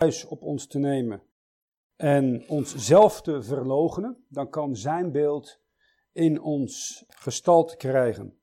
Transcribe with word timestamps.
huis 0.00 0.24
op 0.24 0.42
ons 0.42 0.66
te 0.66 0.78
nemen 0.78 1.22
en 1.96 2.48
onszelf 2.48 3.22
te 3.22 3.42
verloochenen, 3.42 4.24
dan 4.28 4.50
kan 4.50 4.76
zijn 4.76 5.12
beeld 5.12 5.60
in 6.12 6.40
ons 6.40 7.04
gestalt 7.08 7.76
krijgen. 7.76 8.40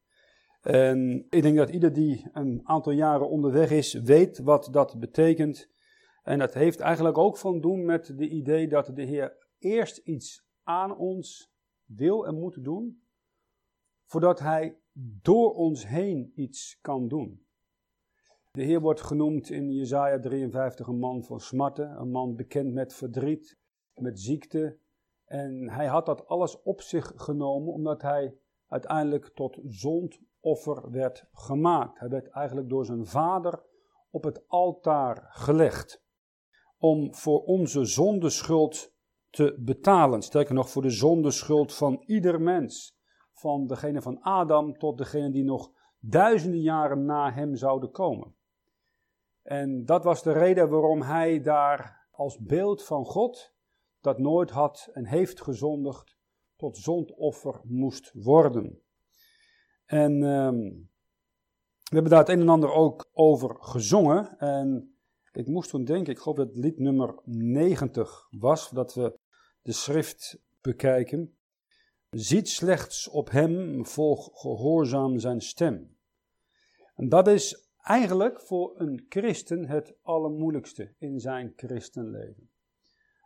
En 0.61 1.25
ik 1.29 1.41
denk 1.41 1.57
dat 1.57 1.69
ieder 1.69 1.93
die 1.93 2.29
een 2.33 2.61
aantal 2.63 2.91
jaren 2.91 3.29
onderweg 3.29 3.71
is, 3.71 3.93
weet 3.93 4.39
wat 4.39 4.67
dat 4.71 4.99
betekent. 4.99 5.69
En 6.23 6.39
dat 6.39 6.53
heeft 6.53 6.79
eigenlijk 6.79 7.17
ook 7.17 7.37
van 7.37 7.61
doen 7.61 7.85
met 7.85 8.17
de 8.17 8.29
idee 8.29 8.67
dat 8.67 8.95
de 8.95 9.03
Heer 9.03 9.37
eerst 9.59 9.97
iets 9.97 10.45
aan 10.63 10.97
ons 10.97 11.51
wil 11.85 12.27
en 12.27 12.39
moet 12.39 12.63
doen, 12.63 13.03
voordat 14.05 14.39
Hij 14.39 14.79
door 15.21 15.53
ons 15.53 15.87
heen 15.87 16.31
iets 16.35 16.79
kan 16.81 17.07
doen. 17.07 17.46
De 18.57 18.63
Heer 18.63 18.81
wordt 18.81 19.01
genoemd 19.01 19.49
in 19.49 19.71
Jesaja 19.71 20.19
53 20.19 20.87
een 20.87 20.99
man 20.99 21.23
van 21.23 21.39
smarten, 21.39 21.99
een 21.99 22.11
man 22.11 22.35
bekend 22.35 22.73
met 22.73 22.93
verdriet, 22.93 23.57
met 23.93 24.19
ziekte. 24.19 24.79
En 25.25 25.69
hij 25.69 25.87
had 25.87 26.05
dat 26.05 26.27
alles 26.27 26.61
op 26.61 26.81
zich 26.81 27.13
genomen 27.15 27.73
omdat 27.73 28.01
hij 28.01 28.37
uiteindelijk 28.67 29.31
tot 29.33 29.59
zondoffer 29.65 30.91
werd 30.91 31.25
gemaakt. 31.31 31.99
Hij 31.99 32.09
werd 32.09 32.29
eigenlijk 32.29 32.69
door 32.69 32.85
zijn 32.85 33.05
vader 33.05 33.63
op 34.09 34.23
het 34.23 34.47
altaar 34.47 35.27
gelegd 35.29 36.03
om 36.77 37.15
voor 37.15 37.43
onze 37.43 37.85
zondeschuld 37.85 38.93
te 39.29 39.57
betalen. 39.59 40.21
Sterker 40.21 40.53
nog, 40.53 40.69
voor 40.69 40.81
de 40.81 40.89
zondeschuld 40.89 41.73
van 41.73 42.03
ieder 42.05 42.41
mens. 42.41 42.97
Van 43.31 43.67
degene 43.67 44.01
van 44.01 44.21
Adam 44.21 44.77
tot 44.77 44.97
degene 44.97 45.31
die 45.31 45.43
nog 45.43 45.71
duizenden 45.99 46.61
jaren 46.61 47.05
na 47.05 47.31
hem 47.31 47.55
zouden 47.55 47.91
komen. 47.91 48.36
En 49.47 49.85
dat 49.85 50.03
was 50.03 50.23
de 50.23 50.31
reden 50.31 50.69
waarom 50.69 51.01
hij 51.01 51.41
daar 51.41 52.07
als 52.11 52.37
beeld 52.39 52.83
van 52.83 53.05
God, 53.05 53.53
dat 54.01 54.17
nooit 54.17 54.49
had 54.49 54.89
en 54.93 55.05
heeft 55.05 55.41
gezondigd, 55.41 56.17
tot 56.55 56.77
zondoffer 56.77 57.61
moest 57.63 58.11
worden. 58.13 58.81
En 59.85 60.23
um, 60.23 60.89
we 61.83 61.93
hebben 61.93 62.11
daar 62.11 62.19
het 62.19 62.29
een 62.29 62.39
en 62.39 62.49
ander 62.49 62.71
ook 62.71 63.09
over 63.13 63.55
gezongen. 63.59 64.37
En 64.37 64.97
ik 65.31 65.47
moest 65.47 65.69
toen 65.69 65.83
denken, 65.83 66.13
ik 66.13 66.19
geloof 66.19 66.37
dat 66.37 66.47
het 66.47 66.57
lied 66.57 66.79
nummer 66.79 67.19
90 67.23 68.27
was, 68.29 68.69
dat 68.69 68.93
we 68.93 69.19
de 69.61 69.71
schrift 69.71 70.39
bekijken. 70.61 71.37
Ziet 72.09 72.49
slechts 72.49 73.09
op 73.09 73.29
hem, 73.29 73.85
volg 73.85 74.29
gehoorzaam 74.33 75.19
zijn 75.19 75.41
stem. 75.41 75.97
En 76.95 77.09
dat 77.09 77.27
is 77.27 77.66
eigenlijk 77.87 78.41
voor 78.41 78.79
een 78.79 79.05
christen 79.09 79.67
het 79.67 79.97
allermoeilijkste 80.01 80.93
in 80.97 81.19
zijn 81.19 81.53
christenleven. 81.55 82.51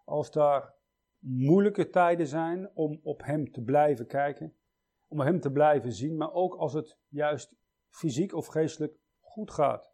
Als 0.06 0.32
daar 0.32 0.74
moeilijke 1.20 1.90
tijden 1.90 2.28
zijn 2.28 2.72
om 2.74 3.00
op 3.04 3.24
hem 3.24 3.52
te 3.52 3.62
blijven 3.62 4.08
kijken, 4.08 4.56
om 5.08 5.20
hem 5.20 5.40
te 5.40 5.52
blijven 5.52 5.92
zien, 5.92 6.18
maar 6.18 6.34
ook 6.34 6.56
als 6.56 6.74
het 6.74 6.98
juist 7.08 7.56
fysiek 7.90 8.34
of 8.34 8.48
geestelijk 8.48 8.98
goed 9.20 9.52
gaat. 9.52 9.92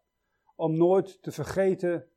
Om 0.54 0.76
nooit 0.76 1.22
te 1.22 1.30
vergeten 1.30 2.08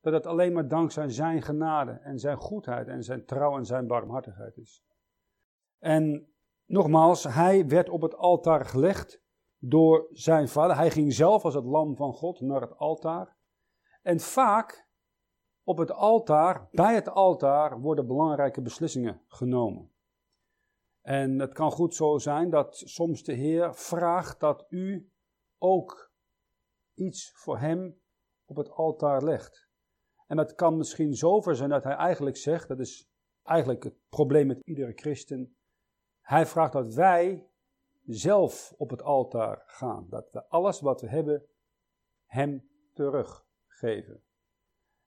dat 0.00 0.12
het 0.12 0.26
alleen 0.26 0.52
maar 0.52 0.68
dankzij 0.68 1.08
zijn 1.08 1.42
genade 1.42 1.92
en 1.92 2.18
zijn 2.18 2.36
goedheid 2.36 2.88
en 2.88 3.02
zijn 3.02 3.24
trouw 3.24 3.56
en 3.56 3.64
zijn 3.64 3.86
barmhartigheid 3.86 4.56
is. 4.56 4.84
En 5.78 6.32
nogmaals, 6.66 7.24
hij 7.24 7.66
werd 7.66 7.88
op 7.88 8.02
het 8.02 8.14
altaar 8.14 8.64
gelegd 8.64 9.22
door 9.60 10.06
zijn 10.10 10.48
vader. 10.48 10.76
Hij 10.76 10.90
ging 10.90 11.12
zelf 11.12 11.44
als 11.44 11.54
het 11.54 11.64
lam 11.64 11.96
van 11.96 12.12
God 12.12 12.40
naar 12.40 12.60
het 12.60 12.76
altaar. 12.76 13.36
En 14.02 14.20
vaak 14.20 14.88
op 15.64 15.78
het 15.78 15.92
altaar, 15.92 16.68
bij 16.70 16.94
het 16.94 17.08
altaar, 17.08 17.80
worden 17.80 18.06
belangrijke 18.06 18.62
beslissingen 18.62 19.22
genomen. 19.26 19.92
En 21.00 21.38
het 21.38 21.52
kan 21.52 21.70
goed 21.70 21.94
zo 21.94 22.18
zijn 22.18 22.50
dat 22.50 22.76
soms 22.76 23.22
de 23.22 23.32
Heer 23.32 23.74
vraagt 23.74 24.40
dat 24.40 24.66
u 24.68 25.12
ook 25.58 26.12
iets 26.94 27.32
voor 27.34 27.58
hem 27.58 28.00
op 28.44 28.56
het 28.56 28.70
altaar 28.70 29.22
legt. 29.24 29.68
En 30.26 30.36
dat 30.36 30.54
kan 30.54 30.76
misschien 30.76 31.14
zover 31.14 31.56
zijn 31.56 31.70
dat 31.70 31.84
hij 31.84 31.94
eigenlijk 31.94 32.36
zegt, 32.36 32.68
dat 32.68 32.78
is 32.78 33.10
eigenlijk 33.42 33.82
het 33.82 33.96
probleem 34.08 34.46
met 34.46 34.60
iedere 34.64 34.92
christen. 34.92 35.56
Hij 36.20 36.46
vraagt 36.46 36.72
dat 36.72 36.94
wij 36.94 37.49
zelf 38.06 38.74
op 38.76 38.90
het 38.90 39.02
altaar 39.02 39.62
gaan. 39.66 40.06
Dat 40.08 40.30
we 40.32 40.46
alles 40.48 40.80
wat 40.80 41.00
we 41.00 41.08
hebben 41.08 41.46
hem 42.24 42.68
teruggeven. 42.92 44.22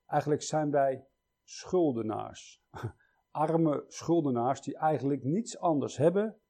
Eigenlijk 0.06 0.42
zijn 0.42 0.70
wij 0.70 1.06
schuldenaars. 1.42 2.62
Arme 3.30 3.84
schuldenaars 3.88 4.60
die 4.60 4.76
eigenlijk 4.76 5.24
niets 5.24 5.58
anders 5.58 5.96
hebben 5.96 6.40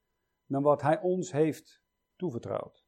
dan 0.46 0.62
wat 0.62 0.82
hij 0.82 1.00
ons 1.00 1.32
heeft 1.32 1.82
toevertrouwd. 2.16 2.86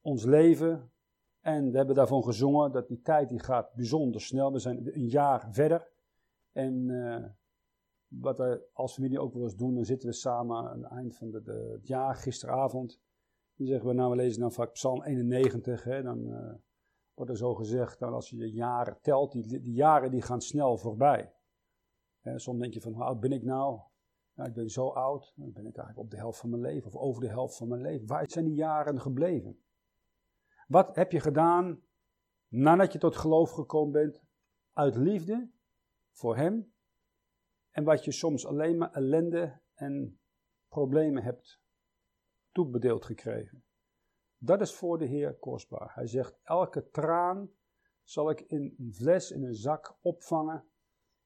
Ons 0.00 0.24
leven, 0.24 0.92
en 1.40 1.70
we 1.70 1.76
hebben 1.76 1.94
daarvan 1.94 2.24
gezongen 2.24 2.72
dat 2.72 2.88
die 2.88 3.00
tijd 3.00 3.28
die 3.28 3.38
gaat 3.38 3.74
bijzonder 3.74 4.20
snel. 4.20 4.52
We 4.52 4.58
zijn 4.58 4.94
een 4.94 5.08
jaar 5.08 5.48
verder. 5.50 5.90
En 6.52 6.88
uh, 6.88 7.24
wat 8.08 8.38
we 8.38 8.68
als 8.72 8.94
familie 8.94 9.20
ook 9.20 9.32
wel 9.32 9.42
eens 9.42 9.56
doen, 9.56 9.74
dan 9.74 9.84
zitten 9.84 10.08
we 10.08 10.14
samen 10.14 10.56
aan 10.56 10.82
het 10.82 10.92
eind 10.92 11.16
van 11.16 11.30
de, 11.30 11.42
de, 11.42 11.70
het 11.72 11.86
jaar, 11.86 12.14
gisteravond. 12.14 13.00
Dan 13.56 13.66
zeggen 13.66 13.88
we, 13.88 13.94
nou 13.94 14.10
we 14.10 14.16
lezen 14.16 14.40
dan 14.40 14.52
vaak 14.52 14.72
Psalm 14.72 15.02
91. 15.02 15.84
Hè, 15.84 16.02
dan 16.02 16.18
uh, 16.18 16.54
wordt 17.14 17.30
er 17.30 17.36
zo 17.36 17.54
gezegd, 17.54 17.98
dan 17.98 18.12
als 18.12 18.30
je 18.30 18.36
je 18.36 18.52
jaren 18.52 18.98
telt, 19.00 19.32
die, 19.32 19.60
die 19.60 19.72
jaren 19.72 20.10
die 20.10 20.22
gaan 20.22 20.40
snel 20.40 20.76
voorbij. 20.76 21.32
Hè, 22.20 22.38
soms 22.38 22.60
denk 22.60 22.74
je 22.74 22.80
van, 22.80 22.92
hoe 22.92 23.04
oud 23.04 23.20
ben 23.20 23.32
ik 23.32 23.42
nou? 23.42 23.80
nou? 24.34 24.48
Ik 24.48 24.54
ben 24.54 24.70
zo 24.70 24.88
oud, 24.88 25.32
dan 25.36 25.52
ben 25.52 25.66
ik 25.66 25.76
eigenlijk 25.76 25.98
op 25.98 26.10
de 26.10 26.16
helft 26.16 26.38
van 26.38 26.50
mijn 26.50 26.62
leven, 26.62 26.86
of 26.86 26.96
over 26.96 27.22
de 27.22 27.28
helft 27.28 27.56
van 27.56 27.68
mijn 27.68 27.80
leven. 27.80 28.06
Waar 28.06 28.30
zijn 28.30 28.44
die 28.44 28.54
jaren 28.54 29.00
gebleven? 29.00 29.62
Wat 30.66 30.96
heb 30.96 31.12
je 31.12 31.20
gedaan 31.20 31.82
nadat 32.48 32.92
je 32.92 32.98
tot 32.98 33.16
geloof 33.16 33.50
gekomen 33.50 33.92
bent 33.92 34.22
uit 34.72 34.96
liefde 34.96 35.50
voor 36.12 36.36
Hem? 36.36 36.72
En 37.78 37.84
wat 37.84 38.04
je 38.04 38.12
soms 38.12 38.46
alleen 38.46 38.76
maar 38.76 38.92
ellende 38.92 39.60
en 39.74 40.20
problemen 40.68 41.22
hebt 41.22 41.60
toebedeeld 42.50 43.04
gekregen. 43.04 43.64
Dat 44.38 44.60
is 44.60 44.74
voor 44.74 44.98
de 44.98 45.04
Heer 45.04 45.34
kostbaar. 45.34 45.94
Hij 45.94 46.06
zegt: 46.06 46.38
Elke 46.42 46.88
traan 46.88 47.50
zal 48.02 48.30
ik 48.30 48.40
in 48.40 48.74
een 48.78 48.94
fles, 48.94 49.30
in 49.30 49.42
een 49.42 49.54
zak 49.54 49.98
opvangen. 50.00 50.68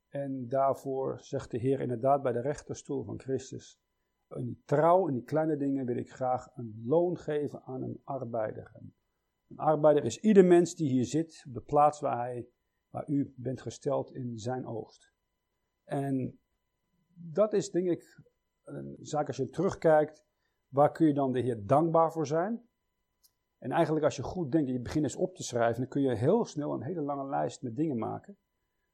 En 0.08 0.48
daarvoor 0.48 1.20
zegt 1.20 1.50
de 1.50 1.58
Heer 1.58 1.80
inderdaad 1.80 2.22
bij 2.22 2.32
de 2.32 2.40
rechterstoel 2.40 3.04
van 3.04 3.20
Christus: 3.20 3.80
In 4.28 4.44
die 4.44 4.62
trouw, 4.64 5.08
in 5.08 5.14
die 5.14 5.24
kleine 5.24 5.56
dingen 5.56 5.86
wil 5.86 5.96
ik 5.96 6.12
graag 6.12 6.56
een 6.56 6.82
loon 6.84 7.16
geven 7.16 7.62
aan 7.62 7.82
een 7.82 8.00
arbeider. 8.04 8.70
Een 9.48 9.58
arbeider 9.58 10.04
is 10.04 10.20
ieder 10.20 10.44
mens 10.44 10.74
die 10.74 10.90
hier 10.90 11.04
zit, 11.04 11.44
op 11.46 11.54
de 11.54 11.62
plaats 11.62 12.00
waar, 12.00 12.18
hij, 12.18 12.48
waar 12.88 13.08
u 13.08 13.34
bent 13.36 13.60
gesteld 13.60 14.12
in 14.12 14.38
zijn 14.38 14.66
oogst. 14.66 15.12
En 15.84 16.40
dat 17.14 17.52
is 17.52 17.70
denk 17.70 17.88
ik 17.88 18.20
een 18.64 18.96
zaak 19.00 19.26
als 19.26 19.36
je 19.36 19.48
terugkijkt, 19.48 20.24
waar 20.68 20.92
kun 20.92 21.06
je 21.06 21.14
dan 21.14 21.32
de 21.32 21.40
Heer 21.40 21.66
dankbaar 21.66 22.12
voor 22.12 22.26
zijn? 22.26 22.68
En 23.58 23.70
eigenlijk 23.70 24.04
als 24.04 24.16
je 24.16 24.22
goed 24.22 24.52
denkt 24.52 24.68
en 24.68 24.74
je 24.74 24.80
begint 24.80 25.04
eens 25.04 25.16
op 25.16 25.34
te 25.34 25.42
schrijven, 25.42 25.80
dan 25.80 25.88
kun 25.88 26.02
je 26.02 26.14
heel 26.14 26.44
snel 26.44 26.72
een 26.72 26.82
hele 26.82 27.00
lange 27.00 27.28
lijst 27.28 27.62
met 27.62 27.76
dingen 27.76 27.98
maken 27.98 28.36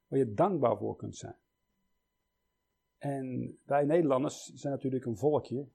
waar 0.07 0.19
je 0.19 0.33
dankbaar 0.33 0.77
voor 0.77 0.95
kunt 0.95 1.15
zijn. 1.15 1.37
En 2.97 3.57
wij 3.63 3.85
Nederlanders 3.85 4.45
zijn 4.45 4.73
natuurlijk 4.73 5.05
een 5.05 5.17
volkje 5.17 5.67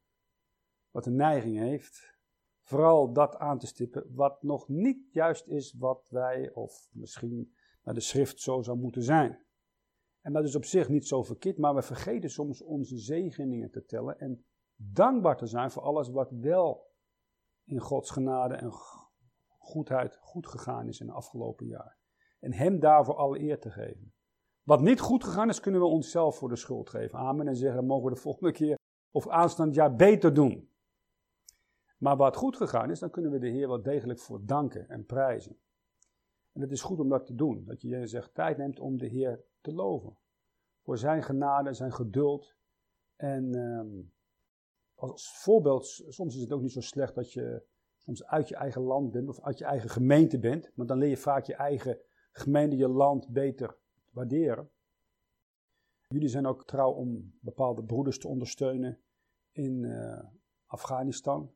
wat 0.90 1.06
een 1.06 1.16
neiging 1.16 1.58
heeft 1.58 2.14
vooral 2.62 3.12
dat 3.12 3.36
aan 3.36 3.58
te 3.58 3.66
stippen 3.66 4.14
wat 4.14 4.42
nog 4.42 4.68
niet 4.68 5.12
juist 5.12 5.46
is 5.46 5.72
wat 5.72 6.08
wij, 6.10 6.52
of 6.52 6.88
misschien 6.92 7.54
naar 7.82 7.94
de 7.94 8.00
schrift 8.00 8.40
zo 8.40 8.62
zou 8.62 8.78
moeten 8.78 9.02
zijn. 9.02 9.43
En 10.24 10.32
dat 10.32 10.44
is 10.44 10.54
op 10.54 10.64
zich 10.64 10.88
niet 10.88 11.06
zo 11.06 11.22
verkeerd, 11.22 11.58
maar 11.58 11.74
we 11.74 11.82
vergeten 11.82 12.30
soms 12.30 12.62
onze 12.62 12.98
zegeningen 12.98 13.70
te 13.70 13.84
tellen 13.84 14.18
en 14.18 14.44
dankbaar 14.76 15.36
te 15.36 15.46
zijn 15.46 15.70
voor 15.70 15.82
alles 15.82 16.08
wat 16.08 16.30
wel 16.30 16.92
in 17.64 17.80
Gods 17.80 18.10
genade 18.10 18.54
en 18.54 18.72
goedheid 19.58 20.18
goed 20.20 20.46
gegaan 20.46 20.88
is 20.88 21.00
in 21.00 21.06
de 21.06 21.12
afgelopen 21.12 21.66
jaar. 21.66 21.98
En 22.40 22.52
Hem 22.52 22.80
daarvoor 22.80 23.14
alle 23.14 23.40
eer 23.40 23.60
te 23.60 23.70
geven. 23.70 24.14
Wat 24.62 24.80
niet 24.80 25.00
goed 25.00 25.24
gegaan 25.24 25.48
is, 25.48 25.60
kunnen 25.60 25.80
we 25.80 25.86
onszelf 25.86 26.36
voor 26.36 26.48
de 26.48 26.56
schuld 26.56 26.90
geven. 26.90 27.18
Amen. 27.18 27.48
En 27.48 27.56
zeggen, 27.56 27.86
mogen 27.86 28.04
we 28.04 28.14
de 28.14 28.20
volgende 28.20 28.52
keer 28.52 28.78
of 29.10 29.28
aanstaand 29.28 29.74
jaar 29.74 29.94
beter 29.94 30.34
doen. 30.34 30.70
Maar 31.98 32.16
wat 32.16 32.36
goed 32.36 32.56
gegaan 32.56 32.90
is, 32.90 32.98
dan 32.98 33.10
kunnen 33.10 33.30
we 33.30 33.38
de 33.38 33.48
Heer 33.48 33.68
wel 33.68 33.82
degelijk 33.82 34.18
voor 34.18 34.44
danken 34.44 34.88
en 34.88 35.04
prijzen. 35.04 35.58
En 36.54 36.60
het 36.60 36.70
is 36.70 36.82
goed 36.82 37.00
om 37.00 37.08
dat 37.08 37.26
te 37.26 37.34
doen. 37.34 37.64
Dat 37.64 37.80
je 37.80 38.06
zegt 38.06 38.34
tijd 38.34 38.56
neemt 38.56 38.80
om 38.80 38.98
de 38.98 39.06
Heer 39.06 39.44
te 39.60 39.72
loven. 39.72 40.16
Voor 40.82 40.98
zijn 40.98 41.22
genade, 41.22 41.72
zijn 41.72 41.92
geduld. 41.92 42.56
En 43.16 43.54
um, 43.54 44.12
als 44.94 45.38
voorbeeld, 45.42 45.86
soms 46.08 46.34
is 46.34 46.40
het 46.40 46.52
ook 46.52 46.60
niet 46.60 46.72
zo 46.72 46.80
slecht 46.80 47.14
dat 47.14 47.32
je 47.32 47.66
soms 47.96 48.24
uit 48.24 48.48
je 48.48 48.56
eigen 48.56 48.82
land 48.82 49.10
bent 49.10 49.28
of 49.28 49.40
uit 49.40 49.58
je 49.58 49.64
eigen 49.64 49.90
gemeente 49.90 50.38
bent. 50.38 50.70
Maar 50.74 50.86
dan 50.86 50.98
leer 50.98 51.08
je 51.08 51.16
vaak 51.16 51.44
je 51.44 51.54
eigen 51.54 51.98
gemeente, 52.32 52.76
je 52.76 52.88
land 52.88 53.28
beter 53.28 53.78
waarderen. 54.10 54.70
Jullie 56.08 56.28
zijn 56.28 56.46
ook 56.46 56.66
trouw 56.66 56.92
om 56.92 57.38
bepaalde 57.40 57.84
broeders 57.84 58.18
te 58.18 58.28
ondersteunen 58.28 59.00
in 59.50 59.82
uh, 59.82 60.24
Afghanistan, 60.66 61.54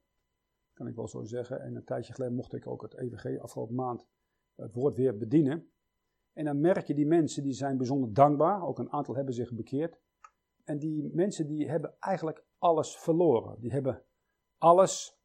kan 0.72 0.86
ik 0.86 0.94
wel 0.94 1.08
zo 1.08 1.24
zeggen. 1.24 1.60
En 1.60 1.74
een 1.74 1.84
tijdje 1.84 2.12
geleden 2.12 2.34
mocht 2.34 2.52
ik 2.52 2.66
ook 2.66 2.82
het 2.82 2.94
EVG 2.94 3.38
afgelopen 3.40 3.74
maand 3.74 4.06
het 4.62 4.72
woord 4.72 4.96
weer 4.96 5.16
bedienen. 5.16 5.70
En 6.32 6.44
dan 6.44 6.60
merk 6.60 6.87
je 6.87 6.94
die 6.94 7.06
mensen 7.06 7.43
die 7.43 7.52
zijn 7.52 7.76
bijzonder 7.76 8.12
dankbaar. 8.12 8.62
Ook 8.62 8.78
een 8.78 8.93
aantal 8.93 9.14
hebben 9.14 9.34
zich 9.34 9.55
bekeerd. 9.55 10.00
En 10.64 10.78
die 10.78 11.10
mensen 11.12 11.46
die 11.46 11.69
hebben 11.69 11.96
eigenlijk 11.99 12.44
alles 12.58 12.96
verloren. 12.96 13.60
Die 13.60 13.72
hebben 13.72 14.05
alles 14.58 15.19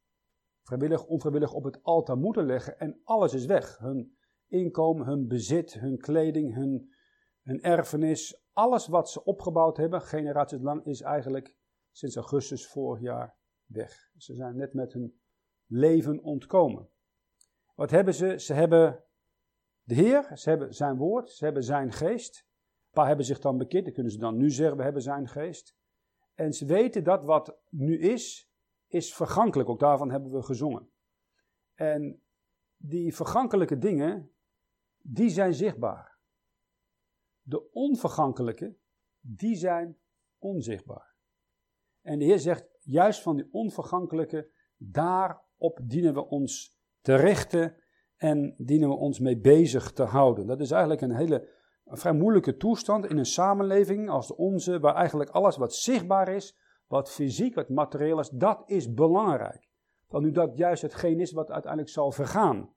vrijwillig, 0.62 1.06
onvrijwillig 1.06 1.52
op 1.52 1.64
het 1.64 1.82
altaar 1.82 2.16
moeten 2.16 2.46
leggen 2.46 2.78
en 2.78 3.00
alles 3.04 3.34
is 3.34 3.46
weg. 3.46 3.78
Hun 3.78 4.16
inkomen, 4.46 5.06
hun 5.06 5.28
bezit, 5.28 5.72
hun 5.72 5.98
kleding, 5.98 6.54
hun, 6.54 6.94
hun 7.42 7.62
erfenis, 7.62 8.42
alles 8.52 8.86
wat 8.86 9.10
ze 9.10 9.24
opgebouwd 9.24 9.76
hebben, 9.76 10.02
generaties 10.02 10.60
lang, 10.60 10.84
is 10.84 11.00
eigenlijk 11.00 11.56
sinds 11.90 12.16
augustus 12.16 12.66
vorig 12.66 13.00
jaar 13.00 13.36
weg. 13.66 14.10
Ze 14.16 14.34
zijn 14.34 14.56
net 14.56 14.74
met 14.74 14.92
hun 14.92 15.20
leven 15.66 16.22
ontkomen. 16.22 16.88
Wat 17.74 17.90
hebben 17.90 18.14
ze? 18.14 18.38
Ze 18.38 18.54
hebben 18.54 19.03
de 19.84 19.94
Heer, 19.94 20.30
ze 20.36 20.48
hebben 20.48 20.74
zijn 20.74 20.96
woord, 20.96 21.30
ze 21.30 21.44
hebben 21.44 21.64
zijn 21.64 21.92
geest. 21.92 22.38
Een 22.38 22.90
paar 22.90 23.06
hebben 23.06 23.26
zich 23.26 23.38
dan 23.38 23.58
bekeerd, 23.58 23.84
dan 23.84 23.94
kunnen 23.94 24.12
ze 24.12 24.18
dan 24.18 24.36
nu 24.36 24.50
zeggen, 24.50 24.76
we 24.76 24.82
hebben 24.82 25.02
zijn 25.02 25.28
geest. 25.28 25.76
En 26.34 26.52
ze 26.52 26.66
weten 26.66 27.04
dat 27.04 27.24
wat 27.24 27.58
nu 27.68 27.98
is, 27.98 28.50
is 28.86 29.14
vergankelijk. 29.14 29.68
Ook 29.68 29.80
daarvan 29.80 30.10
hebben 30.10 30.30
we 30.30 30.42
gezongen. 30.42 30.90
En 31.74 32.22
die 32.76 33.14
vergankelijke 33.14 33.78
dingen, 33.78 34.32
die 34.98 35.28
zijn 35.28 35.54
zichtbaar. 35.54 36.18
De 37.42 37.70
onvergankelijke, 37.70 38.76
die 39.20 39.56
zijn 39.56 39.98
onzichtbaar. 40.38 41.14
En 42.00 42.18
de 42.18 42.24
Heer 42.24 42.38
zegt, 42.38 42.66
juist 42.80 43.22
van 43.22 43.36
die 43.36 43.48
onvergankelijke, 43.52 44.50
daarop 44.76 45.80
dienen 45.82 46.14
we 46.14 46.26
ons 46.26 46.78
te 47.00 47.14
richten 47.14 47.83
en 48.16 48.54
dienen 48.56 48.88
we 48.88 48.94
ons 48.94 49.18
mee 49.18 49.38
bezig 49.38 49.92
te 49.92 50.02
houden. 50.02 50.46
Dat 50.46 50.60
is 50.60 50.70
eigenlijk 50.70 51.00
een 51.00 51.16
hele 51.16 51.48
een 51.84 51.96
vrij 51.96 52.12
moeilijke 52.12 52.56
toestand 52.56 53.06
in 53.06 53.18
een 53.18 53.26
samenleving 53.26 54.10
als 54.10 54.26
de 54.26 54.36
onze, 54.36 54.80
waar 54.80 54.94
eigenlijk 54.94 55.30
alles 55.30 55.56
wat 55.56 55.74
zichtbaar 55.74 56.28
is, 56.28 56.56
wat 56.86 57.10
fysiek, 57.10 57.54
wat 57.54 57.68
materieel 57.68 58.18
is, 58.18 58.28
dat 58.28 58.62
is 58.66 58.94
belangrijk. 58.94 59.68
Dan 60.08 60.22
nu 60.22 60.30
dat 60.30 60.56
juist 60.56 60.82
hetgeen 60.82 61.20
is 61.20 61.32
wat 61.32 61.50
uiteindelijk 61.50 61.92
zal 61.92 62.12
vergaan. 62.12 62.72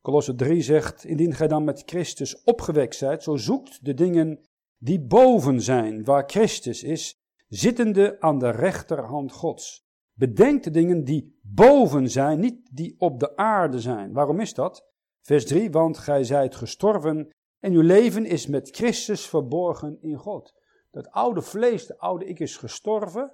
Colosse 0.00 0.34
3 0.34 0.62
zegt, 0.62 1.04
indien 1.04 1.34
gij 1.34 1.48
dan 1.48 1.64
met 1.64 1.82
Christus 1.86 2.42
opgewekt 2.42 2.94
zijt, 2.94 3.22
zo 3.22 3.36
zoekt 3.36 3.84
de 3.84 3.94
dingen 3.94 4.48
die 4.78 5.00
boven 5.00 5.60
zijn, 5.60 6.04
waar 6.04 6.24
Christus 6.26 6.82
is, 6.82 7.20
zittende 7.48 8.20
aan 8.20 8.38
de 8.38 8.50
rechterhand 8.50 9.32
Gods. 9.32 9.87
Bedenk 10.18 10.62
de 10.62 10.70
dingen 10.70 11.04
die 11.04 11.38
boven 11.42 12.10
zijn, 12.10 12.40
niet 12.40 12.76
die 12.76 12.94
op 12.98 13.20
de 13.20 13.36
aarde 13.36 13.80
zijn. 13.80 14.12
Waarom 14.12 14.40
is 14.40 14.54
dat? 14.54 14.86
Vers 15.20 15.46
3, 15.46 15.70
want 15.70 15.98
gij 15.98 16.24
zijt 16.24 16.54
gestorven 16.54 17.30
en 17.58 17.72
uw 17.72 17.80
leven 17.80 18.24
is 18.24 18.46
met 18.46 18.70
Christus 18.70 19.28
verborgen 19.28 20.02
in 20.02 20.16
God. 20.16 20.54
Dat 20.90 21.10
oude 21.10 21.42
vlees, 21.42 21.86
de 21.86 21.98
oude 21.98 22.24
ik 22.24 22.38
is 22.38 22.56
gestorven. 22.56 23.32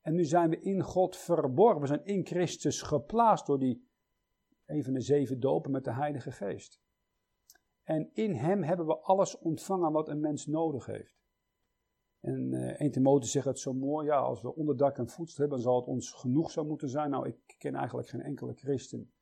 En 0.00 0.14
nu 0.14 0.24
zijn 0.24 0.50
we 0.50 0.60
in 0.60 0.82
God 0.82 1.16
verborgen. 1.16 1.80
We 1.80 1.86
zijn 1.86 2.04
in 2.04 2.26
Christus 2.26 2.82
geplaatst 2.82 3.46
door 3.46 3.58
die 3.58 3.90
een 4.66 4.92
de 4.92 5.00
zeven 5.00 5.40
dopen 5.40 5.70
met 5.70 5.84
de 5.84 5.92
Heilige 5.92 6.32
Geest. 6.32 6.80
En 7.82 8.10
in 8.12 8.34
Hem 8.34 8.62
hebben 8.62 8.86
we 8.86 8.98
alles 8.98 9.38
ontvangen 9.38 9.92
wat 9.92 10.08
een 10.08 10.20
mens 10.20 10.46
nodig 10.46 10.86
heeft. 10.86 11.21
En 12.22 12.52
uh, 12.52 12.80
1 12.80 12.90
Timotheus 12.90 13.30
zegt 13.30 13.46
het 13.46 13.58
zo 13.58 13.72
mooi, 13.72 14.06
ja, 14.06 14.16
als 14.16 14.42
we 14.42 14.54
onderdak 14.54 14.98
en 14.98 15.08
voedsel 15.08 15.36
hebben, 15.38 15.58
dan 15.58 15.66
zal 15.66 15.80
het 15.80 15.88
ons 15.88 16.12
genoeg 16.12 16.50
zou 16.50 16.66
moeten 16.66 16.88
zijn. 16.88 17.10
Nou, 17.10 17.28
ik 17.28 17.54
ken 17.58 17.74
eigenlijk 17.74 18.08
geen 18.08 18.22
enkele 18.22 18.54
christen, 18.54 19.12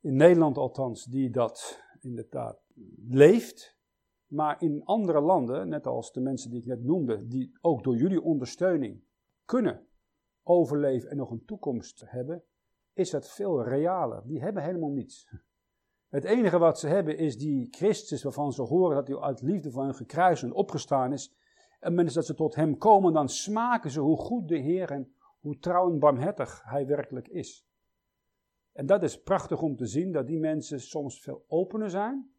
in 0.00 0.16
Nederland 0.16 0.58
althans, 0.58 1.04
die 1.04 1.30
dat 1.30 1.82
inderdaad 2.00 2.62
leeft. 3.08 3.78
Maar 4.26 4.62
in 4.62 4.84
andere 4.84 5.20
landen, 5.20 5.68
net 5.68 5.86
als 5.86 6.12
de 6.12 6.20
mensen 6.20 6.50
die 6.50 6.60
ik 6.60 6.66
net 6.66 6.84
noemde, 6.84 7.26
die 7.26 7.52
ook 7.60 7.84
door 7.84 7.96
jullie 7.96 8.22
ondersteuning 8.22 9.02
kunnen 9.44 9.86
overleven 10.42 11.10
en 11.10 11.16
nog 11.16 11.30
een 11.30 11.44
toekomst 11.44 12.02
hebben, 12.06 12.44
is 12.92 13.10
dat 13.10 13.30
veel 13.30 13.64
realer. 13.64 14.22
Die 14.26 14.40
hebben 14.40 14.62
helemaal 14.62 14.90
niets. 14.90 15.28
Het 16.08 16.24
enige 16.24 16.58
wat 16.58 16.78
ze 16.78 16.88
hebben 16.88 17.16
is 17.16 17.38
die 17.38 17.68
Christus 17.70 18.22
waarvan 18.22 18.52
ze 18.52 18.62
horen 18.62 18.96
dat 18.96 19.08
hij 19.08 19.18
uit 19.18 19.42
liefde 19.42 19.70
voor 19.70 19.82
hen 19.82 19.94
gekruist 19.94 20.42
en 20.42 20.52
opgestaan 20.52 21.12
is. 21.12 21.34
En 21.80 21.94
mensen 21.94 22.14
dat 22.16 22.26
ze 22.26 22.34
tot 22.34 22.54
hem 22.54 22.76
komen, 22.76 23.12
dan 23.12 23.28
smaken 23.28 23.90
ze 23.90 24.00
hoe 24.00 24.16
goed 24.16 24.48
de 24.48 24.58
Heer 24.58 24.90
en 24.90 25.14
hoe 25.38 25.58
trouw 25.58 25.90
en 25.90 25.98
barmhartig 25.98 26.62
hij 26.64 26.86
werkelijk 26.86 27.28
is. 27.28 27.68
En 28.72 28.86
dat 28.86 29.02
is 29.02 29.22
prachtig 29.22 29.62
om 29.62 29.76
te 29.76 29.86
zien 29.86 30.12
dat 30.12 30.26
die 30.26 30.38
mensen 30.38 30.80
soms 30.80 31.20
veel 31.20 31.44
opener 31.48 31.90
zijn 31.90 32.34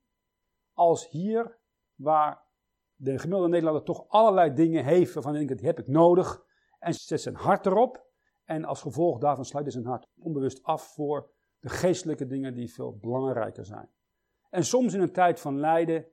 als 0.74 1.10
hier 1.10 1.60
waar 1.96 2.50
de 2.96 3.20
gemiddelde 3.20 3.48
Nederlander 3.48 3.84
toch 3.84 4.08
allerlei 4.08 4.54
dingen 4.54 4.86
heeft 4.86 5.14
hij 5.14 5.34
denkt, 5.34 5.58
die 5.58 5.68
heb 5.68 5.80
ik 5.80 5.88
nodig. 5.88 6.46
En 6.80 6.94
zet 6.94 7.22
zijn 7.22 7.36
hart 7.36 7.66
erop. 7.66 8.10
En 8.44 8.66
als 8.66 8.82
gevolg 8.82 9.20
daarvan 9.20 9.46
sluit 9.46 9.66
hij 9.66 9.74
zijn 9.74 9.86
hart 9.86 10.08
onbewust 10.20 10.64
af 10.64 10.94
voor 10.94 11.32
de 11.60 11.70
geestelijke 11.70 12.28
dingen 12.28 12.54
die 12.54 12.74
veel 12.74 12.98
belangrijker 12.98 13.66
zijn. 13.66 13.90
En 14.50 14.64
soms 14.64 14.94
in 14.94 15.02
een 15.02 15.12
tijd 15.12 15.40
van 15.40 15.60
lijden 15.60 16.06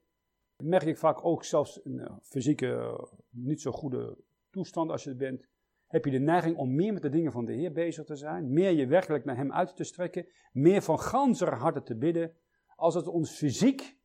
merk 0.63 0.83
ik 0.83 0.99
vaak 0.99 1.25
ook 1.25 1.45
zelfs 1.45 1.85
een 1.85 1.99
uh, 1.99 2.17
fysieke 2.23 2.67
uh, 2.67 3.03
niet 3.31 3.61
zo 3.61 3.73
goede 3.73 4.19
toestand 4.51 4.91
als 4.91 5.05
je 5.05 5.15
bent, 5.15 5.49
heb 5.87 6.05
je 6.05 6.11
de 6.11 6.19
neiging 6.19 6.57
om 6.57 6.75
meer 6.75 6.93
met 6.93 7.03
de 7.03 7.09
dingen 7.09 7.33
van 7.33 7.45
de 7.45 7.53
Heer 7.53 7.73
bezig 7.73 8.05
te 8.05 8.17
zijn, 8.17 8.53
meer 8.53 8.71
je 8.71 8.87
werkelijk 8.87 9.25
naar 9.25 9.37
Hem 9.37 9.53
uit 9.53 9.77
te 9.77 9.85
strekken, 9.85 10.29
meer 10.53 10.83
van 10.83 10.99
ganser 10.99 11.55
harte 11.55 11.83
te 11.83 11.97
bidden, 11.97 12.37
als 12.77 12.95
het 12.95 13.07
ons 13.07 13.37
fysiek 13.37 13.99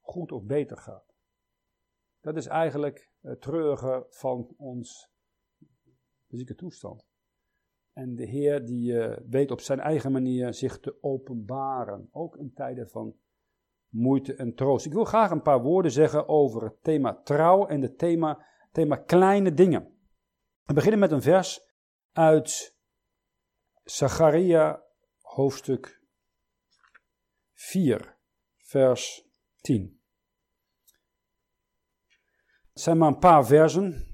goed 0.00 0.32
of 0.32 0.44
beter 0.44 0.76
gaat. 0.76 1.14
Dat 2.20 2.36
is 2.36 2.46
eigenlijk 2.46 3.10
het 3.20 3.40
treurige 3.40 4.06
van 4.08 4.54
ons 4.56 5.10
fysieke 6.26 6.54
toestand. 6.54 7.06
En 7.92 8.14
de 8.14 8.24
Heer 8.24 8.64
die 8.64 8.92
uh, 8.92 9.16
weet 9.28 9.50
op 9.50 9.60
zijn 9.60 9.80
eigen 9.80 10.12
manier 10.12 10.54
zich 10.54 10.80
te 10.80 11.02
openbaren, 11.02 12.08
ook 12.10 12.36
in 12.36 12.52
tijden 12.52 12.88
van 12.88 13.16
moeite 13.88 14.34
en 14.34 14.54
troost. 14.54 14.86
Ik 14.86 14.92
wil 14.92 15.04
graag 15.04 15.30
een 15.30 15.42
paar 15.42 15.62
woorden 15.62 15.90
zeggen 15.90 16.28
over 16.28 16.62
het 16.62 16.82
thema 16.82 17.20
trouw 17.22 17.66
en 17.66 17.82
het 17.82 17.98
thema, 17.98 18.46
thema 18.72 18.96
kleine 18.96 19.54
dingen. 19.54 19.98
We 20.62 20.74
beginnen 20.74 21.00
met 21.00 21.10
een 21.10 21.22
vers 21.22 21.60
uit 22.12 22.76
Zacharia 23.84 24.82
hoofdstuk 25.20 26.02
4, 27.52 28.18
vers 28.56 29.28
10. 29.60 30.02
Het 32.72 32.82
zijn 32.86 32.98
maar 32.98 33.08
een 33.08 33.18
paar 33.18 33.46
versen. 33.46 34.08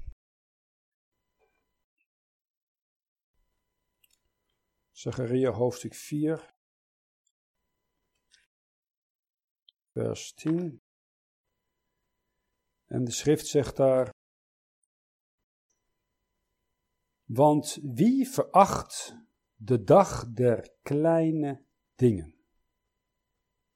Zachariah 4.91 5.55
hoofdstuk 5.55 5.93
4, 5.93 6.54
vers 9.95 10.33
10. 10.33 10.81
En 12.85 13.03
de 13.03 13.11
schrift 13.11 13.47
zegt 13.47 13.75
daar, 13.75 14.13
want 17.23 17.79
wie 17.81 18.29
veracht 18.29 19.15
de 19.55 19.83
dag 19.83 20.27
der 20.33 20.71
kleine 20.81 21.61
dingen? 21.95 22.35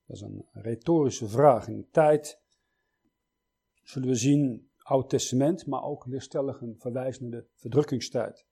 Dat 0.06 0.16
is 0.16 0.22
een 0.22 0.46
retorische 0.52 1.28
vraag. 1.28 1.68
In 1.68 1.78
de 1.78 1.90
tijd 1.90 2.42
zullen 3.84 4.08
we 4.08 4.16
zien 4.16 4.72
Oud 4.78 5.10
Testament, 5.10 5.66
maar 5.66 5.84
ook 5.84 6.06
leerstellig 6.06 6.62
een 6.62 6.76
verwijs 6.80 7.20
naar 7.20 7.32
de 7.32 7.48
verdrukkingstijd. 7.56 8.46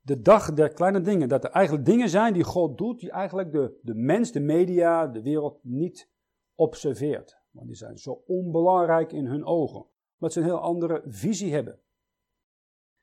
De 0.00 0.20
dag 0.20 0.52
der 0.52 0.72
kleine 0.72 1.00
dingen, 1.00 1.28
dat 1.28 1.44
er 1.44 1.50
eigenlijk 1.50 1.86
dingen 1.86 2.08
zijn 2.08 2.32
die 2.32 2.44
God 2.44 2.78
doet, 2.78 3.00
die 3.00 3.10
eigenlijk 3.10 3.52
de, 3.52 3.78
de 3.82 3.94
mens, 3.94 4.32
de 4.32 4.40
media, 4.40 5.06
de 5.06 5.22
wereld 5.22 5.64
niet 5.64 6.12
observeert. 6.54 7.38
Want 7.50 7.66
die 7.66 7.76
zijn 7.76 7.98
zo 7.98 8.22
onbelangrijk 8.26 9.12
in 9.12 9.26
hun 9.26 9.44
ogen, 9.44 9.86
omdat 10.18 10.32
ze 10.32 10.38
een 10.38 10.44
heel 10.44 10.60
andere 10.60 11.02
visie 11.06 11.52
hebben. 11.52 11.80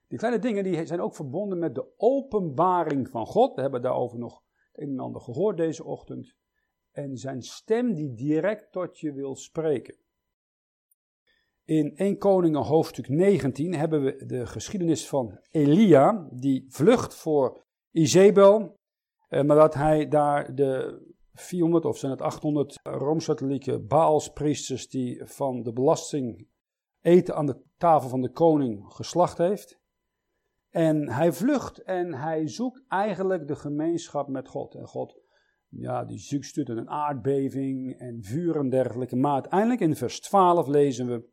Die 0.07 0.19
kleine 0.19 0.39
dingen 0.39 0.63
die 0.63 0.85
zijn 0.85 1.01
ook 1.01 1.15
verbonden 1.15 1.59
met 1.59 1.75
de 1.75 1.93
openbaring 1.97 3.09
van 3.09 3.25
God. 3.25 3.55
We 3.55 3.61
hebben 3.61 3.81
daarover 3.81 4.19
nog 4.19 4.43
het 4.71 4.83
een 4.83 4.89
en 4.89 4.99
ander 4.99 5.21
gehoord 5.21 5.57
deze 5.57 5.83
ochtend. 5.83 6.35
En 6.91 7.17
zijn 7.17 7.41
stem 7.41 7.93
die 7.93 8.13
direct 8.13 8.71
tot 8.71 8.99
je 8.99 9.13
wil 9.13 9.35
spreken. 9.35 9.95
In 11.63 11.95
1 11.95 12.17
Koningen 12.17 12.61
hoofdstuk 12.61 13.09
19 13.09 13.73
hebben 13.73 14.03
we 14.03 14.25
de 14.25 14.45
geschiedenis 14.45 15.07
van 15.07 15.39
Elia, 15.51 16.27
die 16.31 16.65
vlucht 16.69 17.15
voor 17.15 17.65
Izebel, 17.91 18.75
eh, 19.27 19.43
maar 19.43 19.57
dat 19.57 19.73
hij 19.73 20.07
daar 20.07 20.55
de 20.55 21.01
400 21.41 21.85
of 21.85 21.97
zijn 21.97 22.11
het 22.11 22.21
800 22.21 22.79
Rooms-Katholieke 22.83 23.79
Baalspriesters 23.79 24.89
die 24.89 25.25
van 25.25 25.63
de 25.63 25.73
belasting 25.73 26.47
eten 27.01 27.35
aan 27.35 27.45
de 27.45 27.61
tafel 27.77 28.09
van 28.09 28.21
de 28.21 28.31
koning 28.31 28.93
geslacht 28.93 29.37
heeft. 29.37 29.79
En 30.69 31.09
hij 31.09 31.33
vlucht 31.33 31.83
en 31.83 32.13
hij 32.13 32.47
zoekt 32.47 32.83
eigenlijk 32.87 33.47
de 33.47 33.55
gemeenschap 33.55 34.27
met 34.27 34.47
God. 34.47 34.75
En 34.75 34.87
God, 34.87 35.21
ja, 35.67 36.05
die 36.05 36.17
zoekt 36.17 36.57
een 36.69 36.89
aardbeving 36.89 37.99
en 37.99 38.23
vuur 38.23 38.55
en 38.55 38.69
dergelijke. 38.69 39.15
Maar 39.15 39.33
uiteindelijk 39.33 39.81
in 39.81 39.95
vers 39.95 40.19
12 40.19 40.67
lezen 40.67 41.07
we, 41.07 41.29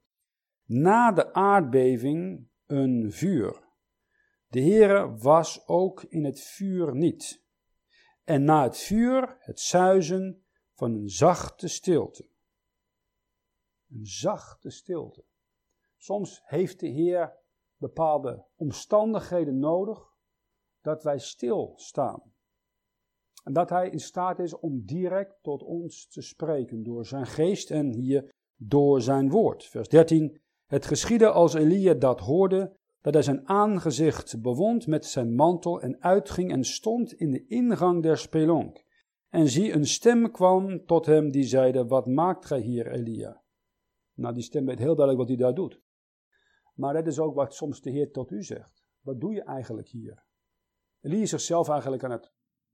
na 0.64 1.12
de 1.12 1.32
aardbeving 1.32 2.48
een 2.66 3.12
vuur. 3.12 3.66
De 4.46 4.60
Heere 4.60 5.16
was 5.16 5.66
ook 5.66 6.02
in 6.02 6.24
het 6.24 6.40
vuur 6.40 6.96
niet. 6.96 7.46
En 8.28 8.44
na 8.44 8.62
het 8.62 8.76
vuur 8.76 9.36
het 9.38 9.60
zuizen 9.60 10.44
van 10.74 10.94
een 10.94 11.08
zachte 11.08 11.68
stilte. 11.68 12.28
Een 13.90 14.06
zachte 14.06 14.70
stilte. 14.70 15.24
Soms 15.96 16.40
heeft 16.44 16.80
de 16.80 16.88
Heer 16.88 17.36
bepaalde 17.76 18.44
omstandigheden 18.56 19.58
nodig 19.58 20.12
dat 20.80 21.02
wij 21.02 21.18
stilstaan. 21.18 22.22
En 23.44 23.52
dat 23.52 23.70
Hij 23.70 23.90
in 23.90 24.00
staat 24.00 24.38
is 24.38 24.58
om 24.58 24.84
direct 24.84 25.42
tot 25.42 25.62
ons 25.62 26.08
te 26.08 26.22
spreken 26.22 26.82
door 26.82 27.06
zijn 27.06 27.26
geest 27.26 27.70
en 27.70 27.92
hier 27.92 28.34
door 28.56 29.00
zijn 29.00 29.30
woord. 29.30 29.64
Vers 29.64 29.88
13. 29.88 30.40
Het 30.66 30.86
geschiedde 30.86 31.30
als 31.30 31.54
Elia 31.54 31.94
dat 31.94 32.20
hoorde, 32.20 32.76
dat 33.00 33.14
hij 33.14 33.22
zijn 33.22 33.48
aangezicht 33.48 34.42
bewond 34.42 34.86
met 34.86 35.04
zijn 35.04 35.34
mantel 35.34 35.80
en 35.80 36.02
uitging 36.02 36.52
en 36.52 36.64
stond 36.64 37.12
in 37.12 37.30
de 37.30 37.46
ingang 37.46 38.02
der 38.02 38.18
spelonk. 38.18 38.86
En 39.28 39.48
zie, 39.48 39.72
een 39.72 39.86
stem 39.86 40.30
kwam 40.30 40.84
tot 40.86 41.06
hem 41.06 41.30
die 41.30 41.44
zeide, 41.44 41.86
wat 41.86 42.06
maakt 42.06 42.46
gij 42.46 42.60
hier, 42.60 42.90
Elia? 42.90 43.42
Nou, 44.14 44.34
die 44.34 44.42
stem 44.42 44.66
weet 44.66 44.78
heel 44.78 44.96
duidelijk 44.96 45.18
wat 45.18 45.28
hij 45.28 45.36
daar 45.36 45.54
doet. 45.54 45.80
Maar 46.74 46.94
dat 46.94 47.06
is 47.06 47.18
ook 47.18 47.34
wat 47.34 47.54
soms 47.54 47.80
de 47.80 47.90
Heer 47.90 48.10
tot 48.10 48.30
u 48.30 48.42
zegt. 48.42 48.84
Wat 49.00 49.20
doe 49.20 49.32
je 49.32 49.42
eigenlijk 49.42 49.88
hier? 49.88 50.24
Elia 51.00 51.22
is 51.22 51.30
zichzelf 51.30 51.68
eigenlijk 51.68 52.04
aan 52.04 52.10
het 52.10 52.32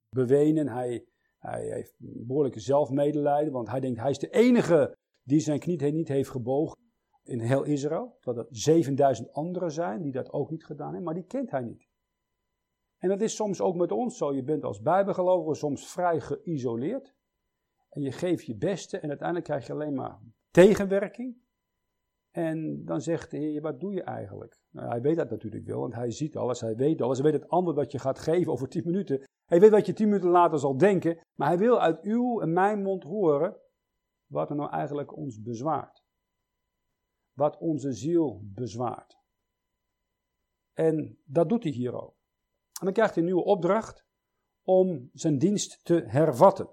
bewenen. 0.09 0.69
Hij, 0.69 1.07
hij 1.39 1.65
heeft 1.65 1.95
behoorlijke 1.99 2.61
zelfmedelijden, 2.61 3.53
want 3.53 3.69
hij 3.69 3.81
denkt 3.81 4.01
hij 4.01 4.11
is 4.11 4.19
de 4.19 4.31
enige 4.31 4.97
die 5.23 5.41
zijn 5.41 5.59
knie 5.59 5.93
niet 5.93 6.09
heeft 6.09 6.31
gebogen 6.31 6.84
in 7.25 7.41
heel 7.41 7.63
Israël. 7.63 8.17
Dat 8.21 8.37
er 8.37 8.47
7000 8.51 9.33
anderen 9.33 9.73
zijn 9.73 10.03
die 10.03 10.13
dat 10.13 10.33
ook 10.33 10.51
niet 10.51 10.65
gedaan 10.65 10.87
hebben, 10.87 11.05
maar 11.05 11.15
die 11.15 11.27
kent 11.27 11.51
hij 11.51 11.63
niet. 11.63 11.89
En 12.99 13.09
dat 13.09 13.21
is 13.21 13.37
soms 13.37 13.61
ook 13.61 13.75
met 13.75 13.93
ons 13.93 14.17
zo. 14.17 14.35
Je 14.35 14.43
bent 14.43 14.65
als 14.65 14.81
bijbelgelovige 14.81 15.55
soms 15.55 15.93
vrij 15.93 16.21
geïsoleerd. 16.21 17.15
En 17.89 18.03
je 18.03 18.13
geeft 18.13 18.45
je 18.45 18.57
beste 18.57 18.99
en 18.99 19.09
uiteindelijk 19.09 19.49
krijg 19.49 19.67
je 19.67 19.73
alleen 19.73 19.95
maar 19.95 20.19
tegenwerking. 20.51 21.43
En 22.31 22.85
dan 22.85 23.01
zegt 23.01 23.31
de 23.31 23.37
Heer, 23.37 23.61
wat 23.61 23.81
doe 23.81 23.93
je 23.93 24.03
eigenlijk? 24.03 24.61
Nou, 24.71 24.89
hij 24.89 25.01
weet 25.01 25.17
dat 25.17 25.31
natuurlijk 25.31 25.67
wel, 25.67 25.81
want 25.81 25.95
hij 25.95 26.11
ziet 26.11 26.37
alles, 26.37 26.61
hij 26.61 26.77
weet 26.77 27.03
alles. 27.03 27.19
Hij 27.19 27.31
weet 27.31 27.41
het 27.41 27.51
antwoord 27.51 27.77
wat 27.77 27.93
je 27.93 27.99
gaat 27.99 28.19
geven 28.19 28.53
over 28.53 28.69
10 28.69 28.83
minuten. 28.85 29.23
Hij 29.45 29.61
weet 29.61 29.71
wat 29.71 29.87
je 29.87 29.93
10 29.93 30.07
minuten 30.09 30.31
later 30.31 30.59
zal 30.59 30.77
denken. 30.77 31.19
Maar 31.35 31.49
hij 31.49 31.59
wil 31.59 31.81
uit 31.81 32.03
uw 32.03 32.41
en 32.41 32.53
mijn 32.53 32.83
mond 32.83 33.03
horen 33.03 33.57
wat 34.27 34.51
er 34.51 34.57
nou 34.57 34.71
eigenlijk 34.71 35.17
ons 35.17 35.43
bezwaart 35.43 36.04
wat 37.35 37.59
onze 37.59 37.93
ziel 37.93 38.41
bezwaart. 38.43 39.19
En 40.73 41.19
dat 41.25 41.49
doet 41.49 41.63
hij 41.63 41.73
hier 41.73 42.03
ook. 42.03 42.15
En 42.81 42.85
dan 42.85 42.93
krijgt 42.93 43.15
hij 43.15 43.23
een 43.23 43.29
nieuwe 43.29 43.45
opdracht 43.45 44.05
om 44.63 45.11
zijn 45.13 45.39
dienst 45.39 45.85
te 45.85 46.05
hervatten. 46.07 46.69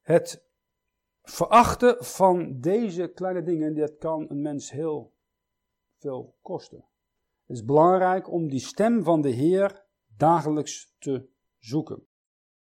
Het 0.00 0.44
verachten 1.22 2.04
van 2.04 2.60
deze 2.60 3.08
kleine 3.08 3.42
dingen, 3.42 3.74
dat 3.74 3.96
kan 3.98 4.30
een 4.30 4.42
mens 4.42 4.70
heel 4.70 5.12
veel 5.98 6.36
kosten. 6.42 6.84
Het 7.46 7.56
is 7.56 7.64
belangrijk 7.64 8.30
om 8.30 8.48
die 8.48 8.60
stem 8.60 9.02
van 9.02 9.20
de 9.20 9.30
Heer 9.30 9.84
dagelijks 10.16 10.94
te 10.98 11.28
zoeken. 11.58 12.06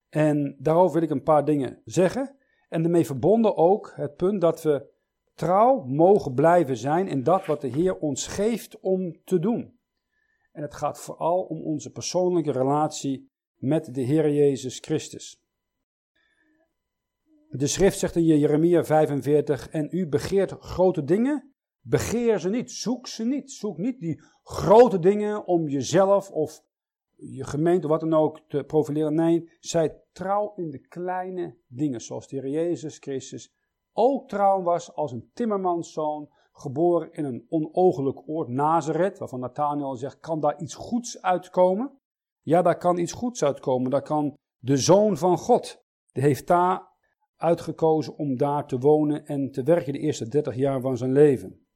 En 0.09 0.55
daarover 0.59 0.93
wil 0.93 1.03
ik 1.03 1.09
een 1.09 1.23
paar 1.23 1.45
dingen 1.45 1.81
zeggen. 1.85 2.37
En 2.69 2.81
daarmee 2.81 3.05
verbonden 3.05 3.57
ook 3.57 3.91
het 3.95 4.15
punt 4.15 4.41
dat 4.41 4.61
we 4.61 4.89
trouw 5.37 5.83
mogen 5.83 6.33
blijven 6.33 6.77
zijn 6.77 7.07
in 7.07 7.23
dat 7.23 7.45
wat 7.45 7.61
de 7.61 7.67
Heer 7.67 7.97
ons 7.97 8.27
geeft 8.27 8.79
om 8.79 9.23
te 9.23 9.39
doen. 9.39 9.79
En 10.51 10.61
het 10.61 10.73
gaat 10.73 10.99
vooral 10.99 11.41
om 11.41 11.61
onze 11.61 11.91
persoonlijke 11.91 12.51
relatie 12.51 13.29
met 13.55 13.93
de 13.93 14.01
Heer 14.01 14.31
Jezus 14.33 14.79
Christus. 14.79 15.41
De 17.49 17.67
schrift 17.67 17.99
zegt 17.99 18.15
in 18.15 18.23
Jeremia 18.23 18.83
45, 18.83 19.69
en 19.69 19.87
u 19.91 20.07
begeert 20.07 20.51
grote 20.51 21.03
dingen, 21.03 21.55
begeer 21.81 22.39
ze 22.39 22.49
niet, 22.49 22.71
zoek 22.71 23.07
ze 23.07 23.25
niet. 23.25 23.51
Zoek 23.51 23.77
niet 23.77 23.99
die 23.99 24.21
grote 24.43 24.99
dingen 24.99 25.47
om 25.47 25.67
jezelf 25.67 26.31
of 26.31 26.61
je 27.15 27.43
gemeente, 27.43 27.87
wat 27.87 27.99
dan 27.99 28.13
ook, 28.13 28.41
te 28.47 28.63
profileren. 28.63 29.13
Nee, 29.13 29.49
zij 29.59 30.01
trouw 30.11 30.53
in 30.55 30.69
de 30.69 30.79
kleine 30.79 31.57
dingen, 31.67 32.01
zoals 32.01 32.27
de 32.27 32.35
Heer 32.35 32.49
Jezus 32.49 32.97
Christus 32.97 33.56
ook 33.97 34.27
trouw 34.27 34.61
was 34.61 34.95
als 34.95 35.11
een 35.11 35.29
timmermanszoon, 35.33 36.29
geboren 36.51 37.11
in 37.11 37.25
een 37.25 37.45
onogelijk 37.49 38.29
oord, 38.29 38.47
Nazareth, 38.47 39.17
waarvan 39.17 39.39
Nathanael 39.39 39.95
zegt, 39.95 40.19
kan 40.19 40.39
daar 40.39 40.61
iets 40.61 40.73
goeds 40.73 41.21
uitkomen? 41.21 41.99
Ja, 42.41 42.61
daar 42.61 42.77
kan 42.77 42.97
iets 42.97 43.11
goeds 43.11 43.43
uitkomen. 43.43 43.91
Daar 43.91 44.01
kan 44.01 44.37
de 44.57 44.77
Zoon 44.77 45.17
van 45.17 45.37
God, 45.37 45.83
die 46.11 46.23
heeft 46.23 46.47
daar 46.47 46.95
uitgekozen 47.35 48.17
om 48.17 48.37
daar 48.37 48.67
te 48.67 48.77
wonen 48.77 49.25
en 49.25 49.51
te 49.51 49.63
werken 49.63 49.93
de 49.93 49.99
eerste 49.99 50.27
30 50.27 50.55
jaar 50.55 50.81
van 50.81 50.97
zijn 50.97 51.11
leven. 51.11 51.67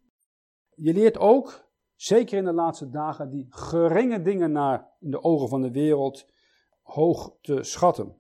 Je 0.76 0.94
leert 0.94 1.18
ook, 1.18 1.70
zeker 1.96 2.38
in 2.38 2.46
de 2.46 2.54
laatste 2.54 2.90
dagen, 2.90 3.30
die 3.30 3.46
geringe 3.50 4.22
dingen 4.22 4.52
naar 4.52 4.96
in 5.00 5.12
de 5.12 5.24
ogen 5.24 5.50
van 5.50 5.62
de 5.62 5.72
wereld 5.72 6.26
hoog 6.82 7.38
te 7.42 7.64
schatten. 7.64 8.16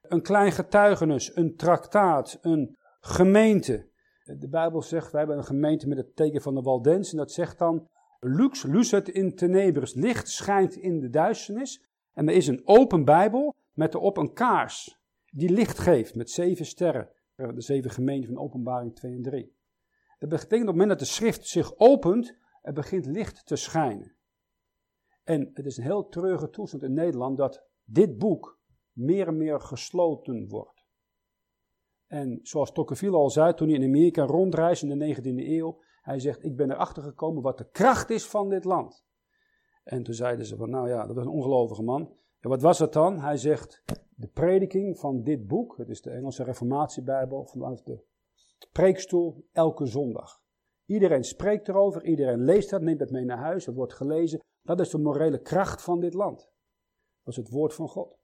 Een 0.00 0.22
klein 0.22 0.52
getuigenis, 0.52 1.36
een 1.36 1.56
traktaat, 1.56 2.38
een 2.40 2.78
gemeente. 3.00 3.88
De 4.24 4.48
Bijbel 4.48 4.82
zegt, 4.82 5.10
wij 5.10 5.20
hebben 5.20 5.38
een 5.38 5.44
gemeente 5.44 5.88
met 5.88 5.98
het 5.98 6.16
teken 6.16 6.42
van 6.42 6.54
de 6.54 6.62
Waldens. 6.62 7.10
En 7.10 7.16
dat 7.16 7.32
zegt 7.32 7.58
dan, 7.58 7.88
lux 8.20 8.62
lucet 8.62 9.08
in 9.08 9.34
tenebris. 9.34 9.94
Licht 9.94 10.28
schijnt 10.28 10.76
in 10.76 11.00
de 11.00 11.10
duisternis. 11.10 11.84
En 12.12 12.28
er 12.28 12.34
is 12.34 12.46
een 12.46 12.62
open 12.64 13.04
Bijbel 13.04 13.54
met 13.72 13.94
erop 13.94 14.16
een 14.16 14.32
kaars 14.32 15.00
die 15.30 15.50
licht 15.50 15.78
geeft 15.78 16.14
met 16.14 16.30
zeven 16.30 16.66
sterren. 16.66 17.10
De 17.34 17.60
zeven 17.60 17.90
gemeenten 17.90 18.34
van 18.34 18.42
openbaring 18.42 18.94
2 18.94 19.12
en 19.12 19.22
3. 19.22 19.56
Dat 20.18 20.28
betekent 20.28 20.52
op 20.52 20.58
het 20.58 20.66
moment 20.66 20.88
dat 20.88 20.98
de 20.98 21.04
schrift 21.04 21.46
zich 21.46 21.78
opent, 21.78 22.36
er 22.62 22.72
begint 22.72 23.06
licht 23.06 23.46
te 23.46 23.56
schijnen. 23.56 24.14
En 25.24 25.50
het 25.54 25.66
is 25.66 25.76
een 25.76 25.82
heel 25.82 26.08
treurige 26.08 26.50
toestand 26.50 26.82
in 26.82 26.92
Nederland 26.92 27.36
dat 27.36 27.66
dit 27.84 28.18
boek 28.18 28.58
meer 28.92 29.26
en 29.26 29.36
meer 29.36 29.60
gesloten 29.60 30.48
wordt. 30.48 30.79
En 32.10 32.38
zoals 32.42 32.72
Tocqueville 32.72 33.16
al 33.16 33.30
zei 33.30 33.54
toen 33.54 33.68
hij 33.68 33.76
in 33.76 33.84
Amerika 33.84 34.24
rondreisde 34.24 34.86
in 34.86 34.98
de 34.98 35.16
19e 35.16 35.48
eeuw, 35.48 35.80
hij 36.02 36.18
zegt, 36.18 36.44
ik 36.44 36.56
ben 36.56 36.70
erachter 36.70 37.02
gekomen 37.02 37.42
wat 37.42 37.58
de 37.58 37.70
kracht 37.70 38.10
is 38.10 38.26
van 38.26 38.48
dit 38.48 38.64
land. 38.64 39.04
En 39.84 40.02
toen 40.02 40.14
zeiden 40.14 40.46
ze 40.46 40.56
van, 40.56 40.70
nou 40.70 40.88
ja, 40.88 41.06
dat 41.06 41.16
was 41.16 41.24
een 41.24 41.30
ongelovige 41.30 41.82
man. 41.82 42.16
En 42.40 42.48
wat 42.48 42.62
was 42.62 42.78
het 42.78 42.92
dan? 42.92 43.20
Hij 43.20 43.36
zegt, 43.36 43.82
de 44.14 44.26
prediking 44.26 44.98
van 44.98 45.22
dit 45.22 45.46
boek, 45.46 45.76
het 45.76 45.88
is 45.88 46.00
de 46.00 46.10
Engelse 46.10 46.44
Reformatiebijbel, 46.44 47.46
vanuit 47.46 47.84
de 47.84 48.04
preekstoel, 48.72 49.46
elke 49.52 49.86
zondag. 49.86 50.42
Iedereen 50.86 51.24
spreekt 51.24 51.68
erover, 51.68 52.04
iedereen 52.04 52.44
leest 52.44 52.70
dat, 52.70 52.80
neemt 52.80 53.00
het 53.00 53.10
mee 53.10 53.24
naar 53.24 53.38
huis, 53.38 53.66
het 53.66 53.74
wordt 53.74 53.94
gelezen. 53.94 54.40
Dat 54.62 54.80
is 54.80 54.90
de 54.90 54.98
morele 54.98 55.40
kracht 55.40 55.82
van 55.82 56.00
dit 56.00 56.14
land. 56.14 56.38
Dat 57.22 57.32
is 57.32 57.36
het 57.36 57.50
woord 57.50 57.74
van 57.74 57.88
God. 57.88 58.19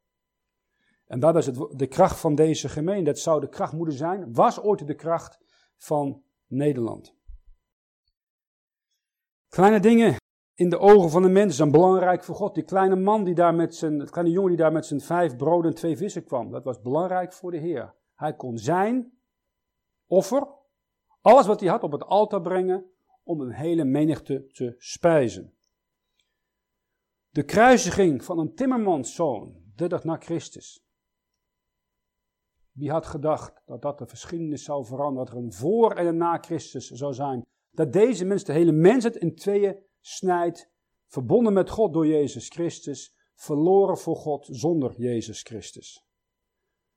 En 1.07 1.21
dat 1.21 1.37
is 1.37 1.51
de 1.71 1.87
kracht 1.87 2.21
van 2.21 2.35
deze 2.35 2.69
gemeente. 2.69 3.05
Dat 3.05 3.19
zou 3.19 3.41
de 3.41 3.49
kracht 3.49 3.73
moeten 3.73 3.97
zijn, 3.97 4.35
was 4.35 4.61
ooit 4.61 4.87
de 4.87 4.95
kracht 4.95 5.39
van 5.77 6.23
Nederland. 6.47 7.15
Kleine 9.49 9.81
dingen 9.81 10.17
in 10.55 10.71
de 10.71 10.79
ogen 10.79 11.11
van 11.11 11.23
de 11.23 11.29
mensen 11.29 11.57
zijn 11.57 11.71
belangrijk 11.71 12.25
voor 12.25 12.35
God. 12.35 12.55
Die 12.55 12.65
kleine 12.65 12.97
man 12.97 13.25
die 13.25 13.35
daar 13.35 13.55
met 13.55 13.75
zijn, 13.75 14.11
kleine 14.11 14.33
jongen 14.33 14.49
die 14.51 14.59
daar 14.59 14.73
met 14.73 14.87
zijn 14.87 15.01
vijf 15.01 15.37
broden 15.37 15.71
en 15.71 15.77
twee 15.77 15.97
vissen 15.97 16.25
kwam, 16.25 16.51
dat 16.51 16.65
was 16.65 16.81
belangrijk 16.81 17.33
voor 17.33 17.51
de 17.51 17.59
Heer. 17.59 17.95
Hij 18.15 18.35
kon 18.35 18.59
zijn 18.59 19.19
offer, 20.07 20.49
alles 21.21 21.47
wat 21.47 21.61
hij 21.61 21.69
had 21.69 21.83
op 21.83 21.93
het 21.93 22.05
altaar 22.05 22.41
brengen, 22.41 22.91
om 23.23 23.41
een 23.41 23.53
hele 23.53 23.85
menigte 23.85 24.47
te 24.47 24.75
spijzen. 24.79 25.55
De 27.29 27.45
kruisiging 27.45 28.25
van 28.25 28.39
een 28.39 28.55
timmermanszoon, 28.55 29.57
de 29.75 29.89
dag 29.89 30.05
na 30.05 30.17
Christus. 30.17 30.86
Wie 32.76 32.90
had 32.90 33.06
gedacht 33.06 33.62
dat 33.66 33.83
dat 33.83 33.99
de 33.99 34.09
geschiedenis 34.09 34.64
zou 34.64 34.85
veranderen, 34.85 35.26
dat 35.26 35.35
er 35.35 35.42
een 35.42 35.52
voor 35.52 35.92
en 35.92 36.06
een 36.06 36.16
na 36.16 36.38
Christus 36.38 36.90
zou 36.90 37.12
zijn. 37.14 37.42
Dat 37.71 37.92
deze 37.92 38.25
mens, 38.25 38.45
de 38.45 38.52
hele 38.52 38.73
mensheid 38.73 39.16
in 39.16 39.35
tweeën 39.35 39.76
snijdt, 40.00 40.71
verbonden 41.06 41.52
met 41.52 41.71
God 41.71 41.92
door 41.92 42.06
Jezus 42.06 42.49
Christus, 42.49 43.14
verloren 43.35 43.99
voor 43.99 44.16
God 44.16 44.49
zonder 44.50 44.95
Jezus 44.97 45.42
Christus. 45.42 46.06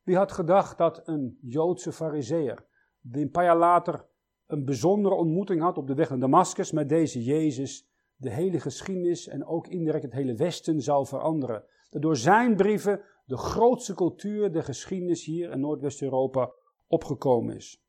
Wie 0.03 0.15
had 0.15 0.31
gedacht 0.31 0.77
dat 0.77 1.07
een 1.07 1.37
Joodse 1.41 1.91
fariseer, 1.91 2.65
die 2.99 3.23
een 3.23 3.31
paar 3.31 3.43
jaar 3.43 3.57
later 3.57 4.07
een 4.45 4.65
bijzondere 4.65 5.15
ontmoeting 5.15 5.61
had 5.61 5.77
op 5.77 5.87
de 5.87 5.93
weg 5.93 6.09
naar 6.09 6.19
Damascus 6.19 6.71
met 6.71 6.89
deze 6.89 7.23
Jezus, 7.23 7.87
de 8.15 8.29
hele 8.29 8.59
geschiedenis 8.59 9.27
en 9.27 9.45
ook 9.45 9.67
indirect 9.67 10.03
het 10.03 10.13
hele 10.13 10.35
Westen 10.35 10.81
zou 10.81 11.05
veranderen. 11.05 11.63
Dat 11.89 12.01
door 12.01 12.17
zijn 12.17 12.55
brieven 12.55 13.01
de 13.29 13.37
grootste 13.37 13.93
cultuur, 13.93 14.51
de 14.51 14.63
geschiedenis 14.63 15.25
hier 15.25 15.51
in 15.51 15.59
Noordwest-Europa 15.59 16.53
opgekomen 16.87 17.55
is. 17.55 17.83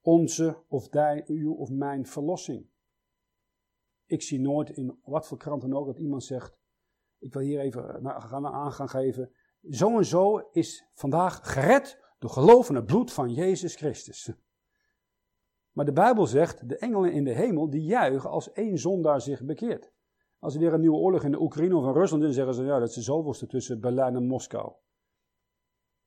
Onze 0.00 0.62
of 0.68 0.88
die, 0.88 1.22
uw 1.26 1.54
of 1.54 1.70
mijn 1.70 2.06
verlossing. 2.06 2.66
Ik 4.06 4.22
zie 4.22 4.40
nooit 4.40 4.70
in 4.70 4.98
wat 5.04 5.26
voor 5.26 5.38
krant 5.38 5.62
dan 5.62 5.76
ook 5.76 5.86
dat 5.86 5.98
iemand 5.98 6.24
zegt: 6.24 6.58
Ik 7.18 7.32
wil 7.32 7.42
hier 7.42 7.60
even 7.60 8.00
gaan 8.02 8.46
aan 8.46 8.72
gaan 8.72 8.88
geven. 8.88 9.32
Zo 9.70 9.96
en 9.96 10.04
zo 10.04 10.38
is 10.38 10.88
vandaag 10.94 11.52
gered 11.52 12.00
door 12.18 12.30
geloof 12.30 12.68
in 12.68 12.74
het 12.74 12.86
bloed 12.86 13.12
van 13.12 13.32
Jezus 13.32 13.74
Christus. 13.74 14.32
Maar 15.72 15.84
de 15.84 15.92
Bijbel 15.92 16.26
zegt: 16.26 16.68
de 16.68 16.76
engelen 16.76 17.12
in 17.12 17.24
de 17.24 17.34
hemel 17.34 17.70
die 17.70 17.84
juichen 17.84 18.30
als 18.30 18.52
één 18.52 18.78
zondaar 18.78 19.20
zich 19.20 19.42
bekeert. 19.42 19.92
Als 20.42 20.54
er 20.54 20.60
weer 20.60 20.72
een 20.72 20.80
nieuwe 20.80 20.96
oorlog 20.96 21.24
in 21.24 21.30
de 21.30 21.40
Oekraïne 21.40 21.76
of 21.76 21.84
in 21.84 21.92
Rusland 21.92 22.22
is, 22.22 22.34
zeggen 22.34 22.54
ze: 22.54 22.64
ja, 22.64 22.78
dat 22.78 22.88
is 22.88 22.94
de 22.94 23.02
zoveelste 23.02 23.46
tussen 23.46 23.80
Berlijn 23.80 24.16
en 24.16 24.26
Moskou. 24.26 24.72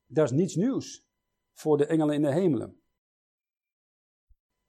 Dat 0.06 0.24
is 0.24 0.30
niets 0.30 0.54
nieuws 0.54 1.06
voor 1.52 1.76
de 1.76 1.86
engelen 1.86 2.14
in 2.14 2.22
de 2.22 2.32
hemelen. 2.32 2.80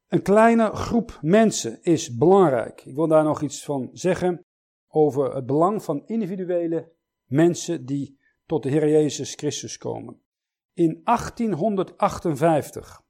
Een 0.08 0.22
kleine 0.22 0.72
groep 0.72 1.20
mensen 1.22 1.82
is 1.82 2.18
belangrijk. 2.18 2.86
Ik 2.86 2.96
wil 2.96 3.08
daar 3.08 3.24
nog 3.24 3.42
iets 3.42 3.64
van 3.64 3.90
zeggen 3.92 4.46
over 4.88 5.36
het 5.36 5.46
belang 5.46 5.84
van 5.84 6.06
individuele 6.06 6.92
mensen 7.26 7.86
die 7.86 8.20
tot 8.46 8.64
de 8.64 8.70
Heer 8.70 8.90
Jezus 8.90 9.34
Christus 9.34 9.78
komen. 9.78 10.22
In 10.74 11.02
1858 11.04 13.02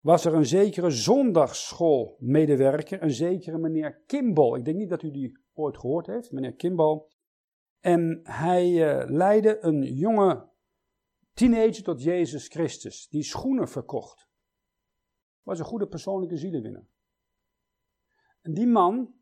was 0.00 0.24
er 0.24 0.34
een 0.34 0.46
zekere 0.46 0.90
zondagsschoolmedewerker, 0.90 3.02
een 3.02 3.10
zekere 3.10 3.58
meneer 3.58 4.02
Kimball. 4.06 4.58
Ik 4.58 4.64
denk 4.64 4.76
niet 4.76 4.90
dat 4.90 5.02
u 5.02 5.10
die 5.10 5.44
ooit 5.56 5.78
gehoord 5.78 6.06
heeft, 6.06 6.32
meneer 6.32 6.54
Kimball. 6.54 7.02
En 7.80 8.20
hij 8.22 8.70
uh, 8.70 9.10
leidde 9.10 9.58
een 9.60 9.82
jonge 9.82 10.48
teenager 11.32 11.82
tot 11.82 12.02
Jezus 12.02 12.48
Christus, 12.48 13.08
die 13.08 13.22
schoenen 13.22 13.68
verkocht. 13.68 14.28
Was 15.42 15.58
een 15.58 15.64
goede 15.64 15.86
persoonlijke 15.88 16.36
zielenwinner. 16.36 16.86
En 18.40 18.54
die 18.54 18.66
man, 18.66 19.14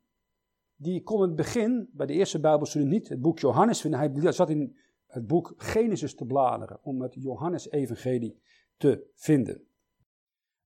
die 0.76 1.02
kon 1.02 1.22
in 1.22 1.26
het 1.26 1.36
begin, 1.36 1.90
bij 1.92 2.06
de 2.06 2.12
eerste 2.12 2.40
Bijbelstudie 2.40 2.88
niet, 2.88 3.08
het 3.08 3.20
boek 3.20 3.38
Johannes 3.38 3.80
vinden. 3.80 4.00
Hij 4.00 4.32
zat 4.32 4.50
in 4.50 4.78
het 5.06 5.26
boek 5.26 5.54
Genesis 5.56 6.14
te 6.14 6.24
bladeren 6.24 6.78
om 6.82 7.02
het 7.02 7.14
Johannes-evangelie 7.14 8.42
te 8.76 9.10
vinden. 9.14 9.68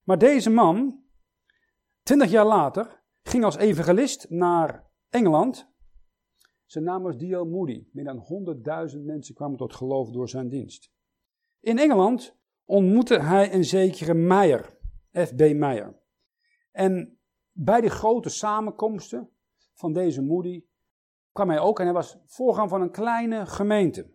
Maar 0.03 0.17
deze 0.17 0.49
man, 0.49 1.03
twintig 2.03 2.31
jaar 2.31 2.45
later, 2.45 3.03
ging 3.21 3.43
als 3.43 3.57
evangelist 3.57 4.29
naar 4.29 4.88
Engeland. 5.09 5.71
Zijn 6.65 6.83
naam 6.83 7.03
was 7.03 7.17
Dio 7.17 7.45
Moody. 7.45 7.87
Meer 7.91 8.03
dan 8.03 8.25
100.000 8.95 8.99
mensen 8.99 9.35
kwamen 9.35 9.57
tot 9.57 9.75
geloof 9.75 10.11
door 10.11 10.29
zijn 10.29 10.49
dienst. 10.49 10.91
In 11.59 11.77
Engeland 11.77 12.37
ontmoette 12.65 13.19
hij 13.19 13.53
een 13.53 13.63
zekere 13.63 14.13
Meyer, 14.13 14.77
F.B. 15.11 15.39
Meyer. 15.39 15.99
En 16.71 17.19
bij 17.51 17.81
de 17.81 17.89
grote 17.89 18.29
samenkomsten 18.29 19.29
van 19.73 19.93
deze 19.93 20.21
Moody 20.21 20.65
kwam 21.31 21.49
hij 21.49 21.59
ook 21.59 21.79
en 21.79 21.85
hij 21.85 21.93
was 21.93 22.17
voorganger 22.25 22.69
van 22.69 22.81
een 22.81 22.91
kleine 22.91 23.45
gemeente. 23.45 24.13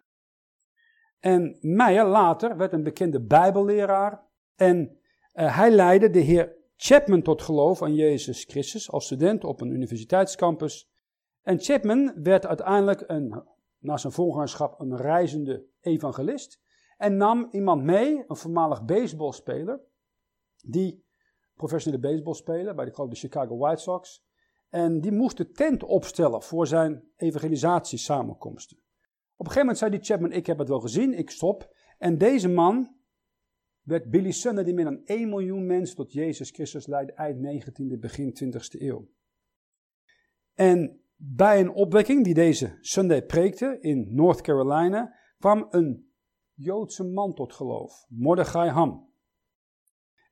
En 1.19 1.59
Meyer 1.61 2.07
later 2.07 2.57
werd 2.57 2.73
een 2.73 2.83
bekende 2.83 3.21
bijbelleraar 3.21 4.27
en 4.55 4.99
uh, 5.35 5.57
hij 5.57 5.71
leidde 5.71 6.11
de 6.11 6.19
heer 6.19 6.57
Chapman 6.77 7.23
tot 7.23 7.43
geloof 7.43 7.83
aan 7.83 7.95
Jezus 7.95 8.45
Christus 8.45 8.91
als 8.91 9.05
student 9.05 9.45
op 9.45 9.61
een 9.61 9.71
universiteitscampus. 9.71 10.91
En 11.43 11.61
Chapman 11.61 12.23
werd 12.23 12.47
uiteindelijk 12.47 13.05
een, 13.07 13.43
na 13.79 13.97
zijn 13.97 14.13
voorgangerschap 14.13 14.81
een 14.81 14.97
reizende 14.97 15.67
evangelist. 15.81 16.61
En 16.97 17.17
nam 17.17 17.49
iemand 17.51 17.83
mee, 17.83 18.25
een 18.27 18.37
voormalig 18.37 18.85
baseballspeler, 18.85 19.81
die 20.65 21.05
professionele 21.55 22.03
baseballspeler 22.03 22.75
bij 22.75 22.85
de 22.85 22.93
grote 22.93 23.17
Chicago 23.17 23.57
White 23.57 23.83
Sox. 23.83 24.25
En 24.69 25.01
die 25.01 25.13
moest 25.13 25.37
de 25.37 25.51
tent 25.51 25.83
opstellen 25.83 26.43
voor 26.43 26.67
zijn 26.67 27.05
evangelisatiesamenkomsten. 27.17 28.77
Op 29.37 29.47
een 29.47 29.53
gegeven 29.53 29.61
moment 29.61 29.79
zei 29.79 29.91
die 29.91 30.01
Chapman, 30.01 30.33
ik 30.33 30.47
heb 30.47 30.59
het 30.59 30.69
wel 30.69 30.81
gezien, 30.81 31.19
ik 31.19 31.31
stop. 31.31 31.75
En 31.99 32.19
deze 32.19 32.49
man 32.49 32.97
werd 33.85 34.11
Billy 34.11 34.31
Sunday, 34.31 34.65
die 34.65 34.75
meer 34.75 34.85
dan 34.85 35.05
1 35.05 35.29
miljoen 35.29 35.67
mensen 35.67 35.97
tot 35.97 36.13
Jezus 36.13 36.51
Christus 36.51 36.87
leidde, 36.87 37.13
eind 37.13 37.65
19e, 37.65 37.99
begin 37.99 38.35
20e 38.45 38.81
eeuw. 38.81 39.09
En 40.55 41.01
bij 41.17 41.61
een 41.61 41.73
opwekking 41.73 42.25
die 42.25 42.35
deze 42.35 42.79
Sunday 42.81 43.23
preekte 43.23 43.79
in 43.81 44.15
North 44.15 44.41
Carolina, 44.41 45.15
kwam 45.39 45.67
een 45.71 46.13
Joodse 46.55 47.05
man 47.05 47.35
tot 47.35 47.53
geloof, 47.53 48.07
Mordechai 48.09 48.71
Ham. 48.71 49.13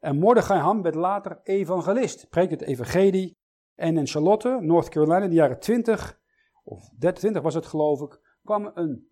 En 0.00 0.18
Mordechai 0.18 0.60
Ham 0.60 0.82
werd 0.82 0.94
later 0.94 1.40
evangelist, 1.42 2.28
preekte 2.28 2.54
het 2.54 2.64
evangelie. 2.64 3.36
En 3.74 3.96
in 3.96 4.06
Charlotte, 4.06 4.58
North 4.60 4.88
Carolina, 4.88 5.22
in 5.22 5.28
de 5.28 5.34
jaren 5.34 5.60
20, 5.60 6.20
of 6.64 6.90
23 6.98 7.42
was 7.42 7.54
het 7.54 7.66
geloof 7.66 8.00
ik, 8.00 8.38
kwam 8.44 8.70
een 8.74 9.10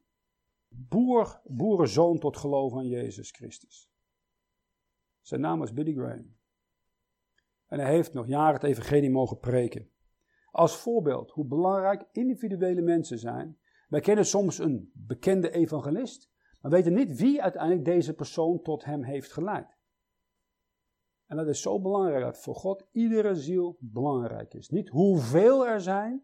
boer, 0.68 1.40
boerenzoon 1.44 2.18
tot 2.18 2.36
geloof 2.36 2.72
aan 2.72 2.86
Jezus 2.86 3.30
Christus. 3.30 3.89
Zijn 5.30 5.42
naam 5.42 5.58
was 5.58 5.72
Billy 5.72 5.92
Graham. 5.92 6.36
En 7.66 7.78
hij 7.78 7.90
heeft 7.90 8.12
nog 8.12 8.26
jaren 8.26 8.54
het 8.54 8.62
evangelie 8.62 9.10
mogen 9.10 9.38
preken. 9.38 9.90
Als 10.50 10.76
voorbeeld 10.76 11.30
hoe 11.30 11.44
belangrijk 11.44 12.04
individuele 12.12 12.80
mensen 12.80 13.18
zijn. 13.18 13.58
Wij 13.88 14.00
kennen 14.00 14.26
soms 14.26 14.58
een 14.58 14.90
bekende 14.94 15.50
evangelist, 15.50 16.30
maar 16.60 16.70
weten 16.70 16.94
niet 16.94 17.16
wie 17.16 17.42
uiteindelijk 17.42 17.84
deze 17.84 18.14
persoon 18.14 18.62
tot 18.62 18.84
hem 18.84 19.02
heeft 19.02 19.32
geleid. 19.32 19.78
En 21.26 21.36
dat 21.36 21.48
is 21.48 21.62
zo 21.62 21.80
belangrijk 21.80 22.24
dat 22.24 22.38
voor 22.38 22.54
God 22.54 22.86
iedere 22.92 23.34
ziel 23.34 23.76
belangrijk 23.80 24.54
is. 24.54 24.68
Niet 24.68 24.88
hoeveel 24.88 25.66
er 25.66 25.80
zijn, 25.80 26.22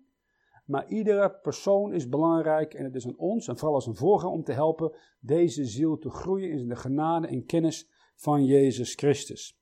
maar 0.65 0.89
iedere 0.89 1.31
persoon 1.31 1.93
is 1.93 2.09
belangrijk 2.09 2.75
en 2.75 2.85
het 2.85 2.95
is 2.95 3.07
aan 3.07 3.19
ons, 3.19 3.49
en 3.49 3.57
vooral 3.57 3.75
als 3.75 3.87
een 3.87 3.97
voorganger, 3.97 4.37
om 4.37 4.45
te 4.45 4.53
helpen 4.53 4.93
deze 5.21 5.65
ziel 5.65 5.99
te 5.99 6.11
groeien 6.11 6.51
in 6.51 6.69
de 6.69 6.77
genade 6.77 7.27
en 7.27 7.45
kennis 7.45 7.95
van 8.17 8.45
Jezus 8.45 8.95
Christus. 8.95 9.61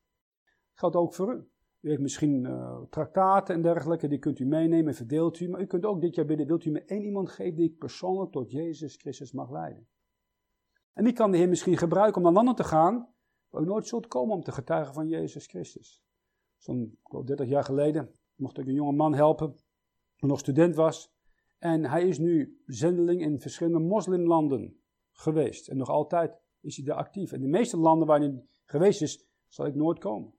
Geldt 0.72 0.96
ook 0.96 1.14
voor 1.14 1.34
u. 1.34 1.48
U 1.80 1.88
heeft 1.88 2.00
misschien 2.00 2.44
uh, 2.44 2.80
traktaten 2.90 3.54
en 3.54 3.62
dergelijke, 3.62 4.08
die 4.08 4.18
kunt 4.18 4.38
u 4.38 4.46
meenemen 4.46 4.88
en 4.88 4.94
verdeelt 4.94 5.40
u. 5.40 5.48
Maar 5.48 5.60
u 5.60 5.66
kunt 5.66 5.84
ook 5.84 6.00
dit 6.00 6.14
jaar 6.14 6.26
bidden, 6.26 6.46
wilt 6.46 6.64
u 6.64 6.70
me 6.70 6.84
één 6.84 7.02
iemand 7.02 7.30
geven 7.30 7.56
die 7.56 7.70
ik 7.70 7.78
persoonlijk 7.78 8.32
tot 8.32 8.50
Jezus 8.50 8.96
Christus 8.96 9.32
mag 9.32 9.50
leiden. 9.50 9.88
En 10.92 11.04
die 11.04 11.12
kan 11.12 11.30
de 11.30 11.36
Heer 11.36 11.48
misschien 11.48 11.76
gebruiken 11.76 12.16
om 12.16 12.22
naar 12.22 12.32
landen 12.32 12.54
te 12.54 12.64
gaan, 12.64 13.14
waar 13.48 13.62
u 13.62 13.64
nooit 13.64 13.86
zult 13.86 14.06
komen 14.06 14.34
om 14.34 14.42
te 14.42 14.52
getuigen 14.52 14.94
van 14.94 15.08
Jezus 15.08 15.46
Christus. 15.46 16.04
Zo'n 16.56 16.98
30 17.24 17.48
jaar 17.48 17.64
geleden 17.64 18.10
mocht 18.34 18.58
ik 18.58 18.66
een 18.66 18.74
jonge 18.74 18.92
man 18.92 19.14
helpen, 19.14 19.54
die 20.16 20.28
nog 20.28 20.38
student 20.38 20.74
was. 20.74 21.12
En 21.58 21.84
hij 21.84 22.08
is 22.08 22.18
nu 22.18 22.62
zendeling 22.66 23.20
in 23.20 23.40
verschillende 23.40 23.78
moslimlanden 23.78 24.82
geweest. 25.12 25.68
En 25.68 25.76
nog 25.76 25.88
altijd 25.88 26.43
is 26.64 26.76
hij 26.76 26.84
daar 26.84 26.96
actief. 26.96 27.32
En 27.32 27.40
de 27.40 27.48
meeste 27.48 27.76
landen 27.76 28.06
waar 28.06 28.20
hij 28.20 28.42
geweest 28.64 29.02
is, 29.02 29.26
zal 29.48 29.66
ik 29.66 29.74
nooit 29.74 29.98
komen. 29.98 30.34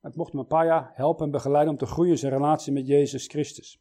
Het 0.00 0.16
mocht 0.16 0.32
hem 0.32 0.40
een 0.40 0.46
paar 0.46 0.66
jaar 0.66 0.90
helpen 0.94 1.24
en 1.24 1.30
begeleiden 1.30 1.72
om 1.72 1.78
te 1.78 1.86
groeien 1.86 2.12
in 2.12 2.18
zijn 2.18 2.32
relatie 2.32 2.72
met 2.72 2.86
Jezus 2.86 3.26
Christus. 3.26 3.80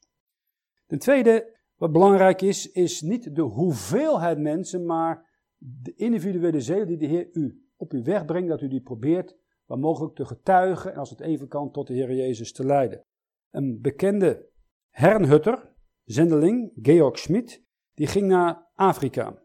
Ten 0.85 0.99
tweede, 0.99 1.57
wat 1.75 1.91
belangrijk 1.91 2.41
is, 2.41 2.71
is 2.71 3.01
niet 3.01 3.35
de 3.35 3.41
hoeveelheid 3.41 4.39
mensen, 4.39 4.85
maar 4.85 5.33
de 5.57 5.93
individuele 5.95 6.61
zeden 6.61 6.87
die 6.87 6.97
de 6.97 7.05
Heer 7.05 7.29
u 7.31 7.69
op 7.75 7.91
uw 7.91 8.03
weg 8.03 8.25
brengt, 8.25 8.49
dat 8.49 8.61
u 8.61 8.67
die 8.67 8.81
probeert 8.81 9.37
waar 9.65 9.79
mogelijk 9.79 10.15
te 10.15 10.25
getuigen 10.25 10.93
en 10.93 10.99
als 10.99 11.09
het 11.09 11.21
even 11.21 11.47
kan 11.47 11.71
tot 11.71 11.87
de 11.87 11.93
Heer 11.93 12.15
Jezus 12.15 12.51
te 12.51 12.65
leiden. 12.65 13.05
Een 13.51 13.81
bekende 13.81 14.49
hernhutter, 14.89 15.73
zendeling, 16.03 16.71
Georg 16.81 17.19
Schmid, 17.19 17.63
die 17.93 18.07
ging 18.07 18.27
naar 18.27 18.71
Afrika. 18.73 19.43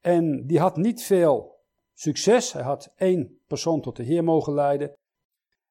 En 0.00 0.46
die 0.46 0.58
had 0.58 0.76
niet 0.76 1.02
veel 1.02 1.64
succes. 1.92 2.52
Hij 2.52 2.62
had 2.62 2.92
één 2.96 3.40
persoon 3.46 3.80
tot 3.80 3.96
de 3.96 4.02
Heer 4.02 4.24
mogen 4.24 4.54
leiden. 4.54 4.96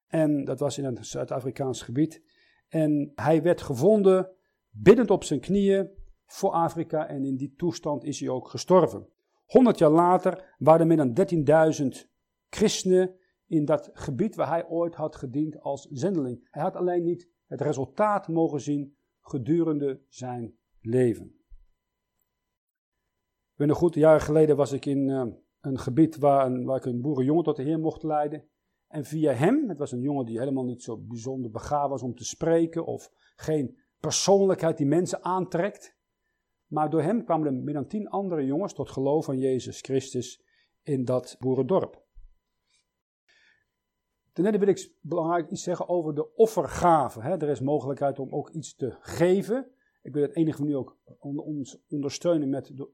En 0.06 0.44
dat 0.44 0.60
was 0.60 0.78
in 0.78 0.84
een 0.84 1.04
Zuid-Afrikaans 1.04 1.82
gebied. 1.82 2.22
En 2.68 3.12
hij 3.14 3.42
werd 3.42 3.62
gevonden, 3.62 4.30
biddend 4.70 5.10
op 5.10 5.24
zijn 5.24 5.40
knieën 5.40 5.90
voor 6.26 6.50
Afrika. 6.50 7.08
En 7.08 7.24
in 7.24 7.36
die 7.36 7.54
toestand 7.56 8.04
is 8.04 8.20
hij 8.20 8.28
ook 8.28 8.48
gestorven. 8.48 9.08
Honderd 9.44 9.78
jaar 9.78 9.90
later 9.90 10.54
waren 10.58 10.80
er 10.80 10.86
meer 10.86 11.14
dan 11.14 12.00
13.000 12.04 12.10
christenen 12.48 13.16
in 13.46 13.64
dat 13.64 13.90
gebied 13.92 14.34
waar 14.34 14.48
hij 14.48 14.68
ooit 14.68 14.94
had 14.94 15.16
gediend 15.16 15.60
als 15.60 15.88
zendeling. 15.90 16.48
Hij 16.50 16.62
had 16.62 16.76
alleen 16.76 17.02
niet 17.02 17.28
het 17.46 17.60
resultaat 17.60 18.28
mogen 18.28 18.60
zien 18.60 18.96
gedurende 19.20 20.00
zijn 20.08 20.58
leven. 20.80 21.34
Ben 23.56 23.68
nog 23.68 23.78
goed, 23.78 23.94
jaren 23.94 24.20
geleden 24.20 24.56
was 24.56 24.72
ik 24.72 24.86
in 24.86 25.08
uh, 25.08 25.24
een 25.60 25.78
gebied 25.78 26.16
waar, 26.16 26.46
een, 26.46 26.64
waar 26.64 26.76
ik 26.76 26.84
een 26.84 27.00
boerenjongen 27.00 27.44
tot 27.44 27.56
de 27.56 27.62
Heer 27.62 27.78
mocht 27.78 28.02
leiden. 28.02 28.48
En 28.88 29.04
via 29.04 29.32
hem, 29.32 29.68
het 29.68 29.78
was 29.78 29.92
een 29.92 30.00
jongen 30.00 30.26
die 30.26 30.38
helemaal 30.38 30.64
niet 30.64 30.82
zo 30.82 30.98
bijzonder 30.98 31.50
begaafd 31.50 31.88
was 31.88 32.02
om 32.02 32.14
te 32.14 32.24
spreken 32.24 32.86
of 32.86 33.12
geen 33.36 33.78
persoonlijkheid 34.00 34.76
die 34.76 34.86
mensen 34.86 35.24
aantrekt. 35.24 35.96
Maar 36.66 36.90
door 36.90 37.02
hem 37.02 37.24
kwamen 37.24 37.46
er 37.46 37.52
meer 37.52 37.74
dan 37.74 37.86
tien 37.86 38.08
andere 38.08 38.44
jongens 38.44 38.72
tot 38.72 38.90
geloof 38.90 39.28
aan 39.28 39.38
Jezus 39.38 39.80
Christus 39.80 40.42
in 40.82 41.04
dat 41.04 41.36
boerendorp. 41.38 42.04
Ten 44.32 44.58
wil 44.58 44.68
ik 44.68 44.96
belangrijk 45.00 45.50
iets 45.50 45.62
zeggen 45.62 45.88
over 45.88 46.14
de 46.14 46.34
offergave. 46.34 47.20
Er 47.20 47.48
is 47.48 47.60
mogelijkheid 47.60 48.18
om 48.18 48.34
ook 48.34 48.50
iets 48.50 48.74
te 48.74 48.96
geven. 49.00 49.70
Ik 50.02 50.12
wil 50.12 50.22
het 50.22 50.36
enige 50.36 50.56
van 50.56 50.66
nu 50.66 50.76
ook 50.76 50.98
ondersteunen 51.88 52.48
met 52.48 52.76
de 52.76 52.88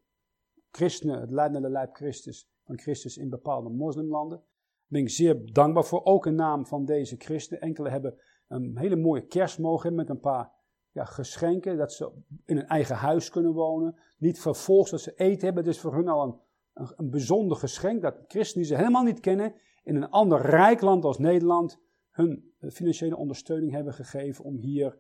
christenen, 0.77 1.21
het 1.21 1.31
leidende 1.31 1.69
lijp 1.69 1.95
Christus, 1.95 2.51
van 2.65 2.79
Christus 2.79 3.17
in 3.17 3.29
bepaalde 3.29 3.69
moslimlanden. 3.69 4.39
Daar 4.39 4.87
ben 4.87 5.01
ik 5.01 5.11
zeer 5.11 5.53
dankbaar 5.53 5.85
voor, 5.85 6.05
ook 6.05 6.27
in 6.27 6.35
naam 6.35 6.67
van 6.67 6.85
deze 6.85 7.17
christenen. 7.19 7.63
Enkele 7.63 7.89
hebben 7.89 8.19
een 8.49 8.79
hele 8.79 8.97
mooie 8.97 9.27
kerst 9.27 9.59
mogen 9.59 9.95
met 9.95 10.09
een 10.09 10.21
paar 10.21 10.51
ja, 10.91 11.05
geschenken, 11.05 11.77
dat 11.77 11.93
ze 11.93 12.13
in 12.45 12.57
een 12.57 12.67
eigen 12.67 12.97
huis 12.97 13.31
kunnen 13.31 13.53
wonen. 13.53 13.97
Niet 14.19 14.41
vervolgens 14.41 14.91
dat 14.91 15.01
ze 15.01 15.15
eten 15.15 15.45
hebben, 15.45 15.65
is 15.65 15.81
voor 15.81 15.95
hun 15.95 16.09
al 16.09 16.23
een, 16.23 16.41
een, 16.73 16.93
een 16.97 17.11
bijzonder 17.11 17.57
geschenk 17.57 18.03
dat 18.03 18.15
christenen 18.27 18.67
die 18.67 18.77
ze 18.77 18.81
helemaal 18.81 19.05
niet 19.05 19.21
kennen, 19.21 19.55
in 19.83 19.97
een 19.97 20.11
ander 20.11 20.41
rijk 20.41 20.81
land 20.81 21.05
als 21.05 21.19
Nederland, 21.19 21.81
hun 22.11 22.53
financiële 22.59 23.17
ondersteuning 23.17 23.73
hebben 23.73 23.95
gegeven 23.95 24.45
om 24.45 24.57
hier 24.57 24.99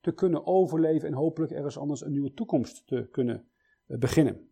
te 0.00 0.12
kunnen 0.12 0.46
overleven 0.46 1.08
en 1.08 1.14
hopelijk 1.14 1.52
ergens 1.52 1.78
anders 1.78 2.00
een 2.00 2.12
nieuwe 2.12 2.32
toekomst 2.32 2.86
te 2.86 3.08
kunnen 3.10 3.48
eh, 3.86 3.98
beginnen. 3.98 4.48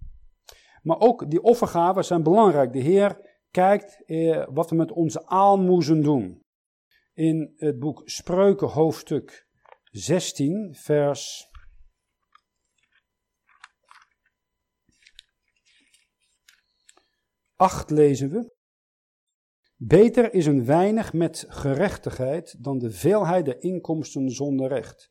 Maar 0.84 0.98
ook 1.00 1.30
die 1.30 1.42
offergaven 1.42 2.04
zijn 2.04 2.22
belangrijk. 2.22 2.72
De 2.72 2.78
Heer 2.78 3.38
kijkt 3.50 4.04
eh, 4.04 4.46
wat 4.50 4.70
we 4.70 4.76
met 4.76 4.92
onze 4.92 5.26
aalmoezen 5.26 6.02
doen. 6.02 6.42
In 7.12 7.54
het 7.56 7.78
boek 7.78 8.02
Spreuken 8.04 8.68
hoofdstuk 8.68 9.46
16, 9.90 10.74
vers 10.74 11.48
8 17.56 17.90
lezen 17.90 18.30
we. 18.30 18.52
Beter 19.76 20.34
is 20.34 20.46
een 20.46 20.64
weinig 20.64 21.12
met 21.12 21.44
gerechtigheid 21.48 22.64
dan 22.64 22.78
de 22.78 22.90
veelheid 22.90 23.44
der 23.44 23.62
inkomsten 23.62 24.30
zonder 24.30 24.68
recht. 24.68 25.10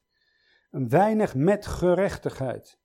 Een 0.70 0.90
weinig 0.90 1.36
met 1.36 1.66
gerechtigheid. 1.66 2.82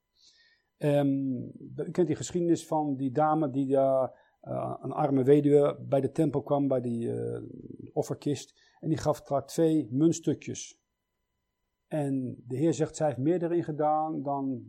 Um, 0.78 1.42
u 1.76 1.90
kent 1.90 2.06
die 2.06 2.16
geschiedenis 2.16 2.66
van 2.66 2.96
die 2.96 3.10
dame 3.10 3.50
die 3.50 3.66
daar, 3.66 4.36
uh, 4.42 4.74
een 4.80 4.92
arme 4.92 5.22
weduwe, 5.22 5.78
bij 5.88 6.00
de 6.00 6.10
tempel 6.10 6.42
kwam, 6.42 6.68
bij 6.68 6.80
die 6.80 7.06
uh, 7.06 7.42
offerkist. 7.92 8.76
En 8.80 8.88
die 8.88 8.98
gaf 8.98 9.22
daar 9.22 9.46
twee 9.46 9.88
muntstukjes. 9.90 10.80
En 11.86 12.42
de 12.46 12.56
Heer 12.56 12.74
zegt, 12.74 12.96
zij 12.96 13.06
heeft 13.06 13.18
meer 13.18 13.42
erin 13.42 13.64
gedaan 13.64 14.22
dan 14.22 14.62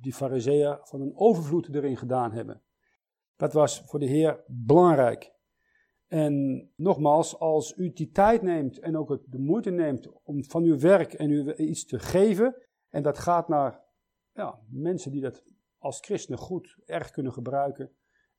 die 0.00 0.12
fariseeën 0.12 0.78
van 0.82 1.00
een 1.00 1.16
overvloed 1.16 1.74
erin 1.74 1.96
gedaan 1.96 2.32
hebben. 2.32 2.62
Dat 3.36 3.52
was 3.52 3.82
voor 3.86 3.98
de 3.98 4.06
Heer 4.06 4.44
belangrijk. 4.46 5.32
En 6.06 6.66
nogmaals, 6.76 7.38
als 7.38 7.76
u 7.76 7.92
die 7.92 8.10
tijd 8.10 8.42
neemt 8.42 8.78
en 8.78 8.96
ook 8.96 9.22
de 9.26 9.38
moeite 9.38 9.70
neemt 9.70 10.22
om 10.22 10.44
van 10.44 10.62
uw 10.62 10.78
werk 10.78 11.12
en 11.12 11.30
u 11.30 11.54
iets 11.54 11.84
te 11.84 11.98
geven, 11.98 12.56
en 12.88 13.02
dat 13.02 13.18
gaat 13.18 13.48
naar 13.48 13.84
ja, 14.32 14.58
mensen 14.68 15.10
die 15.10 15.20
dat 15.20 15.42
als 15.80 16.00
christenen 16.00 16.38
goed 16.38 16.76
erg 16.84 17.10
kunnen 17.10 17.32
gebruiken, 17.32 17.92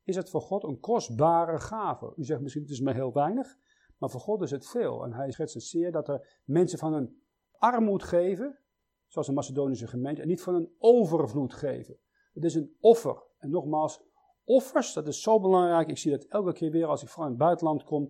is 0.04 0.16
het 0.16 0.30
voor 0.30 0.42
God 0.42 0.64
een 0.64 0.80
kostbare 0.80 1.60
gave. 1.60 2.14
U 2.16 2.24
zegt 2.24 2.42
misschien 2.42 2.62
het 2.62 2.72
is 2.72 2.82
maar 2.82 2.94
heel 2.94 3.14
weinig, 3.14 3.58
maar 3.98 4.10
voor 4.10 4.20
God 4.20 4.42
is 4.42 4.52
het 4.52 4.68
veel. 4.68 5.04
En 5.04 5.14
hij 5.14 5.32
schetst 5.32 5.54
het 5.54 5.64
zeer 5.64 5.92
dat 5.92 6.08
er 6.08 6.40
mensen 6.44 6.80
van 6.80 6.94
een 6.94 7.22
armoed 7.52 8.04
geven, 8.04 8.60
zoals 9.08 9.28
een 9.28 9.34
Macedonische 9.34 9.88
gemeente, 9.88 10.22
en 10.22 10.28
niet 10.28 10.42
van 10.42 10.56
een 10.56 10.76
overvloed 10.78 11.54
geven. 11.54 11.98
Het 12.34 12.44
is 12.44 12.56
een 12.56 12.76
offer. 12.80 13.24
En 13.38 13.50
nogmaals, 13.50 14.04
offers, 14.44 14.94
dat 14.94 15.08
is 15.08 15.22
zo 15.22 15.40
belangrijk. 15.40 15.90
Ik 15.90 15.98
zie 15.98 16.12
dat 16.12 16.24
elke 16.24 16.54
keer 16.54 16.72
weer 16.72 16.86
als 16.86 17.02
ik 17.02 17.10
van 17.10 17.26
het 17.26 17.38
buitenland 17.38 17.84
kom. 17.84 18.04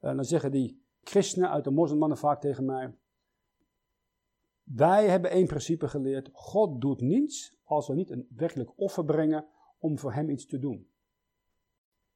Uh, 0.00 0.14
dan 0.14 0.24
zeggen 0.24 0.50
die 0.50 0.86
christenen 1.02 1.50
uit 1.50 1.64
de 1.64 1.70
moslimmannen 1.70 2.18
vaak 2.18 2.40
tegen 2.40 2.64
mij. 2.64 2.94
Wij 4.74 5.08
hebben 5.08 5.30
één 5.30 5.46
principe 5.46 5.88
geleerd. 5.88 6.30
God 6.32 6.80
doet 6.80 7.00
niets 7.00 7.56
als 7.64 7.88
we 7.88 7.94
niet 7.94 8.10
een 8.10 8.26
werkelijk 8.36 8.72
offer 8.76 9.04
brengen 9.04 9.46
om 9.78 9.98
voor 9.98 10.12
hem 10.12 10.30
iets 10.30 10.46
te 10.46 10.58
doen. 10.58 10.90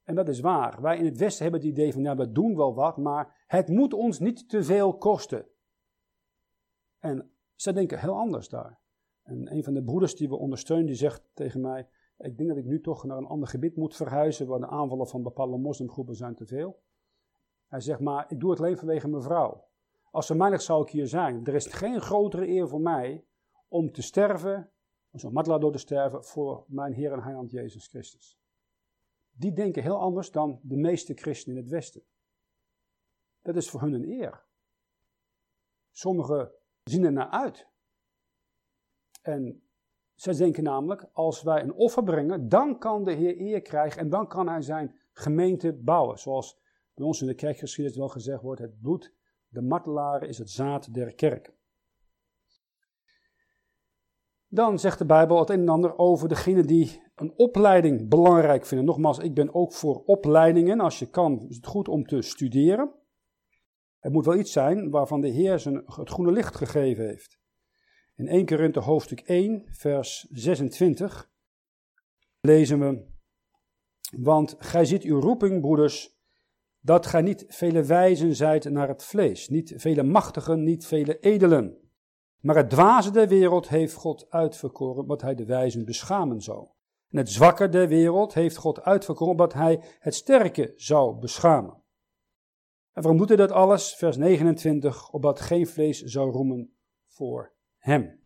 En 0.02 0.14
dat 0.14 0.28
is 0.28 0.40
waar. 0.40 0.82
Wij 0.82 0.98
in 0.98 1.04
het 1.04 1.16
Westen 1.16 1.42
hebben 1.42 1.60
het 1.60 1.70
idee 1.70 1.92
van, 1.92 2.02
ja, 2.02 2.16
we 2.16 2.32
doen 2.32 2.56
wel 2.56 2.74
wat, 2.74 2.96
maar 2.96 3.44
het 3.46 3.68
moet 3.68 3.92
ons 3.92 4.18
niet 4.18 4.48
te 4.48 4.62
veel 4.62 4.96
kosten. 4.96 5.46
En 6.98 7.30
zij 7.54 7.72
denken 7.72 8.00
heel 8.00 8.16
anders 8.16 8.48
daar. 8.48 8.80
En 9.22 9.52
een 9.52 9.64
van 9.64 9.74
de 9.74 9.82
broeders 9.82 10.16
die 10.16 10.28
we 10.28 10.36
ondersteunen, 10.36 10.86
die 10.86 10.94
zegt 10.94 11.22
tegen 11.34 11.60
mij, 11.60 11.88
ik 12.18 12.36
denk 12.36 12.48
dat 12.48 12.58
ik 12.58 12.64
nu 12.64 12.80
toch 12.80 13.04
naar 13.04 13.16
een 13.16 13.26
ander 13.26 13.48
gebied 13.48 13.76
moet 13.76 13.96
verhuizen, 13.96 14.46
waar 14.46 14.60
de 14.60 14.68
aanvallen 14.68 15.08
van 15.08 15.22
bepaalde 15.22 15.56
moslimgroepen 15.56 16.14
zijn 16.14 16.34
te 16.34 16.46
veel. 16.46 16.82
Hij 17.66 17.80
zegt, 17.80 18.00
maar 18.00 18.24
ik 18.28 18.40
doe 18.40 18.50
het 18.50 18.58
alleen 18.58 18.76
vanwege 18.76 19.08
mijn 19.08 19.22
vrouw. 19.22 19.64
Als 20.16 20.28
er 20.28 20.36
meinig 20.36 20.62
zou 20.62 20.82
ik 20.82 20.88
hier 20.88 21.06
zijn. 21.06 21.46
Er 21.46 21.54
is 21.54 21.66
geen 21.66 22.00
grotere 22.00 22.48
eer 22.48 22.68
voor 22.68 22.80
mij 22.80 23.24
om 23.68 23.92
te 23.92 24.02
sterven, 24.02 24.70
om 25.10 25.18
zo'n 25.18 25.32
matla 25.32 25.58
door 25.58 25.72
te 25.72 25.78
sterven, 25.78 26.24
voor 26.24 26.64
mijn 26.68 26.92
Heer 26.92 27.12
en 27.12 27.22
Heiland 27.22 27.50
Jezus 27.50 27.86
Christus. 27.86 28.38
Die 29.30 29.52
denken 29.52 29.82
heel 29.82 30.00
anders 30.00 30.30
dan 30.30 30.60
de 30.62 30.76
meeste 30.76 31.14
christenen 31.14 31.56
in 31.56 31.62
het 31.62 31.72
Westen. 31.72 32.02
Dat 33.42 33.56
is 33.56 33.70
voor 33.70 33.80
hun 33.80 33.92
een 33.92 34.10
eer. 34.10 34.44
Sommigen 35.90 36.52
zien 36.84 37.04
er 37.04 37.12
naar 37.12 37.30
uit. 37.30 37.68
En 39.22 39.68
zij 40.14 40.34
denken 40.34 40.62
namelijk, 40.62 41.08
als 41.12 41.42
wij 41.42 41.62
een 41.62 41.74
offer 41.74 42.02
brengen, 42.02 42.48
dan 42.48 42.78
kan 42.78 43.04
de 43.04 43.12
Heer 43.12 43.40
eer 43.40 43.62
krijgen 43.62 44.00
en 44.00 44.08
dan 44.08 44.28
kan 44.28 44.48
hij 44.48 44.62
zijn 44.62 45.00
gemeente 45.12 45.72
bouwen. 45.72 46.18
Zoals 46.18 46.58
bij 46.94 47.06
ons 47.06 47.20
in 47.20 47.26
de 47.26 47.34
kerkgeschiedenis 47.34 47.98
wel 47.98 48.08
gezegd 48.08 48.42
wordt, 48.42 48.60
het 48.60 48.80
bloed, 48.80 49.14
de 49.48 49.62
martelaren 49.62 50.28
is 50.28 50.38
het 50.38 50.50
zaad 50.50 50.94
der 50.94 51.14
kerk. 51.14 51.54
Dan 54.48 54.78
zegt 54.78 54.98
de 54.98 55.06
Bijbel 55.06 55.38
het 55.38 55.50
een 55.50 55.60
en 55.60 55.68
ander 55.68 55.98
over 55.98 56.28
degene 56.28 56.64
die 56.64 57.02
een 57.14 57.32
opleiding 57.36 58.08
belangrijk 58.08 58.66
vinden. 58.66 58.86
Nogmaals, 58.86 59.18
ik 59.18 59.34
ben 59.34 59.54
ook 59.54 59.72
voor 59.72 60.02
opleidingen. 60.04 60.80
Als 60.80 60.98
je 60.98 61.10
kan, 61.10 61.46
is 61.48 61.56
het 61.56 61.66
goed 61.66 61.88
om 61.88 62.06
te 62.06 62.22
studeren. 62.22 62.94
Het 63.98 64.12
moet 64.12 64.24
wel 64.24 64.36
iets 64.36 64.52
zijn 64.52 64.90
waarvan 64.90 65.20
de 65.20 65.28
Heer 65.28 65.58
zijn, 65.58 65.82
het 65.86 66.10
groene 66.10 66.32
licht 66.32 66.56
gegeven 66.56 67.06
heeft. 67.06 67.38
In 68.14 68.28
1 68.28 68.46
Korinthe 68.46 68.80
hoofdstuk 68.80 69.20
1, 69.20 69.64
vers 69.66 70.26
26 70.30 71.30
lezen 72.40 72.78
we, 72.78 73.06
want 74.16 74.54
gij 74.58 74.84
ziet 74.84 75.02
uw 75.02 75.20
roeping, 75.20 75.60
broeders, 75.60 76.15
dat 76.86 77.06
gij 77.06 77.22
niet 77.22 77.44
vele 77.48 77.84
wijzen 77.84 78.36
zijt 78.36 78.70
naar 78.70 78.88
het 78.88 79.04
vlees, 79.04 79.48
niet 79.48 79.74
vele 79.76 80.02
machtigen, 80.02 80.62
niet 80.62 80.86
vele 80.86 81.18
edelen. 81.18 81.78
Maar 82.40 82.56
het 82.56 82.70
dwaze 82.70 83.10
der 83.10 83.28
wereld 83.28 83.68
heeft 83.68 83.94
God 83.94 84.30
uitverkoren, 84.30 85.06
wat 85.06 85.22
hij 85.22 85.34
de 85.34 85.44
wijzen 85.44 85.84
beschamen 85.84 86.40
zou. 86.40 86.68
En 87.08 87.18
het 87.18 87.30
zwakke 87.30 87.68
der 87.68 87.88
wereld 87.88 88.34
heeft 88.34 88.56
God 88.56 88.80
uitverkoren, 88.82 89.36
wat 89.36 89.52
hij 89.52 89.82
het 89.98 90.14
sterke 90.14 90.72
zou 90.76 91.18
beschamen. 91.18 91.82
En 92.92 93.02
waarom 93.02 93.18
doet 93.18 93.28
hij 93.28 93.36
dat 93.36 93.52
alles? 93.52 93.94
Vers 93.94 94.16
29, 94.16 95.10
opdat 95.10 95.40
geen 95.40 95.66
vlees 95.66 96.02
zou 96.02 96.30
roemen 96.30 96.76
voor 97.06 97.52
hem. 97.76 98.20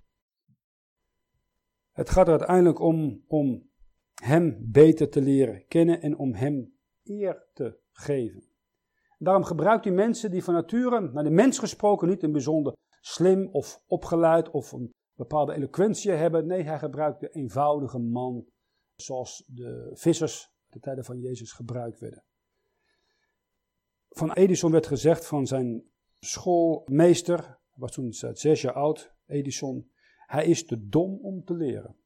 Het 1.92 2.11
gaat 2.11 2.27
er 2.27 2.38
uiteindelijk 2.38 2.81
om, 2.81 3.25
om 3.27 3.68
Hem 4.14 4.59
beter 4.70 5.09
te 5.09 5.20
leren 5.20 5.66
kennen 5.66 6.01
en 6.01 6.18
om 6.18 6.35
Hem 6.35 6.75
eer 7.05 7.46
te 7.53 7.79
geven. 7.92 8.49
Daarom 9.22 9.44
gebruikt 9.44 9.85
hij 9.85 9.94
mensen 9.94 10.30
die 10.30 10.44
van 10.44 10.54
nature, 10.54 11.00
naar 11.00 11.24
de 11.24 11.30
mens 11.30 11.59
gesproken, 11.59 12.09
niet 12.09 12.22
een 12.22 12.33
bijzonder 12.33 12.76
slim 13.00 13.48
of 13.52 13.83
opgeleid 13.87 14.50
of 14.50 14.72
een 14.72 14.90
bepaalde 15.14 15.54
eloquentie 15.54 16.11
hebben. 16.11 16.46
Nee, 16.46 16.62
hij 16.62 16.78
gebruikt 16.78 17.20
de 17.20 17.28
eenvoudige 17.28 17.98
man 17.98 18.46
zoals 18.94 19.44
de 19.46 19.90
vissers 19.92 20.50
de 20.66 20.78
tijden 20.78 21.04
van 21.04 21.18
Jezus 21.18 21.52
gebruikt 21.52 22.00
werden. 22.00 22.24
Van 24.09 24.33
Edison 24.33 24.72
werd 24.72 24.87
gezegd 24.87 25.26
van 25.26 25.46
zijn 25.46 25.90
schoolmeester, 26.18 27.59
was 27.74 27.92
toen 27.92 28.12
zes 28.12 28.62
jaar 28.62 28.74
oud, 28.74 29.14
Edison, 29.26 29.90
hij 30.26 30.46
is 30.46 30.66
te 30.66 30.88
dom 30.88 31.18
om 31.22 31.44
te 31.44 31.54
leren. 31.54 31.96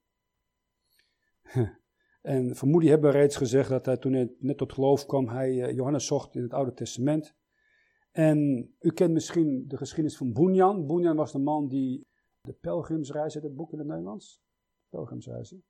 En 2.24 2.56
vermoedelijk 2.56 2.90
hebben 2.90 3.12
we 3.12 3.18
reeds 3.18 3.37
gezegd 3.37 3.68
dat 3.68 3.87
hij 3.87 3.96
toen 3.96 4.12
hij 4.12 4.34
net 4.38 4.58
tot 4.58 4.72
geloof 4.72 5.06
kwam, 5.06 5.28
hij 5.28 5.62
eh, 5.62 5.74
Johannes 5.74 6.06
zocht 6.06 6.34
in 6.34 6.42
het 6.42 6.52
Oude 6.52 6.72
Testament. 6.72 7.37
En 8.10 8.70
u 8.80 8.90
kent 8.90 9.12
misschien 9.12 9.64
de 9.68 9.76
geschiedenis 9.76 10.16
van 10.16 10.32
Bunyan. 10.32 10.87
Bunyan 10.87 11.16
was 11.16 11.32
de 11.32 11.38
man 11.38 11.68
die 11.68 12.06
de 12.40 12.52
pelgrimsreis, 12.52 13.34
het 13.34 13.54
boek 13.54 13.72
in 13.72 13.78
het 13.78 13.87
Nederlands? 13.87 14.42
Pelgrimsreizen. 14.88 15.64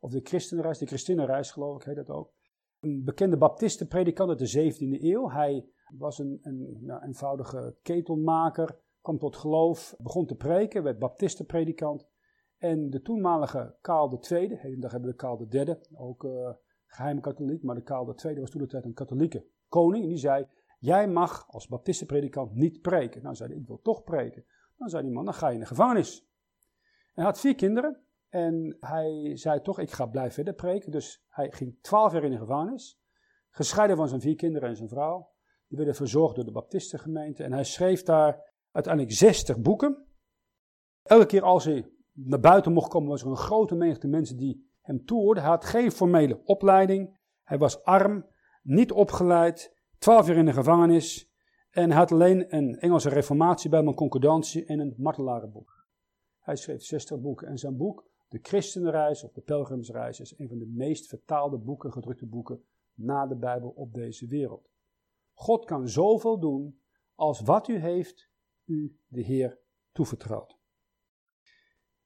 of 0.00 0.10
de 0.10 0.20
christenreis, 0.22 0.78
de 0.78 0.86
christenenreis 0.86 1.50
geloof 1.50 1.76
ik 1.76 1.82
heet 1.82 1.96
dat 1.96 2.10
ook. 2.10 2.32
Een 2.80 3.04
bekende 3.04 3.36
baptistenpredikant 3.36 4.28
uit 4.28 4.38
de 4.38 4.72
17e 4.72 5.02
eeuw. 5.02 5.30
Hij 5.30 5.68
was 5.98 6.18
een, 6.18 6.38
een 6.42 7.00
eenvoudige 7.02 7.76
ketelmaker, 7.82 8.80
kwam 9.00 9.18
tot 9.18 9.36
geloof, 9.36 9.94
begon 9.98 10.26
te 10.26 10.34
preken, 10.36 10.82
werd 10.82 10.98
baptistenpredikant. 10.98 12.08
En 12.60 12.90
de 12.90 13.02
toenmalige 13.02 13.74
Karl 13.80 14.20
II, 14.30 14.54
heden 14.54 14.90
hebben 14.90 15.10
we 15.10 15.16
Karl 15.16 15.46
III, 15.50 15.76
ook 15.94 16.24
uh, 16.24 16.50
geheime 16.86 17.20
katholiek, 17.20 17.62
maar 17.62 17.74
de 17.74 17.82
Karl 17.82 18.14
II 18.24 18.40
was 18.40 18.50
toen 18.50 18.60
de 18.60 18.66
tijd 18.66 18.84
een 18.84 18.94
katholieke 18.94 19.46
koning. 19.68 20.02
En 20.02 20.08
die 20.08 20.18
zei, 20.18 20.46
jij 20.78 21.08
mag 21.08 21.48
als 21.48 21.68
baptistenpredikant 21.68 22.54
niet 22.54 22.80
preken. 22.80 23.22
Nou 23.22 23.34
zei 23.34 23.50
hij, 23.50 23.58
ik 23.58 23.66
wil 23.66 23.80
toch 23.82 24.04
preken. 24.04 24.44
Dan 24.76 24.88
zei 24.88 25.02
die 25.02 25.12
man, 25.12 25.24
dan 25.24 25.34
ga 25.34 25.48
je 25.48 25.54
in 25.54 25.60
de 25.60 25.66
gevangenis. 25.66 26.28
hij 27.14 27.24
had 27.24 27.40
vier 27.40 27.54
kinderen 27.54 28.00
en 28.28 28.76
hij 28.80 29.36
zei 29.36 29.60
toch, 29.62 29.78
ik 29.78 29.90
ga 29.90 30.06
blijven 30.06 30.34
verder 30.34 30.54
preken. 30.54 30.90
Dus 30.90 31.24
hij 31.28 31.52
ging 31.52 31.78
twaalf 31.80 32.12
jaar 32.12 32.24
in 32.24 32.30
de 32.30 32.38
gevangenis, 32.38 33.00
gescheiden 33.50 33.96
van 33.96 34.08
zijn 34.08 34.20
vier 34.20 34.36
kinderen 34.36 34.68
en 34.68 34.76
zijn 34.76 34.88
vrouw. 34.88 35.30
Die 35.66 35.76
werden 35.76 35.94
verzorgd 35.94 36.34
door 36.34 36.44
de 36.44 36.52
baptistengemeente 36.52 37.44
en 37.44 37.52
hij 37.52 37.64
schreef 37.64 38.02
daar 38.02 38.52
uiteindelijk 38.70 39.14
60 39.14 39.58
boeken. 39.58 40.06
Elke 41.02 41.26
keer 41.26 41.42
als 41.42 41.64
hij 41.64 41.98
naar 42.24 42.40
buiten 42.40 42.72
mocht 42.72 42.88
komen, 42.88 43.08
was 43.08 43.22
er 43.22 43.28
een 43.28 43.36
grote 43.36 43.74
menigte 43.74 44.08
mensen 44.08 44.36
die 44.36 44.68
hem 44.80 45.04
toehoorden. 45.04 45.42
Hij 45.42 45.52
had 45.52 45.64
geen 45.64 45.92
formele 45.92 46.40
opleiding. 46.44 47.18
Hij 47.42 47.58
was 47.58 47.82
arm, 47.82 48.26
niet 48.62 48.92
opgeleid, 48.92 49.76
twaalf 49.98 50.26
jaar 50.26 50.36
in 50.36 50.44
de 50.44 50.52
gevangenis. 50.52 51.32
En 51.70 51.90
hij 51.90 51.98
had 51.98 52.12
alleen 52.12 52.56
een 52.56 52.78
Engelse 52.78 53.08
reformatie 53.08 53.70
bij 53.70 53.80
een 53.80 53.94
concordantie 53.94 54.64
en 54.64 54.78
een 54.78 54.94
martelarenboek. 54.96 55.88
Hij 56.38 56.56
schreef 56.56 56.82
60 56.82 57.20
boeken 57.20 57.46
en 57.48 57.58
zijn 57.58 57.76
boek, 57.76 58.08
De 58.28 58.38
Christenreis 58.42 59.24
of 59.24 59.32
de 59.32 59.40
Pelgrimsreis, 59.40 60.20
is 60.20 60.38
een 60.38 60.48
van 60.48 60.58
de 60.58 60.66
meest 60.66 61.06
vertaalde 61.06 61.58
boeken, 61.58 61.92
gedrukte 61.92 62.26
boeken, 62.26 62.64
na 62.94 63.26
de 63.26 63.36
Bijbel 63.36 63.68
op 63.68 63.92
deze 63.94 64.26
wereld. 64.26 64.70
God 65.32 65.64
kan 65.64 65.88
zoveel 65.88 66.38
doen 66.38 66.80
als 67.14 67.40
wat 67.40 67.68
u 67.68 67.78
heeft, 67.78 68.30
u 68.64 68.98
de 69.06 69.20
Heer 69.20 69.58
toevertrouwt. 69.92 70.59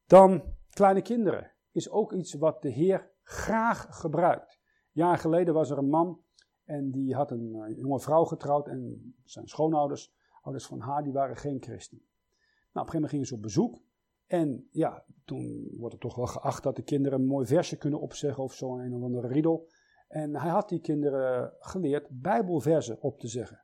Dan 0.06 0.42
kleine 0.70 1.02
kinderen 1.02 1.52
is 1.70 1.90
ook 1.90 2.12
iets 2.12 2.34
wat 2.34 2.62
de 2.62 2.68
Heer 2.68 3.10
graag 3.22 3.86
gebruikt. 3.90 4.60
Jaar 4.90 5.18
geleden 5.18 5.54
was 5.54 5.70
er 5.70 5.78
een 5.78 5.88
man 5.88 6.20
en 6.64 6.90
die 6.90 7.14
had 7.14 7.30
een 7.30 7.54
eh, 7.54 7.76
jonge 7.76 8.00
vrouw 8.00 8.24
getrouwd 8.24 8.68
en 8.68 9.14
zijn 9.24 9.48
schoonouders, 9.48 10.14
ouders 10.42 10.66
van 10.66 10.80
haar, 10.80 11.02
die 11.02 11.12
waren 11.12 11.36
geen 11.36 11.62
christen. 11.62 11.98
Nou, 11.98 12.86
op 12.86 12.94
een 12.94 13.00
gegeven 13.00 13.00
moment 13.00 13.10
gingen 13.10 13.26
ze 13.26 13.34
op 13.34 13.42
bezoek 13.42 13.82
en 14.26 14.68
ja, 14.70 15.04
toen 15.24 15.68
wordt 15.76 15.92
het 15.92 16.02
toch 16.02 16.14
wel 16.14 16.26
geacht 16.26 16.62
dat 16.62 16.76
de 16.76 16.82
kinderen 16.82 17.20
een 17.20 17.26
mooi 17.26 17.46
versje 17.46 17.76
kunnen 17.76 18.00
opzeggen 18.00 18.42
of 18.42 18.54
zo, 18.54 18.78
een 18.78 18.94
of 18.94 19.02
andere 19.02 19.28
riedel. 19.28 19.68
En 20.08 20.36
hij 20.36 20.50
had 20.50 20.68
die 20.68 20.80
kinderen 20.80 21.52
geleerd 21.58 22.06
bijbelversen 22.10 23.00
op 23.00 23.18
te 23.18 23.28
zeggen. 23.28 23.62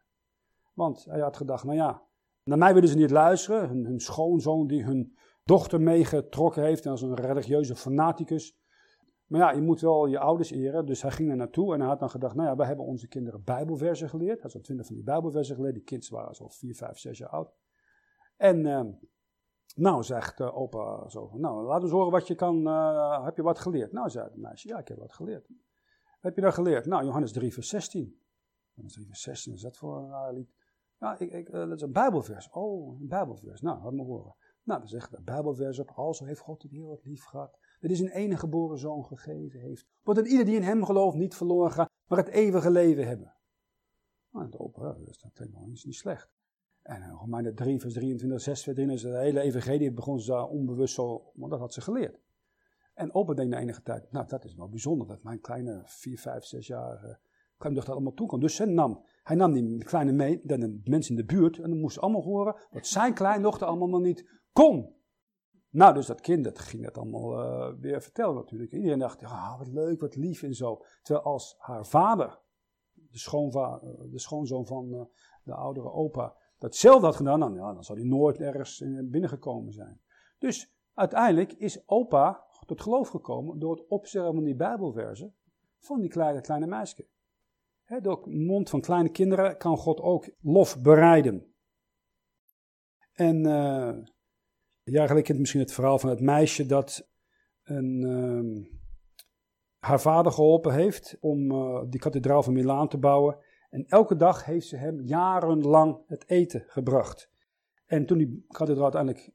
Want 0.72 1.05
hij 1.05 1.20
had 1.20 1.37
gedacht, 1.37 1.64
nou 1.64 1.76
ja, 1.76 2.03
naar 2.44 2.59
mij 2.59 2.74
willen 2.74 2.88
ze 2.88 2.96
niet 2.96 3.11
luisteren. 3.11 3.68
Hun 3.85 4.00
schoonzoon 4.00 4.66
die 4.66 4.85
hun 4.85 5.16
dochter 5.51 5.81
meegetrokken 5.81 6.63
heeft 6.63 6.87
als 6.87 7.03
een 7.03 7.15
religieuze 7.15 7.77
fanaticus. 7.77 8.59
Maar 9.27 9.41
ja, 9.41 9.51
je 9.51 9.61
moet 9.61 9.81
wel 9.81 10.07
je 10.07 10.19
ouders 10.19 10.51
eren. 10.51 10.87
Dus 10.87 11.03
hij 11.03 11.11
ging 11.11 11.31
er 11.31 11.37
naartoe 11.37 11.75
en 11.75 11.81
hij 11.81 11.89
had 11.89 11.99
dan 11.99 12.11
gedacht, 12.11 12.35
nou 12.35 12.49
ja, 12.49 12.57
wij 12.57 12.67
hebben 12.67 12.85
onze 12.85 13.09
kinderen 13.09 13.45
bijbelversen 13.45 14.09
geleerd. 14.09 14.33
Hij 14.33 14.43
had 14.43 14.51
zo'n 14.51 14.63
twintig 14.63 14.87
van 14.87 14.95
die 14.95 15.05
bijbelversen 15.05 15.55
geleerd. 15.55 15.75
Die 15.75 15.83
kinderen 15.83 16.15
waren 16.15 16.35
zo 16.35 16.49
vier, 16.49 16.75
vijf, 16.75 16.99
zes 16.99 17.19
jaar 17.19 17.29
oud. 17.29 17.53
En 18.37 18.67
uh, 18.67 18.81
nou, 19.75 20.03
zegt 20.03 20.41
uh, 20.41 20.57
opa 20.57 21.09
zo 21.09 21.31
nou, 21.37 21.65
laat 21.65 21.83
eens 21.83 21.91
horen 21.91 22.11
wat 22.11 22.27
je 22.27 22.35
kan, 22.35 22.69
uh, 22.69 23.25
heb 23.25 23.37
je 23.37 23.43
wat 23.43 23.59
geleerd? 23.59 23.93
Nou, 23.93 24.11
zei 24.11 24.25
het 24.25 24.37
meisje, 24.37 24.69
ja, 24.69 24.79
ik 24.79 24.89
heb 24.89 24.99
wat 24.99 25.13
geleerd. 25.13 25.49
Heb 26.21 26.35
je 26.35 26.41
dat 26.41 26.55
geleerd? 26.55 26.87
Nou, 26.87 27.05
Johannes 27.05 27.33
3 27.33 27.53
vers 27.53 27.69
16. 27.69 28.21
Johannes 28.69 28.93
3 28.93 29.07
vers 29.07 29.23
16, 29.23 29.53
is 29.53 29.61
dat 29.61 29.77
voor 29.77 29.97
een 29.97 30.35
lied? 30.35 30.53
Ja, 30.99 31.19
ik, 31.19 31.33
ik, 31.33 31.51
dat 31.53 31.73
is 31.73 31.83
een 31.83 31.93
bijbelvers. 31.93 32.51
Oh, 32.51 33.01
een 33.01 33.09
bijbelvers. 33.09 33.61
Nou, 33.61 33.83
laat 33.83 33.93
me 33.93 34.03
horen. 34.03 34.35
Nou, 34.62 34.81
dan 34.81 34.88
zegt 34.88 35.11
de 35.11 35.23
Bijbelvers 35.23 35.79
op, 35.79 35.90
alzo 35.90 36.25
heeft 36.25 36.40
God 36.40 36.61
de 36.61 36.68
wereld 36.68 37.05
lief 37.05 37.25
gehad. 37.25 37.59
Dat 37.81 37.90
is 37.90 38.01
een 38.01 38.11
enige 38.11 38.40
geboren 38.40 38.79
zoon 38.79 39.05
gegeven 39.05 39.61
heeft. 39.61 39.87
Wat 40.03 40.27
ieder 40.27 40.44
die 40.44 40.57
in 40.57 40.62
hem 40.62 40.85
gelooft 40.85 41.16
niet 41.16 41.35
verloren 41.35 41.70
gaat, 41.70 41.90
maar 42.07 42.18
het 42.18 42.29
eeuwige 42.29 42.70
leven 42.70 43.07
hebben. 43.07 43.35
Nou, 44.31 44.51
dat 44.51 44.61
open, 44.61 45.05
dus 45.05 45.18
dat 45.18 45.33
klinkt 45.33 45.55
nog 45.55 45.66
niet 45.66 45.94
slecht. 45.94 46.31
En 46.83 47.03
uh, 47.03 47.16
Romeinen 47.20 47.55
3 47.55 47.81
vers 47.81 47.94
23, 47.94 48.40
6 48.40 48.62
vers 48.62 48.77
3, 48.77 48.92
is 48.92 49.03
de 49.03 49.18
hele 49.18 49.40
evangelie 49.40 49.92
begon 49.92 50.20
ze 50.20 50.49
onbewust 50.49 50.94
zo, 50.94 51.31
want 51.35 51.51
dat 51.51 51.61
had 51.61 51.73
ze 51.73 51.81
geleerd. 51.81 52.20
En 52.94 53.14
opa 53.14 53.35
denkt 53.35 53.55
na 53.55 53.61
enige 53.61 53.83
tijd, 53.83 54.12
nou 54.12 54.27
dat 54.27 54.44
is 54.44 54.55
wel 54.55 54.68
bijzonder 54.68 55.07
dat 55.07 55.23
mijn 55.23 55.40
kleine 55.40 55.83
4, 55.85 56.18
5, 56.18 56.44
6 56.44 56.66
jaar 56.66 57.20
kan 57.57 57.75
dat 57.75 57.88
allemaal 57.88 58.14
toekomt. 58.14 58.42
Dus 58.42 58.59
hij 58.59 58.66
nam, 58.66 59.05
hij 59.23 59.37
nam 59.37 59.53
die 59.53 59.85
kleine 59.85 60.12
mee, 60.12 60.40
de 60.42 60.81
mensen 60.85 61.16
in 61.16 61.27
de 61.27 61.35
buurt, 61.35 61.59
en 61.59 61.70
dan 61.70 61.79
moesten 61.79 62.03
allemaal 62.03 62.23
horen 62.23 62.57
wat 62.70 62.87
zijn 62.87 63.14
kleindochter 63.14 63.66
allemaal 63.66 63.88
nog 63.88 64.01
niet 64.01 64.39
Kom! 64.53 64.99
Nou, 65.71 65.95
dus 65.95 66.07
dat 66.07 66.21
kind 66.21 66.45
dat 66.45 66.59
ging 66.59 66.85
dat 66.85 66.99
allemaal 66.99 67.39
uh, 67.41 67.81
weer 67.81 68.03
vertellen 68.03 68.35
natuurlijk. 68.35 68.73
Iedereen 68.73 68.99
dacht, 68.99 69.21
ja, 69.21 69.59
wat 69.59 69.69
leuk, 69.69 70.01
wat 70.01 70.17
lief 70.17 70.43
en 70.43 70.55
zo. 70.55 70.85
Terwijl 71.03 71.27
als 71.27 71.55
haar 71.59 71.87
vader, 71.87 72.41
de, 72.93 73.19
schoonva 73.19 73.79
de 74.11 74.19
schoonzoon 74.19 74.67
van 74.67 74.89
uh, 74.95 75.03
de 75.43 75.55
oudere 75.55 75.93
opa, 75.93 76.37
datzelfde 76.59 77.07
had 77.07 77.17
gedaan, 77.17 77.41
dan, 77.41 77.55
ja, 77.55 77.73
dan 77.73 77.85
zou 77.85 77.99
hij 77.99 78.09
nooit 78.09 78.41
ergens 78.41 78.85
binnengekomen 79.05 79.73
zijn. 79.73 80.01
Dus 80.39 80.73
uiteindelijk 80.95 81.53
is 81.53 81.89
opa 81.89 82.45
tot 82.67 82.81
geloof 82.81 83.09
gekomen 83.09 83.59
door 83.59 83.77
het 83.77 83.87
opzeggen 83.89 84.35
van 84.35 84.45
die 84.45 84.57
bijbelversen 84.57 85.35
van 85.79 86.01
die 86.01 86.11
kleine, 86.11 86.41
kleine 86.41 86.67
meisje. 86.67 87.07
door 88.03 88.23
de 88.25 88.31
mond 88.31 88.71
van 88.71 88.81
kleine 88.81 89.09
kinderen 89.09 89.57
kan 89.57 89.77
God 89.77 90.01
ook 90.01 90.31
lof 90.41 90.83
bereiden. 90.83 91.55
En... 93.13 93.45
Uh, 93.45 93.99
ja, 94.90 95.03
geleden 95.03 95.22
kent 95.24 95.38
misschien 95.38 95.61
het 95.61 95.72
verhaal 95.72 95.98
van 95.98 96.11
het 96.11 96.20
meisje 96.20 96.66
dat 96.66 97.09
een, 97.62 98.00
uh, 98.00 98.66
haar 99.79 100.00
vader 100.00 100.33
geholpen 100.33 100.72
heeft 100.72 101.16
om 101.20 101.53
uh, 101.53 101.83
die 101.88 102.00
kathedraal 102.00 102.42
van 102.42 102.53
Milaan 102.53 102.88
te 102.88 102.98
bouwen. 102.98 103.38
En 103.70 103.87
elke 103.87 104.16
dag 104.16 104.44
heeft 104.44 104.66
ze 104.66 104.76
hem 104.76 105.00
jarenlang 105.00 106.03
het 106.07 106.29
eten 106.29 106.64
gebracht. 106.66 107.31
En 107.87 108.07
toen 108.07 108.18
die 108.18 108.44
kathedraal 108.48 108.92
uiteindelijk 108.92 109.33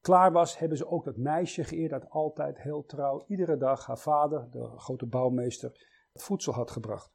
klaar 0.00 0.32
was, 0.32 0.58
hebben 0.58 0.78
ze 0.78 0.86
ook 0.86 1.04
dat 1.04 1.16
meisje 1.16 1.64
geëerd 1.64 1.90
dat 1.90 2.10
altijd 2.10 2.60
heel 2.60 2.84
trouw 2.84 3.24
iedere 3.26 3.56
dag 3.56 3.86
haar 3.86 3.98
vader, 3.98 4.50
de 4.50 4.72
grote 4.76 5.06
bouwmeester, 5.06 5.70
het 6.12 6.22
voedsel 6.22 6.52
had 6.52 6.70
gebracht. 6.70 7.12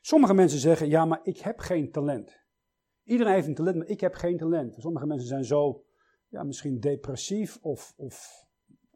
Sommige 0.00 0.34
mensen 0.34 0.58
zeggen, 0.58 0.88
ja, 0.88 1.04
maar 1.04 1.20
ik 1.22 1.38
heb 1.38 1.58
geen 1.58 1.90
talent. 1.90 2.40
Iedereen 3.02 3.32
heeft 3.32 3.46
een 3.46 3.54
talent, 3.54 3.76
maar 3.76 3.86
ik 3.86 4.00
heb 4.00 4.14
geen 4.14 4.36
talent. 4.36 4.74
Sommige 4.78 5.06
mensen 5.06 5.28
zijn 5.28 5.44
zo 5.44 5.84
ja, 6.32 6.42
misschien 6.42 6.80
depressief 6.80 7.58
of, 7.60 7.92
of 7.96 8.46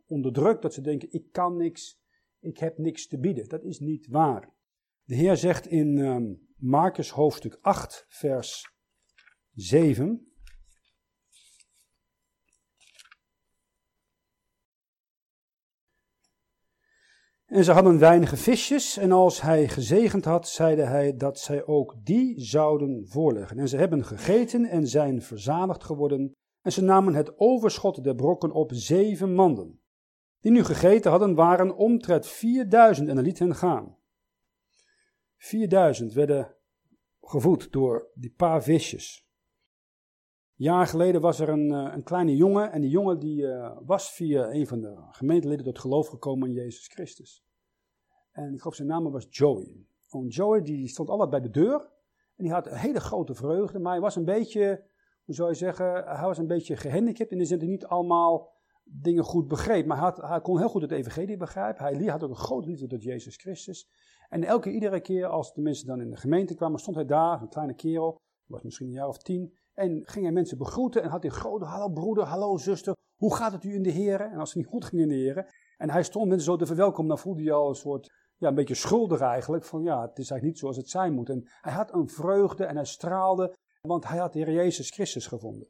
onderdrukt, 0.06 0.62
dat 0.62 0.74
ze 0.74 0.80
denken, 0.80 1.12
ik 1.12 1.32
kan 1.32 1.56
niks, 1.56 2.00
ik 2.40 2.58
heb 2.58 2.78
niks 2.78 3.06
te 3.06 3.18
bieden. 3.18 3.48
Dat 3.48 3.64
is 3.64 3.78
niet 3.78 4.06
waar. 4.06 4.54
De 5.04 5.14
Heer 5.14 5.36
zegt 5.36 5.66
in 5.66 5.98
um, 5.98 6.48
Marcus 6.56 7.10
hoofdstuk 7.10 7.58
8, 7.60 8.04
vers 8.08 8.74
7. 9.52 10.30
En 17.46 17.64
ze 17.64 17.72
hadden 17.72 17.98
weinige 17.98 18.36
visjes, 18.36 18.96
en 18.96 19.12
als 19.12 19.40
hij 19.40 19.68
gezegend 19.68 20.24
had, 20.24 20.48
zeide 20.48 20.82
hij 20.82 21.16
dat 21.16 21.38
zij 21.38 21.66
ook 21.66 22.04
die 22.04 22.40
zouden 22.40 23.06
voorleggen. 23.08 23.58
En 23.58 23.68
ze 23.68 23.76
hebben 23.76 24.04
gegeten 24.04 24.64
en 24.64 24.86
zijn 24.86 25.22
verzadigd 25.22 25.84
geworden, 25.84 26.34
en 26.66 26.72
ze 26.72 26.82
namen 26.82 27.14
het 27.14 27.38
overschot 27.38 28.04
der 28.04 28.14
brokken 28.14 28.52
op 28.52 28.70
zeven 28.74 29.34
manden. 29.34 29.80
Die 30.40 30.52
nu 30.52 30.64
gegeten 30.64 31.10
hadden, 31.10 31.34
waren 31.34 31.76
omtrent 31.76 32.26
4000 32.26 33.08
en 33.08 33.14
hij 33.14 33.24
liet 33.24 33.38
hen 33.38 33.54
gaan. 33.54 33.96
4000 35.36 36.12
werden 36.12 36.56
gevoed 37.20 37.72
door 37.72 38.10
die 38.14 38.32
paar 38.36 38.62
visjes. 38.62 39.28
Jaar 40.54 40.86
geleden 40.86 41.20
was 41.20 41.40
er 41.40 41.48
een, 41.48 41.72
eh, 41.72 41.94
een 41.94 42.02
kleine 42.02 42.36
jongen 42.36 42.72
en 42.72 42.80
die 42.80 42.90
jongen 42.90 43.18
die, 43.18 43.42
uh, 43.42 43.78
was 43.84 44.12
via 44.12 44.50
een 44.50 44.66
van 44.66 44.80
de 44.80 44.96
gemeenteleden 45.10 45.64
tot 45.64 45.78
geloof 45.78 46.08
gekomen 46.08 46.48
in 46.48 46.54
Jezus 46.54 46.86
Christus. 46.86 47.44
En 48.32 48.52
ik 48.52 48.58
geloof 48.58 48.74
zijn 48.74 48.88
naam 48.88 49.10
was 49.10 49.26
Joey. 49.28 49.86
En 50.10 50.26
Joey 50.26 50.62
die 50.62 50.88
stond 50.88 51.08
altijd 51.08 51.30
bij 51.30 51.40
de 51.40 51.50
deur 51.50 51.80
en 52.36 52.44
die 52.44 52.52
had 52.52 52.66
een 52.66 52.76
hele 52.76 53.00
grote 53.00 53.34
vreugde, 53.34 53.78
maar 53.78 53.92
hij 53.92 54.00
was 54.00 54.16
een 54.16 54.24
beetje 54.24 54.94
hoe 55.26 55.34
zou 55.34 55.48
je 55.48 55.54
zeggen, 55.54 56.04
hij 56.04 56.26
was 56.26 56.38
een 56.38 56.46
beetje 56.46 56.76
gehandicapt 56.76 57.30
in 57.30 57.38
de 57.38 57.44
zin 57.44 57.58
dat 57.58 57.66
hij 57.66 57.76
niet 57.76 57.86
allemaal 57.86 58.54
dingen 58.84 59.24
goed 59.24 59.48
begreep. 59.48 59.86
Maar 59.86 60.14
hij, 60.16 60.40
kon 60.40 60.58
heel 60.58 60.68
goed 60.68 60.82
het 60.82 60.90
evangelie 60.90 61.36
begrijpen. 61.36 61.84
Hij 61.84 62.06
had 62.06 62.22
ook 62.22 62.30
een 62.30 62.36
groot 62.36 62.66
liefde 62.66 62.86
tot 62.86 63.02
Jezus 63.02 63.36
Christus. 63.36 63.88
En 64.28 64.44
elke, 64.44 64.70
iedere 64.70 65.00
keer 65.00 65.26
als 65.26 65.54
de 65.54 65.60
mensen 65.60 65.86
dan 65.86 66.00
in 66.00 66.10
de 66.10 66.16
gemeente 66.16 66.54
kwamen, 66.54 66.78
stond 66.78 66.96
hij 66.96 67.06
daar, 67.06 67.40
een 67.40 67.48
kleine 67.48 67.74
kerel, 67.74 68.20
was 68.46 68.62
misschien 68.62 68.86
een 68.86 68.92
jaar 68.92 69.08
of 69.08 69.18
tien. 69.18 69.54
En 69.72 70.02
ging 70.04 70.24
hij 70.24 70.34
mensen 70.34 70.58
begroeten 70.58 71.02
en 71.02 71.08
had 71.08 71.22
hij 71.22 71.30
grote, 71.30 71.64
hallo 71.64 71.88
broeder, 71.88 72.24
hallo 72.24 72.56
zuster, 72.56 72.94
hoe 73.16 73.34
gaat 73.34 73.52
het 73.52 73.64
u 73.64 73.74
in 73.74 73.82
de 73.82 73.90
heren? 73.90 74.30
En 74.30 74.38
als 74.38 74.48
het 74.48 74.58
niet 74.58 74.72
goed 74.72 74.84
ging 74.84 75.02
in 75.02 75.08
de 75.08 75.14
heren, 75.14 75.46
En 75.76 75.90
hij 75.90 76.02
stond 76.02 76.28
mensen 76.28 76.46
zo 76.46 76.56
te 76.56 76.66
verwelkomen. 76.66 77.08
Dan 77.08 77.18
voelde 77.18 77.42
hij 77.42 77.52
al 77.52 77.68
een 77.68 77.74
soort, 77.74 78.12
ja, 78.36 78.48
een 78.48 78.54
beetje 78.54 78.74
schuldig 78.74 79.20
eigenlijk. 79.20 79.64
Van 79.64 79.82
ja, 79.82 80.00
het 80.00 80.18
is 80.18 80.30
eigenlijk 80.30 80.42
niet 80.42 80.58
zoals 80.58 80.76
het 80.76 80.88
zijn 80.88 81.12
moet. 81.12 81.28
En 81.28 81.48
hij 81.60 81.72
had 81.72 81.94
een 81.94 82.08
vreugde 82.08 82.64
en 82.64 82.76
hij 82.76 82.84
straalde, 82.84 83.54
want 83.86 84.08
hij 84.08 84.18
had 84.18 84.32
de 84.32 84.38
Heer 84.38 84.52
Jezus 84.52 84.90
Christus 84.90 85.26
gevonden. 85.26 85.68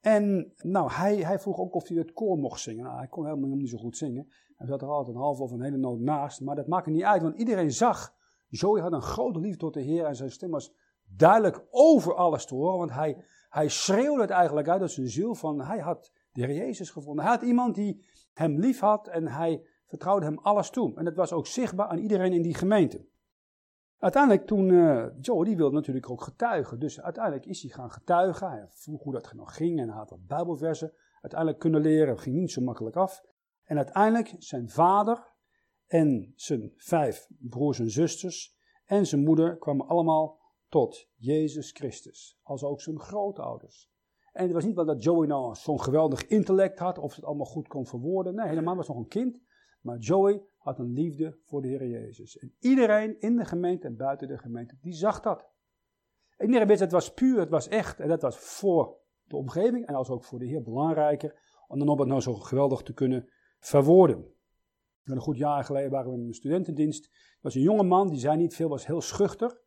En 0.00 0.52
nou, 0.56 0.92
hij, 0.92 1.16
hij 1.16 1.38
vroeg 1.38 1.58
ook 1.58 1.74
of 1.74 1.88
hij 1.88 1.96
het 1.96 2.12
koor 2.12 2.38
mocht 2.38 2.60
zingen. 2.60 2.84
Nou, 2.84 2.96
hij 2.96 3.06
kon 3.06 3.24
helemaal 3.24 3.56
niet 3.56 3.68
zo 3.68 3.78
goed 3.78 3.96
zingen. 3.96 4.28
Hij 4.56 4.66
zat 4.66 4.82
er 4.82 4.88
altijd 4.88 5.16
een 5.16 5.22
half 5.22 5.40
of 5.40 5.50
een 5.50 5.62
hele 5.62 5.76
noot 5.76 5.98
naast. 5.98 6.40
Maar 6.40 6.56
dat 6.56 6.66
maakte 6.66 6.90
niet 6.90 7.02
uit, 7.02 7.22
want 7.22 7.36
iedereen 7.36 7.72
zag. 7.72 8.14
Joey 8.48 8.80
had 8.80 8.92
een 8.92 9.02
grote 9.02 9.38
liefde 9.38 9.58
tot 9.58 9.74
de 9.74 9.80
Heer 9.80 10.04
en 10.04 10.16
zijn 10.16 10.30
stem 10.30 10.50
was 10.50 10.72
duidelijk 11.16 11.64
over 11.70 12.14
alles 12.14 12.46
te 12.46 12.54
horen. 12.54 12.78
Want 12.78 12.92
hij, 12.92 13.24
hij 13.48 13.68
schreeuwde 13.68 14.20
het 14.20 14.30
eigenlijk 14.30 14.68
uit 14.68 14.80
uit 14.80 14.90
zijn 14.90 15.08
ziel 15.08 15.34
van 15.34 15.60
hij 15.60 15.78
had 15.78 16.12
de 16.32 16.46
Heer 16.46 16.56
Jezus 16.56 16.90
gevonden. 16.90 17.24
Hij 17.24 17.34
had 17.34 17.42
iemand 17.42 17.74
die 17.74 18.04
hem 18.32 18.58
lief 18.58 18.80
had 18.80 19.08
en 19.08 19.26
hij 19.26 19.66
vertrouwde 19.86 20.26
hem 20.26 20.38
alles 20.38 20.70
toe. 20.70 20.96
En 20.96 21.04
dat 21.04 21.14
was 21.14 21.32
ook 21.32 21.46
zichtbaar 21.46 21.86
aan 21.86 21.98
iedereen 21.98 22.32
in 22.32 22.42
die 22.42 22.54
gemeente. 22.54 23.06
Uiteindelijk 23.98 24.46
toen, 24.46 24.68
uh, 24.68 25.06
Joe 25.20 25.44
die 25.44 25.56
wilde 25.56 25.74
natuurlijk 25.74 26.10
ook 26.10 26.22
getuigen. 26.22 26.78
Dus 26.78 27.00
uiteindelijk 27.00 27.46
is 27.46 27.62
hij 27.62 27.70
gaan 27.70 27.90
getuigen. 27.90 28.50
Hij 28.50 28.66
vroeg 28.68 29.02
hoe 29.02 29.12
dat 29.12 29.32
nog 29.32 29.56
ging 29.56 29.80
en 29.80 29.88
hij 29.88 29.96
had 29.96 30.10
wat 30.10 30.26
bijbelversen 30.26 30.92
uiteindelijk 31.20 31.60
kunnen 31.60 31.80
leren. 31.80 32.08
Het 32.08 32.20
ging 32.20 32.36
niet 32.36 32.50
zo 32.50 32.62
makkelijk 32.62 32.96
af. 32.96 33.22
En 33.64 33.76
uiteindelijk 33.76 34.34
zijn 34.38 34.68
vader 34.68 35.32
en 35.86 36.32
zijn 36.36 36.72
vijf 36.76 37.26
broers 37.38 37.78
en 37.78 37.90
zusters 37.90 38.56
en 38.84 39.06
zijn 39.06 39.22
moeder 39.22 39.58
kwamen 39.58 39.86
allemaal 39.86 40.40
tot 40.68 41.08
Jezus 41.14 41.70
Christus. 41.70 42.38
Als 42.42 42.64
ook 42.64 42.80
zijn 42.80 43.00
grootouders. 43.00 43.92
En 44.32 44.42
het 44.42 44.52
was 44.52 44.64
niet 44.64 44.74
wel 44.74 44.84
dat 44.84 45.02
Joey 45.02 45.26
nou 45.26 45.54
zo'n 45.54 45.80
geweldig 45.80 46.26
intellect 46.26 46.78
had 46.78 46.98
of 46.98 47.14
het 47.14 47.24
allemaal 47.24 47.46
goed 47.46 47.68
kon 47.68 47.86
verwoorden. 47.86 48.34
Nee, 48.34 48.48
helemaal 48.48 48.76
was 48.76 48.88
nog 48.88 48.96
een 48.96 49.08
kind. 49.08 49.40
Maar 49.84 49.98
Joey 49.98 50.42
had 50.58 50.78
een 50.78 50.92
liefde 50.92 51.38
voor 51.44 51.62
de 51.62 51.68
Heer 51.68 51.88
Jezus. 51.88 52.38
En 52.38 52.54
iedereen 52.58 53.20
in 53.20 53.36
de 53.36 53.44
gemeente 53.44 53.86
en 53.86 53.96
buiten 53.96 54.28
de 54.28 54.38
gemeente, 54.38 54.76
die 54.80 54.92
zag 54.92 55.20
dat. 55.20 55.50
En 56.36 56.46
iedereen 56.46 56.68
wist, 56.68 56.80
het 56.80 56.92
was 56.92 57.14
puur, 57.14 57.38
het 57.38 57.48
was 57.50 57.68
echt. 57.68 58.00
En 58.00 58.08
dat 58.08 58.22
was 58.22 58.38
voor 58.38 58.96
de 59.24 59.36
omgeving 59.36 59.86
en 59.86 59.94
als 59.94 60.08
ook 60.08 60.24
voor 60.24 60.38
de 60.38 60.46
Heer 60.46 60.62
belangrijker. 60.62 61.40
Om 61.68 61.78
dan 61.78 61.88
op 61.88 61.98
het 61.98 62.08
nou 62.08 62.20
zo 62.20 62.34
geweldig 62.34 62.82
te 62.82 62.92
kunnen 62.92 63.28
verwoorden. 63.58 64.32
Een 65.04 65.18
goed 65.20 65.36
jaar 65.36 65.64
geleden 65.64 65.90
waren 65.90 66.12
we 66.12 66.18
in 66.18 66.26
een 66.26 66.34
studentendienst. 66.34 67.04
Er 67.04 67.38
was 67.40 67.54
een 67.54 67.62
jonge 67.62 67.82
man, 67.82 68.08
die 68.08 68.18
zei 68.18 68.36
niet 68.36 68.54
veel, 68.54 68.68
was 68.68 68.86
heel 68.86 69.00
schuchter. 69.00 69.60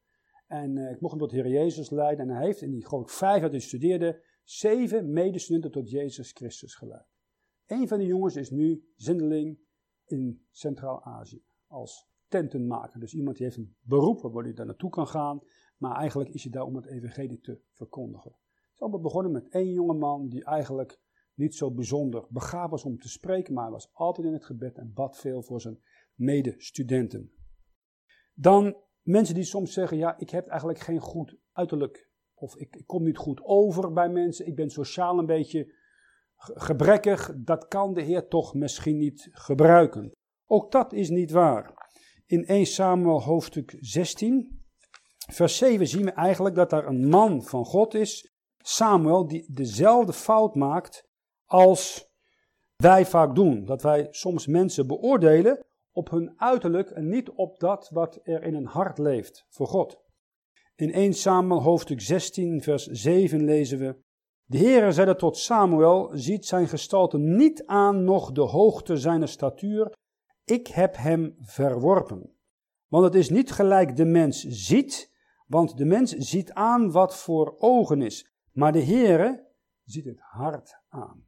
En 0.47 0.75
uh, 0.75 0.91
ik 0.91 1.01
mocht 1.01 1.13
hem 1.13 1.21
tot 1.21 1.29
de 1.29 1.35
Heer 1.35 1.51
Jezus 1.51 1.89
leiden. 1.89 2.29
En 2.29 2.35
hij 2.35 2.45
heeft 2.45 2.61
in 2.61 2.71
die 2.71 2.85
groep 2.85 3.09
vijf 3.09 3.41
dat 3.41 3.51
hij 3.51 3.59
studeerde, 3.59 4.23
zeven 4.43 5.13
medestudenten 5.13 5.71
tot 5.71 5.89
Jezus 5.89 6.31
Christus 6.31 6.75
geleid. 6.75 7.05
Een 7.65 7.87
van 7.87 7.97
die 7.97 8.07
jongens 8.07 8.35
is 8.35 8.49
nu 8.49 8.83
zendeling 8.95 9.65
in 10.07 10.45
Centraal-Azië 10.51 11.43
als 11.67 12.09
tentenmaker. 12.27 12.99
Dus 12.99 13.13
iemand 13.13 13.37
die 13.37 13.45
heeft 13.45 13.57
een 13.57 13.75
beroep 13.81 14.21
waar 14.21 14.43
hij 14.43 14.53
daar 14.53 14.65
naartoe 14.65 14.89
kan 14.89 15.07
gaan, 15.07 15.41
maar 15.77 15.95
eigenlijk 15.95 16.29
is 16.29 16.43
hij 16.43 16.51
daar 16.51 16.63
om 16.63 16.75
het 16.75 16.85
evangelie 16.85 17.39
te 17.39 17.61
verkondigen. 17.71 18.31
Het 18.31 18.73
is 18.73 18.81
allemaal 18.81 19.01
begonnen 19.01 19.31
met 19.31 19.49
één 19.49 19.71
jonge 19.71 19.93
man 19.93 20.27
die 20.27 20.43
eigenlijk 20.43 20.99
niet 21.33 21.55
zo 21.55 21.71
bijzonder 21.71 22.25
begaafd 22.29 22.71
was 22.71 22.83
om 22.83 22.97
te 22.97 23.09
spreken, 23.09 23.53
maar 23.53 23.63
hij 23.63 23.71
was 23.71 23.89
altijd 23.93 24.27
in 24.27 24.33
het 24.33 24.45
gebed 24.45 24.77
en 24.77 24.93
bad 24.93 25.17
veel 25.17 25.43
voor 25.43 25.61
zijn 25.61 25.79
medestudenten. 26.13 27.31
Dan 28.33 28.77
mensen 29.01 29.35
die 29.35 29.43
soms 29.43 29.73
zeggen, 29.73 29.97
ja, 29.97 30.17
ik 30.17 30.29
heb 30.29 30.47
eigenlijk 30.47 30.79
geen 30.79 30.99
goed 30.99 31.37
uiterlijk, 31.51 32.11
of 32.33 32.55
ik, 32.55 32.75
ik 32.75 32.87
kom 32.87 33.03
niet 33.03 33.17
goed 33.17 33.41
over 33.43 33.93
bij 33.93 34.09
mensen, 34.09 34.47
ik 34.47 34.55
ben 34.55 34.69
sociaal 34.69 35.19
een 35.19 35.25
beetje 35.25 35.73
gebrekkig, 36.37 37.31
dat 37.35 37.67
kan 37.67 37.93
de 37.93 38.01
Heer 38.01 38.27
toch 38.27 38.53
misschien 38.53 38.97
niet 38.97 39.29
gebruiken. 39.31 40.11
Ook 40.45 40.71
dat 40.71 40.93
is 40.93 41.09
niet 41.09 41.31
waar. 41.31 41.91
In 42.25 42.45
1 42.45 42.65
Samuel 42.65 43.23
hoofdstuk 43.23 43.77
16, 43.79 44.65
vers 45.31 45.57
7 45.57 45.87
zien 45.87 46.05
we 46.05 46.11
eigenlijk 46.11 46.55
dat 46.55 46.69
daar 46.69 46.87
een 46.87 47.09
man 47.09 47.43
van 47.43 47.65
God 47.65 47.93
is, 47.93 48.31
Samuel, 48.57 49.27
die 49.27 49.53
dezelfde 49.53 50.13
fout 50.13 50.55
maakt 50.55 51.07
als 51.45 52.09
wij 52.75 53.05
vaak 53.05 53.35
doen. 53.35 53.65
Dat 53.65 53.81
wij 53.81 54.07
soms 54.09 54.47
mensen 54.47 54.87
beoordelen 54.87 55.65
op 55.91 56.09
hun 56.09 56.33
uiterlijk 56.37 56.89
en 56.89 57.09
niet 57.09 57.29
op 57.29 57.59
dat 57.59 57.89
wat 57.89 58.19
er 58.23 58.43
in 58.43 58.53
hun 58.53 58.65
hart 58.65 58.97
leeft 58.97 59.45
voor 59.49 59.67
God. 59.67 60.05
In 60.75 60.91
1 60.91 61.13
Samuel 61.13 61.61
hoofdstuk 61.61 62.01
16, 62.01 62.61
vers 62.61 62.85
7 62.85 63.43
lezen 63.43 63.79
we: 63.79 64.05
De 64.49 64.57
Heere 64.57 64.91
zeide 64.91 65.15
tot 65.15 65.37
Samuel: 65.37 66.09
Ziet 66.13 66.45
zijn 66.45 66.67
gestalte 66.67 67.17
niet 67.17 67.65
aan, 67.65 68.03
nog 68.03 68.31
de 68.31 68.41
hoogte 68.41 68.97
zijner 68.97 69.27
statuur. 69.27 69.95
Ik 70.43 70.67
heb 70.67 70.95
hem 70.95 71.35
verworpen. 71.39 72.35
Want 72.87 73.03
het 73.03 73.15
is 73.15 73.29
niet 73.29 73.51
gelijk 73.51 73.95
de 73.95 74.05
mens 74.05 74.43
ziet, 74.43 75.13
want 75.47 75.77
de 75.77 75.85
mens 75.85 76.11
ziet 76.11 76.51
aan 76.51 76.91
wat 76.91 77.17
voor 77.17 77.55
ogen 77.57 78.01
is. 78.01 78.31
Maar 78.51 78.71
de 78.71 78.83
Heere 78.83 79.47
ziet 79.83 80.05
het 80.05 80.19
hart 80.19 80.81
aan. 80.89 81.25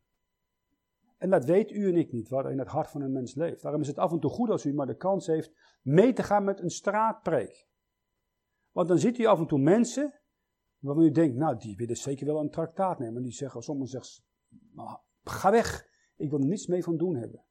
En 1.17 1.29
dat 1.29 1.45
weet 1.45 1.71
u 1.71 1.87
en 1.87 1.95
ik 1.95 2.11
niet, 2.11 2.31
er 2.31 2.51
in 2.51 2.59
het 2.59 2.67
hart 2.67 2.89
van 2.89 3.01
een 3.01 3.11
mens 3.11 3.35
leeft. 3.35 3.61
Daarom 3.61 3.81
is 3.81 3.87
het 3.87 3.97
af 3.97 4.11
en 4.11 4.19
toe 4.19 4.31
goed 4.31 4.49
als 4.49 4.65
u 4.65 4.73
maar 4.73 4.87
de 4.87 4.97
kans 4.97 5.27
heeft 5.27 5.51
mee 5.81 6.13
te 6.13 6.23
gaan 6.23 6.43
met 6.43 6.59
een 6.59 6.69
straatpreek. 6.69 7.67
Want 8.71 8.87
dan 8.87 8.99
ziet 8.99 9.17
u 9.17 9.25
af 9.25 9.39
en 9.39 9.47
toe 9.47 9.59
mensen 9.59 10.18
waarvan 10.79 11.03
u 11.03 11.11
denkt, 11.11 11.35
nou, 11.37 11.57
die 11.57 11.75
willen 11.75 11.97
zeker 11.97 12.25
wel 12.25 12.39
een 12.39 12.49
traktaat 12.49 12.99
nemen. 12.99 13.17
En 13.17 13.23
die 13.23 13.31
zeggen, 13.31 13.61
sommigen 13.61 13.89
zeggen, 13.89 14.23
nou, 14.71 14.97
ga 15.23 15.51
weg, 15.51 15.87
ik 16.15 16.29
wil 16.29 16.39
er 16.39 16.45
niets 16.45 16.67
mee 16.67 16.83
van 16.83 16.97
doen 16.97 17.15
hebben. 17.15 17.43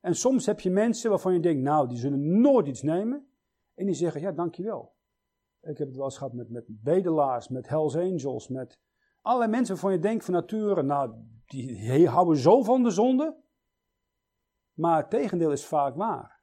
En 0.00 0.14
soms 0.14 0.46
heb 0.46 0.60
je 0.60 0.70
mensen 0.70 1.10
waarvan 1.10 1.32
je 1.32 1.40
denkt, 1.40 1.62
nou, 1.62 1.88
die 1.88 1.98
zullen 1.98 2.40
nooit 2.40 2.66
iets 2.66 2.82
nemen. 2.82 3.26
En 3.74 3.86
die 3.86 3.94
zeggen, 3.94 4.20
ja, 4.20 4.32
dankjewel. 4.32 4.94
Ik 5.60 5.78
heb 5.78 5.86
het 5.86 5.96
wel 5.96 6.04
eens 6.04 6.16
gehad 6.16 6.32
met, 6.32 6.50
met 6.50 6.64
bedelaars, 6.68 7.48
met 7.48 7.68
Hells 7.68 7.96
Angels, 7.96 8.48
met 8.48 8.80
allerlei 9.20 9.50
mensen 9.50 9.74
waarvan 9.74 9.92
je 9.92 9.98
denkt 9.98 10.24
van 10.24 10.34
nature, 10.34 10.82
nou, 10.82 11.14
die 11.46 12.08
houden 12.08 12.36
zo 12.36 12.62
van 12.62 12.82
de 12.82 12.90
zonde. 12.90 13.40
Maar 14.72 14.96
het 14.96 15.10
tegendeel 15.10 15.52
is 15.52 15.66
vaak 15.66 15.96
waar. 15.96 16.42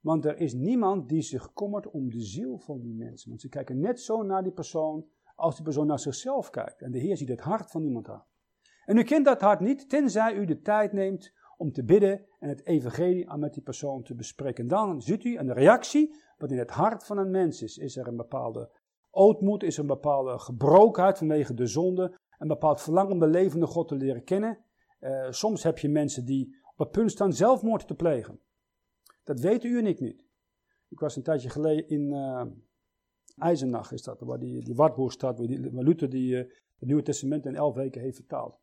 Want 0.00 0.24
er 0.24 0.36
is 0.36 0.54
niemand 0.54 1.08
die 1.08 1.22
zich 1.22 1.52
kommert 1.52 1.90
om 1.90 2.10
de 2.10 2.20
ziel 2.20 2.58
van 2.58 2.80
die 2.80 2.94
mensen. 2.94 3.28
Want 3.28 3.40
ze 3.40 3.48
kijken 3.48 3.80
net 3.80 4.00
zo 4.00 4.22
naar 4.22 4.42
die 4.42 4.52
persoon 4.52 5.06
als 5.36 5.54
die 5.54 5.64
persoon 5.64 5.86
naar 5.86 5.98
zichzelf 5.98 6.50
kijkt. 6.50 6.82
En 6.82 6.90
de 6.90 6.98
Heer 6.98 7.16
ziet 7.16 7.28
het 7.28 7.40
hart 7.40 7.70
van 7.70 7.84
iemand 7.84 8.08
aan. 8.08 8.24
En 8.84 8.96
u 8.96 9.02
kent 9.02 9.24
dat 9.24 9.40
hart 9.40 9.60
niet, 9.60 9.88
tenzij 9.88 10.34
u 10.34 10.44
de 10.44 10.60
tijd 10.60 10.92
neemt 10.92 11.32
om 11.56 11.72
te 11.72 11.84
bidden 11.84 12.26
en 12.38 12.48
het 12.48 12.66
evangelie 12.66 13.30
aan 13.30 13.40
met 13.40 13.54
die 13.54 13.62
persoon 13.62 14.02
te 14.02 14.14
bespreken. 14.14 14.62
En 14.62 14.68
dan 14.68 15.02
ziet 15.02 15.24
u 15.24 15.38
een 15.38 15.52
reactie 15.52 16.14
wat 16.38 16.50
in 16.50 16.58
het 16.58 16.70
hart 16.70 17.04
van 17.04 17.18
een 17.18 17.30
mens 17.30 17.62
is. 17.62 17.76
Is 17.76 17.96
er 17.96 18.06
een 18.06 18.16
bepaalde 18.16 18.70
ootmoed, 19.10 19.62
is 19.62 19.74
er 19.74 19.80
een 19.80 19.86
bepaalde 19.86 20.38
gebrokenheid 20.38 21.18
vanwege 21.18 21.54
de 21.54 21.66
zonde, 21.66 22.18
een 22.38 22.48
bepaald 22.48 22.80
verlangen 22.80 23.12
om 23.12 23.18
de 23.18 23.26
levende 23.26 23.66
God 23.66 23.88
te 23.88 23.94
leren 23.94 24.24
kennen. 24.24 24.58
Uh, 25.00 25.30
soms 25.30 25.62
heb 25.62 25.78
je 25.78 25.88
mensen 25.88 26.24
die 26.24 26.56
op 26.72 26.78
het 26.78 26.90
punt 26.90 27.10
staan 27.10 27.32
zelfmoord 27.32 27.86
te 27.86 27.94
plegen. 27.94 28.40
Dat 29.24 29.40
weten 29.40 29.70
u 29.70 29.78
en 29.78 29.86
ik 29.86 30.00
niet. 30.00 30.24
Ik 30.88 31.00
was 31.00 31.16
een 31.16 31.22
tijdje 31.22 31.50
geleden 31.50 31.88
in 31.88 32.12
uh, 32.12 32.42
Eisenach, 33.38 33.92
is 33.92 34.02
dat, 34.02 34.20
waar 34.20 34.38
die, 34.38 34.64
die 34.64 34.74
Wartburg 34.74 35.12
staat, 35.12 35.38
waar, 35.38 35.46
die, 35.46 35.82
Luther 35.82 36.10
die, 36.10 36.32
uh, 36.32 36.38
het 36.78 36.88
Nieuwe 36.88 37.02
Testament 37.02 37.46
in 37.46 37.54
elf 37.54 37.74
weken 37.74 38.00
heeft 38.00 38.16
vertaald. 38.16 38.60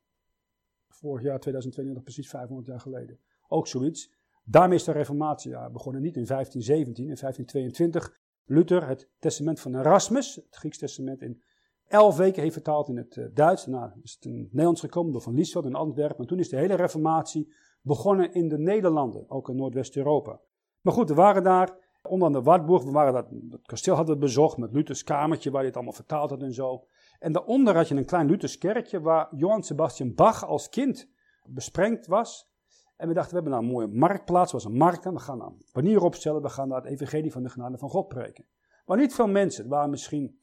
Vorig 0.87 1.23
jaar, 1.23 1.39
2022, 1.39 2.03
precies 2.03 2.29
500 2.29 2.67
jaar 2.67 2.79
geleden. 2.79 3.19
Ook 3.47 3.67
zoiets. 3.67 4.13
Daarmee 4.43 4.77
is 4.77 4.83
de 4.83 4.91
reformatie 4.91 5.69
begonnen, 5.71 6.01
niet 6.01 6.15
in 6.15 6.25
1517, 6.25 7.03
in 7.03 7.15
1522. 7.15 8.21
Luther 8.45 8.87
het 8.87 9.09
testament 9.19 9.59
van 9.59 9.75
Erasmus, 9.75 10.35
het 10.35 10.55
Grieks 10.55 10.77
testament 10.77 11.21
in 11.21 11.41
elf 11.87 12.17
weken 12.17 12.41
heeft 12.41 12.53
vertaald 12.53 12.89
in 12.89 12.97
het 12.97 13.15
uh, 13.15 13.25
Duits. 13.33 13.65
Daarna 13.65 13.95
is 14.01 14.13
het 14.13 14.25
in 14.25 14.37
het 14.37 14.51
Nederlands 14.51 14.81
gekomen 14.81 15.11
door 15.11 15.21
Van 15.21 15.33
Liesveld 15.33 15.65
in 15.65 15.75
Antwerpen. 15.75 16.17
En 16.17 16.27
toen 16.27 16.39
is 16.39 16.49
de 16.49 16.57
hele 16.57 16.75
reformatie 16.75 17.53
begonnen 17.81 18.33
in 18.33 18.47
de 18.47 18.57
Nederlanden, 18.57 19.29
ook 19.29 19.49
in 19.49 19.55
Noordwest-Europa. 19.55 20.39
Maar 20.81 20.93
goed, 20.93 21.09
we 21.09 21.15
waren 21.15 21.43
daar, 21.43 21.77
onder 22.07 22.31
de 22.31 22.41
Wartburg, 22.41 22.83
we 22.83 22.91
waren 22.91 23.13
dat, 23.13 23.27
kasteel 23.65 23.95
hadden 23.95 24.15
we 24.15 24.21
bezocht 24.21 24.57
met 24.57 24.73
Luthers 24.73 25.03
kamertje 25.03 25.49
waar 25.49 25.59
hij 25.59 25.67
het 25.67 25.75
allemaal 25.75 25.95
vertaald 25.95 26.29
had 26.29 26.41
en 26.41 26.53
zo. 26.53 26.87
En 27.19 27.31
daaronder 27.31 27.75
had 27.75 27.87
je 27.87 27.95
een 27.95 28.05
klein 28.05 28.27
Luthers 28.27 28.57
kerkje 28.57 29.01
waar 29.01 29.35
Johann 29.35 29.63
Sebastian 29.63 30.13
Bach 30.13 30.45
als 30.45 30.69
kind 30.69 31.09
besprengd 31.45 32.07
was. 32.07 32.51
En 32.95 33.07
we 33.07 33.13
dachten, 33.13 33.35
we 33.35 33.41
hebben 33.41 33.59
nou 33.59 33.65
een 33.65 33.71
mooie 33.71 33.99
marktplaats, 33.99 34.51
was 34.51 34.65
een 34.65 34.77
markt. 34.77 35.05
En 35.05 35.13
we 35.13 35.19
gaan 35.19 35.41
een 35.41 35.65
panier 35.71 36.01
opstellen, 36.01 36.41
we 36.41 36.49
gaan 36.49 36.69
daar 36.69 36.81
het 36.81 36.91
evangelie 36.91 37.31
van 37.31 37.43
de 37.43 37.49
genade 37.49 37.77
van 37.77 37.89
God 37.89 38.07
preken. 38.07 38.45
Maar 38.85 38.97
niet 38.97 39.13
veel 39.13 39.27
mensen, 39.27 39.61
het 39.61 39.71
waren 39.71 39.89
misschien 39.89 40.39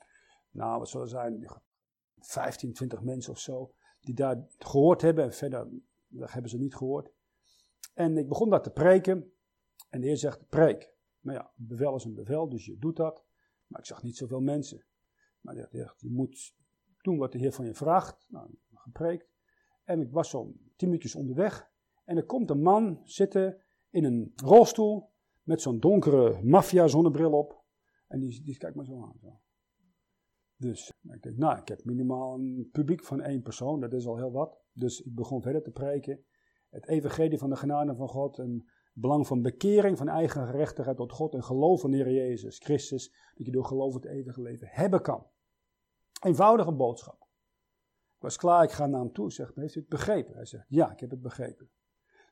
nou, 0.51 0.79
wat 0.79 0.89
zullen 0.89 1.09
zijn, 1.09 1.47
15, 2.19 2.73
20 2.73 3.03
mensen 3.03 3.33
of 3.33 3.39
zo, 3.39 3.73
die 4.01 4.15
daar 4.15 4.47
gehoord 4.59 5.01
hebben. 5.01 5.25
En 5.25 5.33
verder 5.33 5.69
hebben 6.19 6.51
ze 6.51 6.59
niet 6.59 6.75
gehoord. 6.75 7.11
En 7.95 8.17
ik 8.17 8.29
begon 8.29 8.51
daar 8.51 8.63
te 8.63 8.71
preken. 8.71 9.33
En 9.89 10.01
de 10.01 10.07
Heer 10.07 10.17
zegt, 10.17 10.49
preek. 10.49 10.93
Nou 11.21 11.39
ja, 11.39 11.53
bevel 11.57 11.95
is 11.95 12.05
een 12.05 12.15
bevel, 12.15 12.49
dus 12.49 12.65
je 12.65 12.79
doet 12.79 12.97
dat. 12.97 13.25
Maar 13.67 13.81
ik 13.81 13.87
zag 13.87 14.03
niet 14.03 14.17
zoveel 14.17 14.41
mensen. 14.41 14.85
Maar 15.41 15.55
zegt, 15.71 16.01
je 16.01 16.11
moet 16.11 16.55
doen 17.03 17.19
wat 17.19 17.33
de 17.33 17.39
Heer 17.39 17.53
van 17.53 17.65
je 17.65 17.75
vraagt. 17.75 18.27
Nou, 18.29 18.51
gepreekt. 18.75 19.35
En 19.85 20.01
ik 20.01 20.11
was 20.11 20.31
zo 20.31 20.53
tien 20.77 20.89
minuutjes 20.89 21.15
onderweg. 21.15 21.71
En 22.05 22.17
er 22.17 22.27
komt 22.27 22.51
een 22.51 22.63
man 22.63 23.01
zitten 23.05 23.63
in 23.91 24.05
een 24.05 24.33
rolstoel 24.35 25.11
met 25.43 25.61
zo'n 25.61 25.81
donkere 25.81 26.43
maffia 26.43 26.87
zonnebril 26.87 27.33
op. 27.33 27.65
En 28.07 28.21
die, 28.21 28.43
die 28.45 28.57
kijkt 28.57 28.77
me 28.77 28.85
zo 28.85 29.03
aan. 29.03 29.19
Zo. 29.21 29.41
Dus 30.57 30.93
ik 31.03 31.23
denk, 31.23 31.37
nou, 31.37 31.59
ik 31.59 31.69
heb 31.69 31.85
minimaal 31.85 32.35
een 32.35 32.69
publiek 32.73 33.05
van 33.05 33.21
één 33.21 33.43
persoon, 33.43 33.81
dat 33.81 33.93
is 33.93 34.07
al 34.07 34.17
heel 34.17 34.33
wat. 34.33 34.61
Dus 34.73 35.01
ik 35.01 35.15
begon 35.15 35.43
verder 35.43 35.63
te 35.63 35.71
preken. 35.71 36.25
Het 36.71 36.89
evangelie 36.89 37.39
van 37.39 37.51
de 37.51 37.57
genade 37.57 37.95
van 37.95 38.09
God, 38.09 38.39
een 38.39 38.69
belang 38.93 39.27
van 39.27 39.43
bekering, 39.43 39.99
van 39.99 40.09
eigen 40.09 40.47
gerechtigheid 40.47 40.97
tot 40.97 41.13
God 41.13 41.35
en 41.35 41.45
geloof 41.45 41.85
in 41.85 41.91
de 41.91 41.97
Heer 41.97 42.13
Jezus 42.13 42.59
Christus, 42.59 43.11
dat 43.35 43.47
je 43.47 43.53
door 43.53 43.65
geloof 43.65 43.95
het 43.95 44.05
eeuwige 44.05 44.43
leven 44.43 44.69
hebben 44.71 45.03
kan. 45.03 45.27
Eenvoudige 46.23 46.73
boodschap. 46.73 47.21
Ik 48.17 48.27
was 48.27 48.37
klaar, 48.37 48.65
ik 48.65 48.71
ga 48.71 48.87
naar 48.87 49.01
hem 49.01 49.13
toe. 49.13 49.27
Ik 49.27 49.33
zeg, 49.33 49.55
heeft 49.55 49.75
u 49.75 49.81
het 49.81 49.89
begrepen? 49.89 50.35
Hij 50.35 50.47
zegt, 50.47 50.67
ja, 50.69 50.93
ik 50.93 51.01
heb 51.01 51.11
het 51.11 51.21
begrepen. 51.21 51.71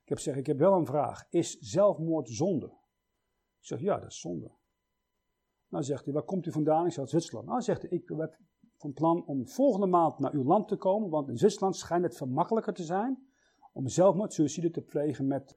Ik 0.03 0.09
heb 0.09 0.17
gezegd, 0.17 0.39
ik 0.39 0.47
heb 0.47 0.59
wel 0.59 0.73
een 0.73 0.87
vraag. 0.87 1.27
Is 1.31 1.59
zelfmoord 1.59 2.29
zonde? 2.29 2.67
Ik 3.59 3.67
zeg, 3.67 3.81
ja, 3.81 3.99
dat 3.99 4.11
is 4.11 4.21
zonde. 4.21 4.51
Nou 5.69 5.85
zegt 5.85 6.05
hij, 6.05 6.15
waar 6.15 6.23
komt 6.23 6.47
u 6.47 6.53
vandaan? 6.53 6.87
Ik 6.87 6.93
zeg, 6.93 7.09
Zwitserland. 7.09 7.47
Nou 7.47 7.61
zegt 7.61 7.83
hij, 7.83 7.91
ik 7.91 8.07
ben 8.07 8.37
van 8.77 8.93
plan 8.93 9.27
om 9.27 9.49
volgende 9.49 9.87
maand 9.87 10.19
naar 10.19 10.33
uw 10.33 10.45
land 10.45 10.69
te 10.69 10.77
komen, 10.77 11.11
want 11.11 11.29
in 11.29 11.37
Zwitserland 11.37 11.77
schijnt 11.77 12.05
het 12.05 12.17
veel 12.17 12.27
makkelijker 12.27 12.73
te 12.73 12.85
zijn 12.85 13.27
om 13.73 13.89
zelfmoord, 13.89 14.33
suicide 14.33 14.71
te 14.71 14.83
plegen 14.83 15.27
met 15.27 15.57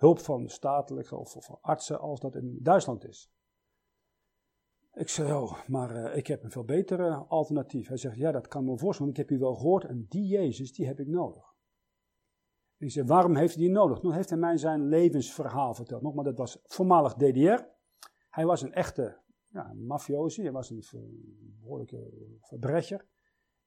hulp 0.00 0.18
van 0.18 0.48
statelijke 0.48 1.16
of, 1.16 1.36
of 1.36 1.50
artsen 1.60 2.00
als 2.00 2.20
dat 2.20 2.34
in 2.34 2.58
Duitsland 2.62 3.04
is. 3.04 3.32
Ik 4.92 5.08
zei, 5.08 5.32
oh, 5.32 5.66
maar 5.66 5.96
uh, 5.96 6.16
ik 6.16 6.26
heb 6.26 6.42
een 6.42 6.50
veel 6.50 6.64
betere 6.64 7.14
alternatief. 7.14 7.88
Hij 7.88 7.96
zegt, 7.96 8.16
ja, 8.16 8.32
dat 8.32 8.48
kan 8.48 8.64
me 8.64 8.78
voorstellen, 8.78 9.12
want 9.12 9.18
ik 9.18 9.28
heb 9.28 9.38
u 9.38 9.40
wel 9.40 9.54
gehoord 9.54 9.84
en 9.84 10.06
die 10.08 10.26
Jezus, 10.26 10.72
die 10.72 10.86
heb 10.86 11.00
ik 11.00 11.06
nodig. 11.06 11.54
ik 12.76 12.90
zei, 12.90 13.06
waarom 13.06 13.36
heeft 13.36 13.54
hij 13.54 13.64
die 13.64 13.72
nodig? 13.72 13.98
Toen 13.98 14.12
heeft 14.12 14.30
hij 14.30 14.38
mij 14.38 14.56
zijn 14.56 14.88
levensverhaal 14.88 15.74
verteld. 15.74 16.02
Nogmaals, 16.02 16.26
dat 16.26 16.38
was 16.38 16.58
voormalig 16.62 17.14
DDR. 17.14 17.62
Hij 18.28 18.46
was 18.46 18.62
een 18.62 18.72
echte 18.72 19.20
ja, 19.52 19.74
hij 20.42 20.52
was 20.52 20.70
een 20.70 20.84
behoorlijke 21.60 22.10
verbrecher. 22.40 23.06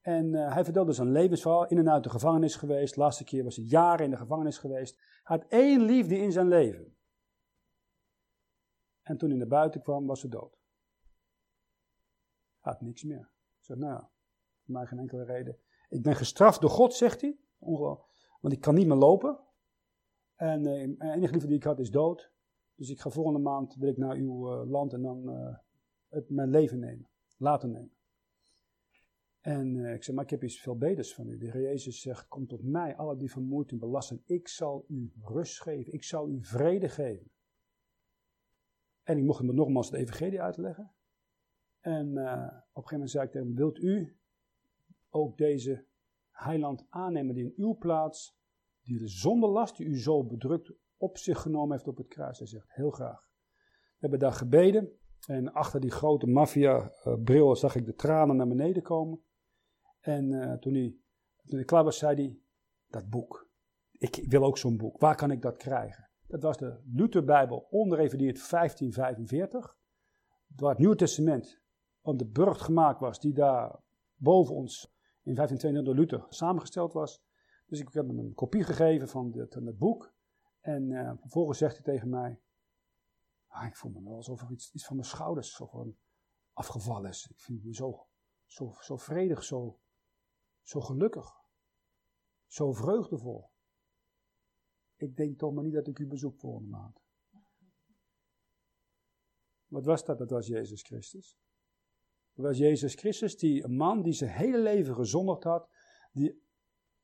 En 0.04 0.34
uh, 0.34 0.54
hij 0.54 0.64
vertelde 0.64 0.91
zijn 0.91 1.12
levensverhaal, 1.12 1.68
in 1.68 1.78
en 1.78 1.89
uit 1.89 2.04
de 2.04 2.10
gevangenis 2.10 2.56
geweest. 2.56 2.93
De 2.93 2.99
laatste 2.99 3.24
keer 3.24 3.43
was 3.43 3.56
hij 3.56 3.66
jaren 3.66 4.06
in 4.06 4.12
de 4.12 4.18
gevangenis 4.18 4.58
geweest. 4.58 4.97
Hij 5.24 5.38
had 5.38 5.45
één 5.47 5.82
liefde 5.82 6.18
in 6.18 6.32
zijn 6.32 6.47
leven. 6.47 6.97
En 9.01 9.18
toen 9.18 9.30
hij 9.30 9.38
naar 9.38 9.47
buiten 9.47 9.82
kwam, 9.82 10.06
was 10.06 10.20
ze 10.20 10.28
dood. 10.28 10.58
Hij 12.60 12.72
had 12.72 12.82
niks 12.82 13.04
meer. 13.04 13.32
Ik 13.58 13.66
zei, 13.66 13.80
nou 13.80 14.04
voor 14.64 14.74
mij 14.74 14.86
geen 14.86 14.99
enkele 14.99 15.24
reden. 15.24 15.58
Ik 15.89 16.01
ben 16.01 16.16
gestraft 16.16 16.62
door 16.62 16.70
God, 16.70 16.93
zegt 16.93 17.22
hij. 17.22 17.38
Want 18.39 18.54
ik 18.54 18.62
kan 18.62 18.76
niet 18.76 18.88
meer 18.88 18.97
lopen. 18.97 19.39
En 20.36 20.66
uh, 20.66 21.14
enige 21.14 21.34
liefde 21.34 21.47
die 21.47 21.56
ik 21.56 21.64
had 21.64 21.80
is 21.80 21.91
dood. 21.91 22.32
Dus 22.76 22.89
ik 22.89 22.99
ga 22.99 23.10
volgende 23.10 23.39
maand 23.39 23.76
wil 23.76 23.89
ik 23.89 23.97
naar 23.97 24.16
uw 24.16 24.51
uh, 24.51 24.70
land 24.70 24.93
en 24.93 25.01
dan 25.01 25.30
het, 26.08 26.30
mijn 26.30 26.49
leven 26.49 26.80
nemen. 26.80 27.10
Laten 27.38 27.72
nemen. 27.72 27.91
En 29.44 29.76
uh, 29.76 29.94
ik 29.94 30.04
zeg, 30.04 30.16
maar 30.16 30.24
ik 30.24 30.30
heb 30.30 30.44
iets 30.44 30.62
veel 30.62 30.78
beters 30.78 31.14
van 31.14 31.28
u. 31.28 31.38
De 31.38 31.52
Heer 31.52 31.62
Jezus 31.62 32.02
zegt, 32.02 32.28
kom 32.28 32.48
tot 32.48 32.64
mij, 32.64 32.96
alle 32.96 33.18
die 33.18 33.32
vermoeid 33.32 33.72
en 33.72 33.80
belast 33.80 34.08
zijn. 34.08 34.22
Ik 34.26 34.48
zal 34.48 34.86
u 34.88 35.12
rust 35.22 35.62
geven. 35.62 35.94
Ik 35.94 36.04
zal 36.04 36.30
u 36.30 36.44
vrede 36.44 36.89
geven. 36.89 37.32
En 39.04 39.18
ik 39.18 39.24
mocht 39.24 39.39
hem 39.39 39.56
nogmaals 39.56 39.91
de 39.91 39.98
evangelie 39.98 40.41
uitleggen. 40.41 40.91
En 41.80 42.08
uh, 42.08 42.24
op 42.24 42.84
een 42.84 42.89
gegeven 42.89 42.91
moment 42.91 43.10
zei 43.10 43.26
ik 43.26 43.32
tegen 43.32 43.48
hem, 43.48 43.56
wilt 43.56 43.78
u 43.78 44.18
ook 45.10 45.38
deze 45.38 45.86
heiland 46.30 46.86
aannemen 46.89 47.36
die 47.36 47.44
in 47.44 47.54
uw 47.56 47.78
plaats, 47.78 48.38
die 48.82 49.00
de 49.00 49.08
zondelast 49.08 49.78
die 49.78 49.88
u 49.88 50.00
zo 50.00 50.24
bedrukt 50.24 50.74
op 50.98 51.18
zich 51.18 51.41
genomen 51.41 51.72
heeft 51.72 51.88
op 51.88 51.98
het 51.98 52.08
kruis? 52.08 52.38
Hij 52.38 52.48
zegt, 52.48 52.74
heel 52.74 52.91
graag. 52.91 53.30
We 53.86 54.00
hebben 54.00 54.20
daar 54.20 54.34
gebeden. 54.34 54.91
En 55.28 55.54
achter 55.54 55.80
die 55.80 55.91
grote 55.91 56.28
maffia-bril 56.28 57.56
zag 57.56 57.76
ik 57.76 57.86
de 57.86 57.94
tranen 57.94 58.36
naar 58.36 58.48
beneden 58.48 58.84
komen. 58.84 59.24
En 60.04 60.32
uh, 60.32 60.54
toen, 60.54 60.74
hij, 60.74 60.95
toen 61.45 61.66
klaar 61.66 61.84
was, 61.84 61.97
zei 61.97 62.16
hij, 62.16 62.39
dat 62.88 63.10
boek. 63.10 63.49
Ik, 63.91 64.26
wil 64.30 64.43
ook 64.43 64.58
zo'n 64.58 64.78
boek. 64.78 64.99
Waar 64.99 65.16
kan 65.16 65.32
ik 65.32 65.41
dat 65.41 65.58
krijgen? 65.58 66.10
Dat 66.28 66.41
was 66.41 66.58
de 66.58 66.80
Lutherbijbel, 66.86 67.68
onderrevideerd 67.70 68.49
1545. 68.49 69.78
Waar 70.56 70.70
het 70.70 70.80
Nieuwe 70.80 70.95
Testament 70.95 71.62
van 72.01 72.18
de 72.18 72.26
burcht 72.26 72.62
gemaakt 72.62 72.99
was, 72.99 73.20
die 73.20 73.34
daar 73.34 73.80
boven 74.16 74.56
ons 74.56 74.93
in 75.22 75.36
1522 75.36 75.84
door 75.84 75.95
Luther 75.95 76.26
samengesteld 76.30 76.93
was. 76.93 77.24
Dus 77.66 77.80
ik 77.80 77.93
heb 77.93 78.08
hem 78.08 78.20
een 78.20 78.34
kopie 78.34 78.64
gegeven 78.64 79.08
van, 79.08 79.32
het 79.34 79.78
boek. 79.78 80.14
En 80.60 80.89
uh, 80.89 81.12
vervolgens 81.20 81.58
zegt 81.58 81.74
hij 81.74 81.84
tegen 81.84 82.10
mij, 82.10 82.39
ah, 83.47 83.66
ik 83.66 83.76
voel 83.76 83.91
me 83.91 84.04
wel 84.04 84.16
alsof 84.16 84.41
er 84.41 84.51
iets, 84.51 84.74
iets 84.74 84.86
van 84.86 84.95
mijn 84.95 85.08
schouders 85.08 85.56
van 85.56 85.95
afgevallen 86.54 87.10
is. 87.10 87.28
Ik 87.30 87.39
vind 87.39 87.64
me 87.64 87.74
zo, 87.74 88.08
zo, 88.45 88.76
zo 88.80 88.97
vredig, 88.97 89.43
zo, 89.43 89.80
zo 90.64 90.82
gelukkig. 90.82 91.41
Zo 92.45 92.74
vreugdevol. 92.74 93.51
Ik 94.95 95.16
denk 95.16 95.38
toch 95.38 95.53
maar 95.53 95.64
niet 95.64 95.74
dat 95.74 95.88
ik 95.88 95.99
u 95.99 96.07
bezoek 96.07 96.39
volgende 96.39 96.70
maand. 96.70 97.01
Wat 99.66 99.86
was 99.86 100.05
dat? 100.05 100.18
Dat 100.18 100.30
was 100.30 100.47
Jezus 100.47 100.82
Christus. 100.82 101.38
Dat 102.34 102.45
was 102.45 102.57
Jezus 102.57 102.95
Christus, 102.95 103.38
die 103.38 103.64
een 103.64 103.76
man 103.76 104.01
die 104.01 104.14
zijn 104.14 104.32
hele 104.32 104.57
leven 104.57 104.95
gezondigd 104.95 105.43
had. 105.43 105.70
Die 106.11 106.43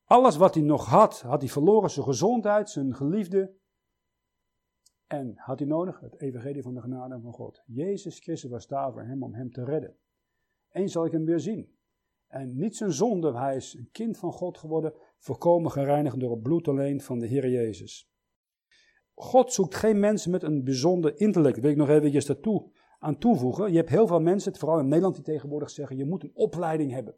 alles 0.04 0.36
wat 0.36 0.54
hij 0.54 0.62
nog 0.62 0.86
had, 0.86 1.20
had 1.20 1.40
hij 1.40 1.50
verloren. 1.50 1.90
Zijn 1.90 2.06
gezondheid, 2.06 2.70
zijn 2.70 2.94
geliefde. 2.94 3.58
En 5.06 5.36
had 5.36 5.58
hij 5.58 5.68
nodig 5.68 6.00
het 6.00 6.20
evangelie 6.20 6.62
van 6.62 6.74
de 6.74 6.80
genade 6.80 7.20
van 7.20 7.32
God. 7.32 7.62
Jezus 7.66 8.18
Christus 8.18 8.50
was 8.50 8.66
daar 8.66 8.92
voor 8.92 9.02
hem 9.02 9.22
om 9.22 9.34
hem 9.34 9.50
te 9.50 9.64
redden. 9.64 9.98
Eens 10.68 10.92
zal 10.92 11.04
ik 11.04 11.12
hem 11.12 11.24
weer 11.24 11.40
zien. 11.40 11.78
En 12.30 12.56
niet 12.56 12.76
zijn 12.76 12.92
zonde, 12.92 13.38
hij 13.38 13.56
is 13.56 13.74
een 13.74 13.88
kind 13.92 14.18
van 14.18 14.32
God 14.32 14.58
geworden, 14.58 14.94
volkomen 15.18 15.70
gereinigd 15.70 16.20
door 16.20 16.30
het 16.30 16.42
bloed 16.42 16.68
alleen 16.68 17.00
van 17.00 17.18
de 17.18 17.26
Heer 17.26 17.48
Jezus. 17.48 18.10
God 19.14 19.52
zoekt 19.52 19.74
geen 19.74 20.00
mensen 20.00 20.30
met 20.30 20.42
een 20.42 20.64
bijzonder 20.64 21.20
intellect. 21.20 21.60
Wil 21.60 21.70
ik 21.70 21.76
nog 21.76 21.88
eventjes 21.88 22.26
daartoe 22.26 22.70
aan 22.98 23.18
toevoegen. 23.18 23.70
Je 23.70 23.76
hebt 23.76 23.88
heel 23.88 24.06
veel 24.06 24.20
mensen, 24.20 24.56
vooral 24.56 24.78
in 24.78 24.88
Nederland, 24.88 25.14
die 25.14 25.24
tegenwoordig 25.24 25.70
zeggen: 25.70 25.96
je 25.96 26.04
moet 26.04 26.22
een 26.22 26.34
opleiding 26.34 26.92
hebben. 26.92 27.16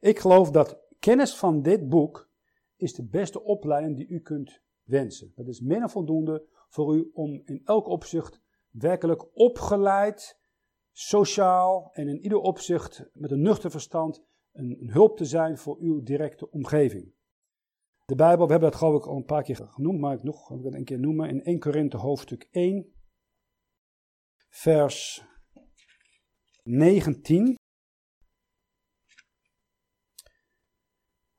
Ik 0.00 0.18
geloof 0.18 0.50
dat 0.50 0.80
kennis 0.98 1.36
van 1.36 1.62
dit 1.62 1.88
boek 1.88 2.30
is 2.76 2.94
de 2.94 3.06
beste 3.06 3.42
opleiding 3.42 3.96
die 3.96 4.08
u 4.08 4.20
kunt 4.20 4.62
wensen. 4.82 5.32
Dat 5.34 5.48
is 5.48 5.60
meer 5.60 5.90
voldoende 5.90 6.46
voor 6.68 6.96
u 6.96 7.10
om 7.12 7.42
in 7.44 7.60
elk 7.64 7.86
opzicht 7.86 8.40
werkelijk 8.70 9.36
opgeleid 9.36 10.37
sociaal 10.98 11.90
en 11.92 12.08
in 12.08 12.20
ieder 12.22 12.38
opzicht 12.38 13.10
met 13.12 13.30
een 13.30 13.42
nuchter 13.42 13.70
verstand 13.70 14.24
een, 14.52 14.76
een, 14.80 14.90
hulp 14.90 15.16
te 15.16 15.24
zijn 15.24 15.58
voor 15.58 15.76
uw 15.80 16.02
directe 16.02 16.50
omgeving. 16.50 17.14
De 18.04 18.14
Bijbel, 18.14 18.46
we 18.46 18.50
hebben 18.50 18.70
dat 18.70 18.78
geloof 18.78 18.96
ik 18.96 19.06
al 19.06 19.16
een 19.16 19.24
paar 19.24 19.42
keer 19.42 19.56
genoemd, 19.56 20.00
maar 20.00 20.14
ik 20.14 20.22
nog 20.22 20.48
wil 20.48 20.74
een 20.74 20.84
keer 20.84 20.98
noemen. 20.98 21.28
In 21.28 21.42
1 21.42 21.58
Korinthe 21.58 21.96
hoofdstuk 21.96 22.48
1, 22.50 22.92
vers 24.48 25.24
19. 26.62 27.54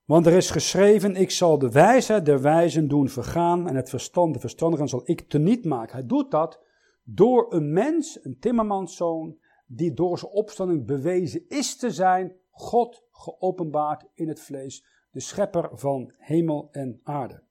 Want 0.04 0.26
er 0.26 0.34
is 0.34 0.50
geschreven, 0.50 1.16
ik 1.16 1.32
zal 1.32 1.58
de 1.58 1.72
wijsheid 1.72 2.26
der 2.26 2.42
wijzen 2.42 2.88
doen 2.88 3.10
vergaan 3.10 3.68
en 3.68 3.76
het 3.76 3.90
verstand 3.90 4.34
de 4.34 4.40
verstandigen 4.40 4.88
zal 4.88 5.02
ik 5.04 5.30
teniet 5.30 5.66
maken. 5.66 5.96
Hij 5.96 6.06
doet 6.06 6.32
dat 6.32 6.66
door 7.04 7.54
een 7.54 7.74
mens, 7.74 8.24
een 8.24 8.40
timmermanszoon, 8.40 9.38
die 9.72 9.94
door 9.94 10.18
zijn 10.18 10.32
opstanding 10.32 10.86
bewezen 10.86 11.48
is 11.48 11.78
te 11.78 11.92
zijn, 11.92 12.36
God 12.50 13.04
geopenbaard 13.12 14.06
in 14.14 14.28
het 14.28 14.40
vlees, 14.40 14.86
de 15.12 15.20
schepper 15.20 15.70
van 15.78 16.14
hemel 16.18 16.68
en 16.72 17.00
aarde. 17.04 17.44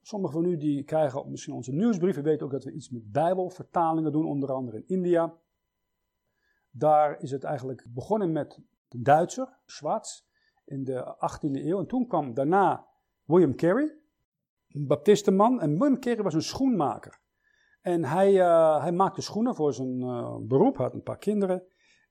Sommigen 0.00 0.42
van 0.42 0.50
u 0.50 0.56
die 0.56 0.84
krijgen 0.84 1.30
misschien 1.30 1.54
onze 1.54 1.72
nieuwsbrieven, 1.72 2.22
weten 2.22 2.46
ook 2.46 2.52
dat 2.52 2.64
we 2.64 2.72
iets 2.72 2.90
met 2.90 3.12
bijbelvertalingen 3.12 4.12
doen, 4.12 4.26
onder 4.26 4.52
andere 4.52 4.76
in 4.76 4.86
India. 4.86 5.36
Daar 6.70 7.20
is 7.22 7.30
het 7.30 7.44
eigenlijk 7.44 7.86
begonnen 7.88 8.32
met 8.32 8.60
de 8.88 9.02
Duitser, 9.02 9.58
Schwarz, 9.66 10.22
in 10.64 10.84
de 10.84 11.16
18e 11.16 11.50
eeuw. 11.50 11.78
En 11.78 11.86
toen 11.86 12.06
kwam 12.06 12.34
daarna 12.34 12.86
William 13.24 13.54
Carey, 13.54 13.98
een 14.68 14.86
baptistenman. 14.86 15.60
En 15.60 15.78
William 15.78 16.00
Carey 16.00 16.22
was 16.22 16.34
een 16.34 16.42
schoenmaker. 16.42 17.20
En 17.88 18.04
hij, 18.04 18.32
uh, 18.32 18.82
hij 18.82 18.92
maakte 18.92 19.22
schoenen 19.22 19.54
voor 19.54 19.72
zijn 19.74 20.00
uh, 20.00 20.36
beroep, 20.40 20.76
had 20.76 20.94
een 20.94 21.02
paar 21.02 21.18
kinderen. 21.18 21.62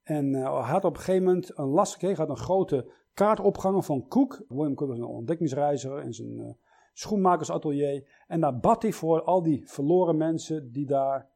En 0.03 0.33
hij 0.33 0.43
had 0.43 0.85
op 0.85 0.93
een 0.95 1.01
gegeven 1.01 1.23
moment 1.23 1.57
een 1.57 1.67
last 1.67 1.93
gekregen, 1.93 2.17
had 2.17 2.29
een 2.29 2.43
grote 2.43 2.91
kaart 3.13 3.39
opgehangen 3.39 3.83
van 3.83 4.07
Cook. 4.07 4.43
William 4.47 4.75
Cook 4.75 4.89
was 4.89 4.97
een 4.97 5.05
ontdekkingsreiziger 5.05 6.03
in 6.03 6.13
zijn 6.13 6.57
schoenmakersatelier. 6.93 8.23
En 8.27 8.39
daar 8.39 8.59
bad 8.59 8.81
hij 8.81 8.91
voor 8.91 9.23
al 9.23 9.43
die 9.43 9.69
verloren 9.69 10.17
mensen 10.17 10.71
die 10.71 10.85
daar 10.85 11.29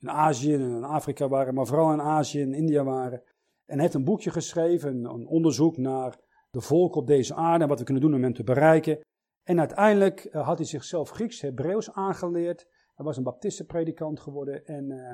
in 0.00 0.10
Azië 0.10 0.54
en 0.54 0.60
in 0.60 0.84
Afrika 0.84 1.28
waren, 1.28 1.54
maar 1.54 1.66
vooral 1.66 1.92
in 1.92 2.00
Azië 2.00 2.42
en 2.42 2.54
India 2.54 2.84
waren. 2.84 3.22
En 3.66 3.78
heeft 3.78 3.94
een 3.94 4.04
boekje 4.04 4.30
geschreven, 4.30 5.04
een 5.04 5.26
onderzoek 5.26 5.76
naar 5.76 6.18
de 6.50 6.60
volken 6.60 7.00
op 7.00 7.06
deze 7.06 7.34
aarde 7.34 7.62
en 7.62 7.68
wat 7.68 7.78
we 7.78 7.84
kunnen 7.84 8.02
doen 8.02 8.14
om 8.14 8.22
hen 8.22 8.32
te 8.32 8.44
bereiken. 8.44 8.98
En 9.42 9.58
uiteindelijk 9.58 10.24
eh, 10.24 10.46
had 10.46 10.58
hij 10.58 10.66
zichzelf 10.66 11.10
Grieks-Hebreeuws 11.10 11.92
aangeleerd. 11.92 12.66
Hij 12.98 13.06
was 13.06 13.16
een 13.16 13.22
baptistenpredikant 13.22 14.20
geworden 14.20 14.66
en 14.66 14.90
uh, 14.90 15.12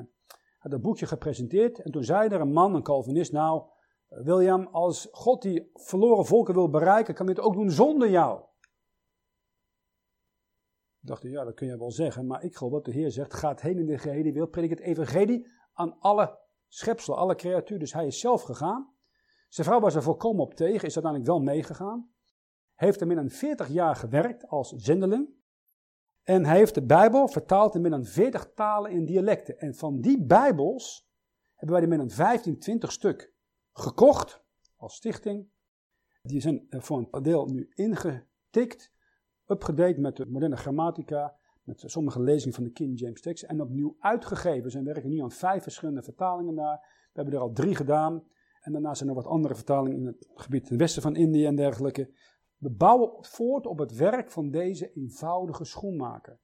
had 0.57 0.73
een 0.73 0.81
boekje 0.81 1.05
gepresenteerd. 1.05 1.79
En 1.79 1.91
toen 1.91 2.03
zei 2.03 2.29
er 2.29 2.41
een 2.41 2.51
man, 2.51 2.75
een 2.75 2.83
Calvinist, 2.83 3.31
nou, 3.31 3.63
William, 4.07 4.67
als 4.67 5.07
God 5.11 5.41
die 5.41 5.69
verloren 5.73 6.25
volken 6.25 6.53
wil 6.53 6.69
bereiken, 6.69 7.13
kan 7.13 7.27
het 7.27 7.39
ook 7.39 7.53
doen 7.53 7.71
zonder 7.71 8.09
jou. 8.09 8.39
Ik 11.01 11.07
dacht, 11.07 11.21
ja, 11.21 11.43
dat 11.43 11.53
kun 11.53 11.67
je 11.67 11.77
wel 11.77 11.91
zeggen, 11.91 12.27
maar 12.27 12.43
ik 12.43 12.55
geloof 12.55 12.73
wat 12.73 12.85
de 12.85 12.91
Heer 12.91 13.11
zegt, 13.11 13.33
gaat 13.33 13.61
heen 13.61 13.77
in 13.77 13.85
de 13.85 13.97
gehele 13.97 14.31
wereld, 14.31 14.51
predik 14.51 14.69
het 14.69 14.79
evangelie 14.79 15.47
aan 15.73 15.99
alle 15.99 16.39
schepselen, 16.67 17.19
alle 17.19 17.35
creatuur. 17.35 17.79
Dus 17.79 17.93
hij 17.93 18.07
is 18.07 18.19
zelf 18.19 18.41
gegaan. 18.41 18.93
Zijn 19.49 19.67
vrouw 19.67 19.79
was 19.79 19.95
er 19.95 20.03
volkomen 20.03 20.43
op 20.43 20.53
tegen, 20.53 20.87
is 20.87 20.95
uiteindelijk 20.95 21.25
wel 21.25 21.39
meegegaan. 21.39 22.09
Heeft 22.73 23.01
er 23.01 23.07
meer 23.07 23.15
dan 23.15 23.29
40 23.29 23.67
jaar 23.67 23.95
gewerkt 23.95 24.47
als 24.47 24.69
zendeling. 24.69 25.43
En 26.25 26.45
hij 26.45 26.57
heeft 26.57 26.73
de 26.73 26.85
Bijbel 26.85 27.27
vertaald 27.27 27.75
in 27.75 27.81
meer 27.81 27.91
dan 27.91 28.05
40 28.05 28.51
talen 28.55 28.91
in 28.91 29.05
dialecten. 29.05 29.59
En 29.59 29.75
van 29.75 30.01
die 30.01 30.25
Bijbels 30.25 31.09
hebben 31.55 31.75
wij 31.75 31.83
er 31.83 31.89
meer 31.89 31.97
dan 31.97 32.09
15, 32.09 32.59
20 32.59 32.91
stuk 32.91 33.33
gekocht 33.71 34.43
als 34.75 34.95
stichting. 34.95 35.47
Die 36.21 36.41
zijn 36.41 36.65
voor 36.69 37.07
een 37.11 37.23
deel 37.23 37.45
nu 37.45 37.69
ingetikt, 37.73 38.91
upgedate 39.47 39.99
met 39.99 40.15
de 40.15 40.25
moderne 40.25 40.57
grammatica, 40.57 41.35
met 41.63 41.83
sommige 41.85 42.21
lezingen 42.21 42.55
van 42.55 42.63
de 42.63 42.71
King 42.71 42.99
James 42.99 43.21
tekst 43.21 43.43
en 43.43 43.61
opnieuw 43.61 43.95
uitgegeven. 43.99 44.71
Ze 44.71 44.83
werken 44.83 45.09
nu 45.09 45.21
aan 45.21 45.31
vijf 45.31 45.63
verschillende 45.63 46.03
vertalingen 46.03 46.55
daar. 46.55 46.77
We 46.79 47.21
hebben 47.21 47.33
er 47.33 47.39
al 47.39 47.51
drie 47.51 47.75
gedaan. 47.75 48.23
En 48.61 48.71
daarna 48.71 48.93
zijn 48.93 49.09
er 49.09 49.15
wat 49.15 49.25
andere 49.25 49.55
vertalingen 49.55 49.97
in 49.97 50.05
het 50.05 50.27
gebied 50.35 50.65
ten 50.65 50.77
westen 50.77 51.01
van 51.01 51.15
Indië 51.15 51.45
en 51.45 51.55
dergelijke. 51.55 52.09
We 52.57 52.69
bouwen 52.69 53.25
voort 53.25 53.65
op 53.65 53.77
het 53.77 53.95
werk 53.95 54.31
van 54.31 54.49
deze 54.49 54.93
eenvoudige 54.93 55.65
schoenmaker. 55.65 56.39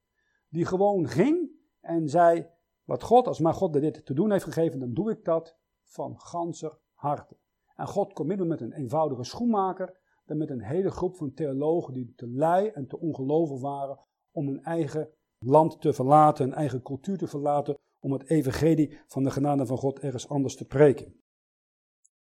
Die 0.49 0.66
gewoon 0.66 1.07
ging 1.07 1.49
en 1.80 2.09
zei, 2.09 2.47
wat 2.84 3.03
God, 3.03 3.28
als 3.28 3.39
maar 3.39 3.53
God 3.53 3.74
dit 3.74 4.05
te 4.05 4.14
doen 4.14 4.32
heeft 4.32 4.43
gegeven, 4.43 4.80
dan 4.80 4.93
doe 4.93 5.12
ik 5.12 5.24
dat 5.24 5.57
van 5.84 6.20
ganser 6.20 6.80
harte. 6.93 7.38
En 7.76 7.88
God 7.88 8.14
komt 8.14 8.28
minder 8.28 8.47
met 8.47 8.62
een 8.62 8.74
eenvoudige 8.74 9.24
schoenmaker 9.24 9.99
dan 10.26 10.38
met 10.38 10.49
een 10.49 10.64
hele 10.64 10.91
groep 10.91 11.16
van 11.16 11.34
theologen 11.34 11.93
die 11.93 12.14
te 12.16 12.28
lui 12.28 12.68
en 12.68 12.88
te 12.88 12.99
ongelovig 12.99 13.59
waren 13.59 13.99
om 14.32 14.47
hun 14.47 14.64
eigen 14.64 15.09
land 15.38 15.82
te 15.82 15.93
verlaten, 15.93 16.45
hun 16.45 16.53
eigen 16.53 16.82
cultuur 16.82 17.18
te 17.18 17.28
verlaten, 17.28 17.78
om 17.99 18.12
het 18.12 18.30
evangelie 18.30 18.99
van 19.07 19.24
de 19.24 19.32
genade 19.32 19.66
van 19.66 19.78
God 19.78 19.99
ergens 19.99 20.30
anders 20.30 20.55
te 20.55 20.66
preken. 20.66 21.22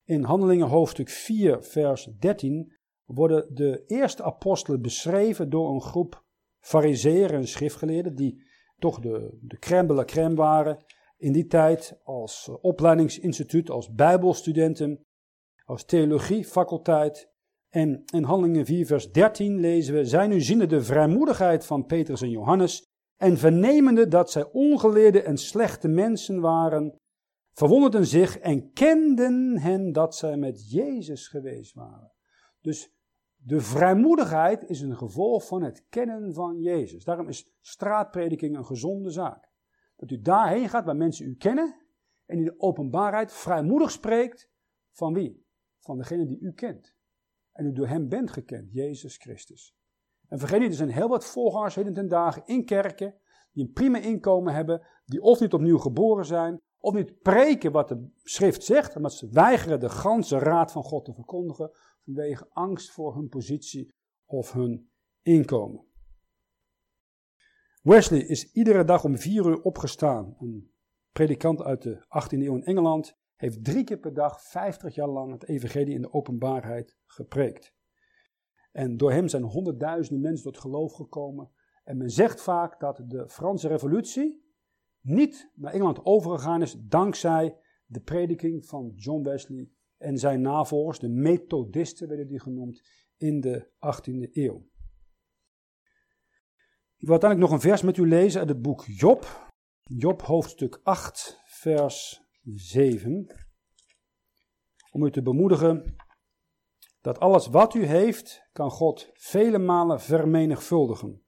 In 0.04 0.22
Handelingen 0.22 0.68
hoofdstuk 0.68 1.08
4, 1.08 1.62
vers 1.62 2.04
13 2.04 2.76
worden 3.04 3.54
de 3.54 3.84
eerste 3.86 4.22
apostelen 4.22 4.82
beschreven 4.82 5.50
door 5.50 5.74
een 5.74 5.82
groep 5.82 6.24
fariseeën 6.60 7.30
en 7.30 7.48
schriftgeleerden 7.48 8.14
die 8.14 8.42
toch 8.78 9.00
de, 9.00 9.38
de 9.40 9.58
crème 9.58 9.86
de 9.86 9.94
la 9.94 10.04
crème 10.04 10.34
waren 10.34 10.84
in 11.16 11.32
die 11.32 11.46
tijd 11.46 12.00
als 12.04 12.50
opleidingsinstituut, 12.60 13.70
als 13.70 13.92
bijbelstudenten, 13.92 15.04
als 15.64 15.84
theologiefaculteit. 15.84 17.30
En 17.68 18.02
in 18.12 18.22
Handelingen 18.22 18.66
4 18.66 18.86
vers 18.86 19.12
13 19.12 19.60
lezen 19.60 19.94
we, 19.94 20.04
zij 20.04 20.26
nu 20.26 20.40
ziende 20.40 20.66
de 20.66 20.82
vrijmoedigheid 20.82 21.66
van 21.66 21.86
Petrus 21.86 22.22
en 22.22 22.30
Johannes 22.30 22.82
en 23.16 23.38
vernemende 23.38 24.08
dat 24.08 24.30
zij 24.30 24.48
ongeleerde 24.52 25.22
en 25.22 25.36
slechte 25.36 25.88
mensen 25.88 26.40
waren, 26.40 26.96
verwonderden 27.52 28.06
zich 28.06 28.38
en 28.38 28.72
kenden 28.72 29.58
hen 29.58 29.92
dat 29.92 30.16
zij 30.16 30.36
met 30.36 30.70
Jezus 30.70 31.28
geweest 31.28 31.74
waren. 31.74 32.11
Dus 32.62 32.92
de 33.36 33.60
vrijmoedigheid 33.60 34.64
is 34.64 34.80
een 34.80 34.96
gevolg 34.96 35.46
van 35.46 35.62
het 35.62 35.86
kennen 35.88 36.34
van 36.34 36.60
Jezus. 36.60 37.04
Daarom 37.04 37.28
is 37.28 37.52
straatprediking 37.60 38.56
een 38.56 38.66
gezonde 38.66 39.10
zaak. 39.10 39.50
Dat 39.96 40.10
u 40.10 40.20
daarheen 40.20 40.68
gaat 40.68 40.84
waar 40.84 40.96
mensen 40.96 41.26
u 41.26 41.34
kennen 41.34 41.76
en 42.26 42.38
in 42.38 42.44
de 42.44 42.60
openbaarheid 42.60 43.32
vrijmoedig 43.32 43.90
spreekt 43.90 44.50
van 44.90 45.14
wie? 45.14 45.46
Van 45.80 45.98
degene 45.98 46.26
die 46.26 46.40
u 46.40 46.52
kent. 46.52 46.94
En 47.52 47.66
u 47.66 47.72
door 47.72 47.88
hem 47.88 48.08
bent 48.08 48.30
gekend, 48.30 48.72
Jezus 48.72 49.16
Christus. 49.16 49.76
En 50.28 50.38
vergeet 50.38 50.60
niet, 50.60 50.68
er 50.68 50.76
zijn 50.76 50.90
heel 50.90 51.08
wat 51.08 51.24
volgangers 51.24 51.74
heden 51.74 51.92
ten 51.92 52.08
dagen 52.08 52.42
in 52.46 52.64
kerken 52.64 53.14
die 53.52 53.64
een 53.64 53.72
prima 53.72 53.98
inkomen 53.98 54.54
hebben, 54.54 54.86
die 55.04 55.20
of 55.20 55.40
niet 55.40 55.52
opnieuw 55.52 55.78
geboren 55.78 56.24
zijn, 56.24 56.60
of 56.82 56.94
niet 56.94 57.20
preken 57.20 57.72
wat 57.72 57.88
de 57.88 58.08
schrift 58.22 58.64
zegt, 58.64 58.96
omdat 58.96 59.12
ze 59.12 59.28
weigeren 59.28 59.80
de 59.80 59.88
ganse 59.88 60.38
raad 60.38 60.72
van 60.72 60.82
God 60.82 61.04
te 61.04 61.14
verkondigen 61.14 61.70
vanwege 62.04 62.46
angst 62.48 62.90
voor 62.90 63.14
hun 63.14 63.28
positie 63.28 63.94
of 64.26 64.52
hun 64.52 64.90
inkomen. 65.22 65.86
Wesley 67.82 68.20
is 68.20 68.52
iedere 68.52 68.84
dag 68.84 69.04
om 69.04 69.18
vier 69.18 69.46
uur 69.46 69.62
opgestaan. 69.62 70.36
Een 70.38 70.72
predikant 71.12 71.62
uit 71.62 71.82
de 71.82 71.96
18e 71.96 72.38
eeuw 72.38 72.54
in 72.54 72.64
Engeland 72.64 73.18
heeft 73.36 73.64
drie 73.64 73.84
keer 73.84 73.98
per 73.98 74.14
dag, 74.14 74.42
50 74.42 74.94
jaar 74.94 75.08
lang, 75.08 75.32
het 75.32 75.48
evangelie 75.48 75.94
in 75.94 76.02
de 76.02 76.12
openbaarheid 76.12 76.96
gepreekt. 77.04 77.74
En 78.72 78.96
door 78.96 79.12
hem 79.12 79.28
zijn 79.28 79.42
honderdduizenden 79.42 80.22
mensen 80.22 80.52
tot 80.52 80.60
geloof 80.60 80.92
gekomen. 80.92 81.50
En 81.84 81.96
men 81.96 82.10
zegt 82.10 82.42
vaak 82.42 82.80
dat 82.80 83.02
de 83.06 83.28
Franse 83.28 83.68
revolutie 83.68 84.51
niet 85.02 85.50
naar 85.54 85.72
Engeland 85.72 86.04
overgegaan 86.04 86.62
is 86.62 86.76
dankzij 86.78 87.56
de 87.86 88.00
prediking 88.00 88.66
van 88.66 88.92
John 88.96 89.22
Wesley 89.22 89.70
en 89.96 90.18
zijn 90.18 90.40
navolgers, 90.40 90.98
de 90.98 91.08
Methodisten 91.08 92.08
werden 92.08 92.26
die 92.26 92.40
genoemd, 92.40 92.82
in 93.16 93.40
de 93.40 93.66
18e 93.66 94.32
eeuw. 94.32 94.70
Ik 96.96 97.08
wil 97.08 97.20
uiteindelijk 97.20 97.50
nog 97.50 97.50
een 97.50 97.68
vers 97.68 97.82
met 97.82 97.96
u 97.96 98.08
lezen 98.08 98.40
uit 98.40 98.48
het 98.48 98.62
boek 98.62 98.84
Job. 98.84 99.50
Job 99.82 100.22
hoofdstuk 100.22 100.80
8, 100.82 101.40
vers 101.44 102.22
7. 102.42 103.26
Om 104.90 105.04
u 105.04 105.10
te 105.10 105.22
bemoedigen 105.22 105.96
dat 107.00 107.18
alles 107.18 107.46
wat 107.46 107.74
u 107.74 107.84
heeft, 107.84 108.48
kan 108.52 108.70
God 108.70 109.10
vele 109.12 109.58
malen 109.58 110.00
vermenigvuldigen. 110.00 111.22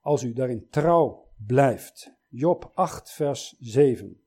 Als 0.00 0.22
u 0.22 0.32
daarin 0.32 0.68
trouw 0.70 1.32
blijft. 1.46 2.15
Job 2.28 2.70
8, 2.74 3.10
vers 3.10 3.56
7. 3.58 4.24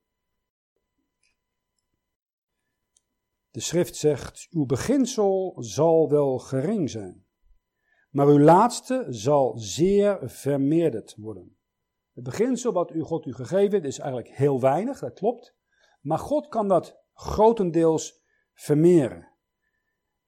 De 3.50 3.60
schrift 3.60 3.96
zegt, 3.96 4.48
uw 4.50 4.66
beginsel 4.66 5.56
zal 5.60 6.10
wel 6.10 6.38
gering 6.38 6.90
zijn, 6.90 7.26
maar 8.10 8.28
uw 8.28 8.40
laatste 8.40 9.06
zal 9.10 9.58
zeer 9.58 10.30
vermeerderd 10.30 11.16
worden. 11.16 11.58
Het 12.14 12.24
beginsel 12.24 12.72
wat 12.72 12.92
u 12.92 13.02
God 13.02 13.26
u 13.26 13.34
gegeven 13.34 13.72
heeft 13.72 13.86
is 13.86 14.00
eigenlijk 14.00 14.36
heel 14.36 14.60
weinig, 14.60 15.00
dat 15.00 15.14
klopt. 15.14 15.56
Maar 16.02 16.20
God 16.20 16.48
kan 16.48 16.68
dat 16.68 17.00
grotendeels 17.14 18.24
vermeren. 18.54 19.28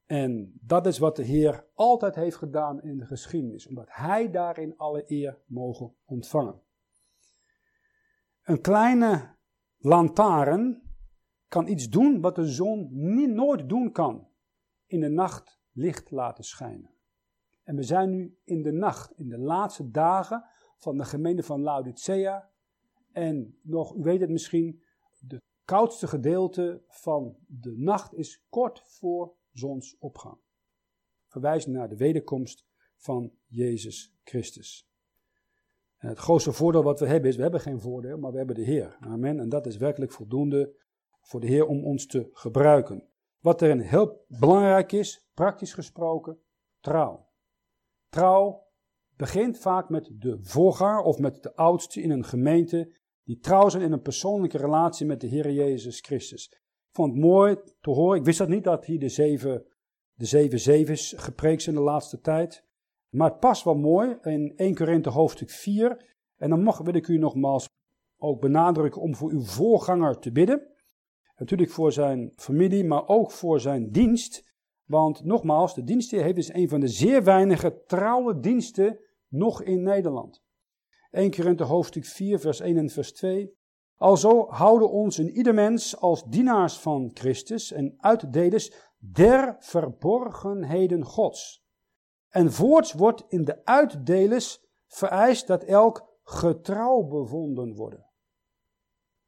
En 0.06 0.60
dat 0.62 0.86
is 0.86 0.98
wat 0.98 1.16
de 1.16 1.24
Heer 1.24 1.68
altijd 1.74 2.16
heeft 2.16 2.36
gedaan 2.36 2.82
in 2.82 2.98
de 2.98 3.06
geschiedenis, 3.06 3.68
omdat 3.68 3.88
Hij 3.90 4.32
daarin 4.32 4.78
alle 4.78 5.04
eer 5.08 5.42
mogen 5.46 5.96
ontvangen. 6.06 6.62
Een 8.52 8.62
kleine 8.62 9.36
lantaarn 9.78 10.82
kan 11.48 11.68
iets 11.68 11.90
doen 11.90 12.22
wat 12.22 12.36
de 12.36 12.46
zon 12.46 12.88
niet, 12.92 13.30
nooit 13.30 13.70
doen 13.70 13.92
kan. 13.92 14.28
In 14.86 15.00
de 15.00 15.10
nacht 15.10 15.60
licht 15.72 16.12
laten 16.12 16.44
schijnen. 16.44 16.94
En 17.64 17.76
we 17.76 17.84
zijn 17.84 18.10
nu 18.10 18.38
in 18.44 18.62
de 18.62 18.72
nacht, 18.72 19.12
in 19.18 19.30
de 19.30 19.38
laatste 19.38 19.90
dagen 19.90 20.46
van 20.78 20.98
de 20.98 21.06
gemeente 21.06 21.44
van 21.44 21.62
Laodicea. 21.62 22.52
En 23.12 23.60
nog, 23.62 23.96
u 23.96 24.02
weet 24.04 24.22
het 24.22 24.30
misschien, 24.30 24.84
de 25.20 25.42
koudste 25.66 26.08
gedeelte 26.08 26.84
van 26.88 27.38
de 27.48 27.78
nacht 27.78 28.14
is 28.14 28.46
kort 28.50 28.82
voor 28.86 29.36
zonsopgang. 29.52 30.40
Verwijzend 31.28 31.76
naar 31.76 31.90
de 31.90 31.98
wederkomst 31.98 32.66
van 32.96 33.34
Jezus 33.48 34.16
Christus. 34.24 34.91
En 36.02 36.08
het 36.08 36.18
grootste 36.18 36.52
voordeel 36.52 36.84
wat 36.84 37.00
we 37.00 37.06
hebben 37.06 37.30
is, 37.30 37.36
we 37.36 37.42
hebben 37.42 37.60
geen 37.60 37.80
voordeel, 37.80 38.18
maar 38.18 38.32
we 38.32 38.38
hebben 38.38 38.56
de 38.56 38.62
Heer. 38.64 38.98
Amen. 39.00 39.40
En 39.40 39.50
dat 39.50 39.66
is 39.66 39.78
werkelijk 39.78 40.12
voldoende 40.12 40.74
voor 41.22 41.40
de 41.40 41.48
Heer 41.48 41.66
om 41.66 41.86
ons 41.86 42.06
te 42.06 42.30
gebruiken. 42.34 43.08
Wat 43.40 43.62
erin 43.62 43.80
heel 43.80 44.26
belangrijk 44.28 44.92
is, 44.92 45.30
praktisch 45.34 45.74
gesproken, 45.74 46.40
trouw. 46.80 47.30
Trouw 48.10 48.68
begint 49.16 49.60
vaak 49.60 49.90
met 49.90 50.12
de 50.14 50.38
voorganger 50.42 51.02
of 51.02 51.20
met 51.20 51.44
de 51.44 51.56
oudste 51.56 52.02
in 52.02 52.12
een 52.12 52.26
gemeente 52.26 52.96
die 53.24 53.40
trouw 53.40 53.70
zijn 53.70 53.84
in 53.84 53.92
een 53.92 54.02
persoonlijke 54.02 54.58
relatie 54.58 55.06
met 55.06 55.22
de 55.22 55.28
Heer 55.28 55.52
Jezus 55.52 56.00
Christus. 56.00 56.48
Ik 56.52 56.96
vond 56.96 57.12
het 57.12 57.22
mooi 57.22 57.58
te 57.82 57.90
horen, 57.90 58.20
ik 58.20 58.26
wist 58.26 58.38
dat 58.38 58.48
niet 58.48 58.64
dat 58.64 58.86
hier 58.86 59.00
de 59.00 59.10
zeven, 59.10 59.66
de 60.14 60.26
zeven 60.26 60.60
zevens 60.60 61.14
gepreekt 61.18 61.62
zijn 61.62 61.76
de 61.76 61.82
laatste 61.82 62.20
tijd. 62.20 62.66
Maar 63.12 63.30
het 63.30 63.40
past 63.40 63.64
wel 63.64 63.76
mooi 63.76 64.18
in 64.22 64.54
1 64.56 64.76
Korinthe 64.76 65.10
hoofdstuk 65.10 65.50
4. 65.50 66.16
En 66.38 66.50
dan 66.50 66.64
mag, 66.64 66.78
wil 66.78 66.94
ik 66.94 67.08
u 67.08 67.18
nogmaals 67.18 67.70
ook 68.18 68.42
benadrukken 68.42 69.02
om 69.02 69.16
voor 69.16 69.32
uw 69.32 69.42
voorganger 69.42 70.20
te 70.20 70.32
bidden. 70.32 70.68
Natuurlijk 71.36 71.72
voor 71.72 71.92
zijn 71.92 72.32
familie, 72.36 72.86
maar 72.86 73.08
ook 73.08 73.32
voor 73.32 73.60
zijn 73.60 73.92
dienst. 73.92 74.54
Want 74.86 75.24
nogmaals, 75.24 75.76
de 75.76 75.84
dienstheer 75.84 76.24
heeft 76.24 76.36
dus 76.36 76.54
een 76.54 76.70
van 76.70 76.80
de 76.80 76.88
zeer 76.88 77.24
weinige 77.24 77.84
trouwe 77.86 78.40
diensten 78.40 79.00
nog 79.28 79.64
in 79.64 79.84
Nederland. 79.84 80.44
1 81.12 81.32
Korinthe 81.32 81.64
hoofdstuk 81.64 82.06
4, 82.06 82.40
vers 82.40 82.60
1 82.60 82.78
en 82.78 82.90
vers 82.90 83.14
2. 83.14 83.54
Alzo 83.96 84.48
houden 84.50 84.92
ons 84.92 85.20
in 85.20 85.30
ieder 85.30 85.54
mens 85.54 85.98
als 85.98 86.24
dienaars 86.24 86.80
van 86.80 87.12
Christus 87.14 87.72
en 87.72 87.94
uitdelers 87.98 88.74
der 88.98 89.56
verborgenheden 89.60 91.06
Gods. 91.06 91.64
En 92.32 92.52
voorts 92.52 92.94
wordt 92.94 93.26
in 93.28 93.44
de 93.44 93.66
uitdelers 93.66 94.66
vereist 94.88 95.48
dat 95.48 95.64
elk 95.64 96.20
getrouw 96.24 97.04
bevonden 97.04 97.76
worden. 97.76 98.06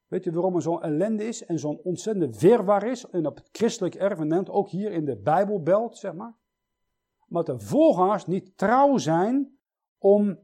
Weet 0.08 0.24
je 0.24 0.32
waarom 0.32 0.56
er 0.56 0.62
zo'n 0.62 0.82
ellende 0.82 1.24
is 1.24 1.46
en 1.46 1.60
zo'n 1.60 1.82
ontzettende 1.84 2.40
weerwaar 2.40 2.88
is 2.88 3.06
en 3.10 3.26
op 3.26 3.36
het 3.36 3.50
christelijk 3.52 3.96
erfenement, 3.96 4.50
ook 4.50 4.70
hier 4.70 4.92
in 4.92 5.06
de 5.06 5.18
Bijbelbelt, 5.18 5.98
zeg 5.98 6.14
maar? 6.14 6.38
Omdat 7.28 7.46
de 7.46 7.60
voorgangers 7.60 8.26
niet 8.26 8.58
trouw 8.58 8.98
zijn 8.98 9.58
om 9.98 10.40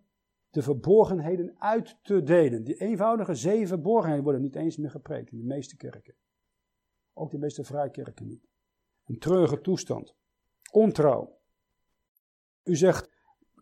de 0.50 0.62
verborgenheden 0.62 1.56
uit 1.60 1.98
te 2.02 2.24
delen. 2.24 2.64
Die 2.64 2.76
eenvoudige 2.76 3.36
zeven 3.36 3.68
verborgenheden 3.68 4.24
worden 4.24 4.42
niet 4.42 4.56
eens 4.56 4.78
meer 4.78 4.92
gepreekt 4.92 5.32
in 5.32 5.38
de 5.38 5.44
meeste 5.44 5.76
kerken. 5.76 6.16
Ook 7.14 7.32
de 7.32 7.38
meeste 7.38 7.64
vrijkerken 7.64 8.28
niet. 8.28 8.48
Een 9.06 9.20
treurige 9.20 9.62
toestand. 9.62 10.16
Ontrouw. 10.72 11.39
U 12.64 12.76
zegt, 12.76 13.10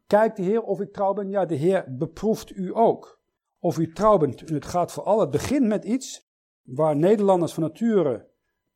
kijk 0.07 0.35
de 0.35 0.43
Heer 0.43 0.61
of 0.61 0.79
ik 0.79 0.93
trouw 0.93 1.13
ben. 1.13 1.29
Ja, 1.29 1.45
de 1.45 1.55
Heer 1.55 1.85
beproeft 1.97 2.55
u 2.55 2.75
ook. 2.75 3.21
Of 3.59 3.77
u 3.77 3.93
trouw 3.93 4.17
bent. 4.17 4.43
En 4.43 4.53
het 4.53 4.65
gaat 4.65 4.91
vooral, 4.91 5.19
het 5.19 5.31
begint 5.31 5.65
met 5.65 5.85
iets 5.85 6.27
waar 6.63 6.95
Nederlanders 6.95 7.53
van 7.53 7.63
nature 7.63 8.29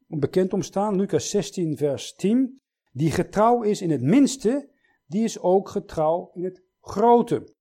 bekend 0.08 0.54
om 0.54 0.62
staan. 0.62 0.96
Lucas 0.96 1.30
16 1.30 1.78
vers 1.78 2.14
10. 2.14 2.62
Die 2.92 3.12
getrouw 3.12 3.62
is 3.62 3.82
in 3.82 3.92
het 3.92 4.02
minste, 4.02 4.70
die 5.06 5.24
is 5.24 5.40
ook 5.40 5.70
getrouw 5.70 6.32
in 6.34 6.44
het 6.44 6.64
grote. 6.82 7.54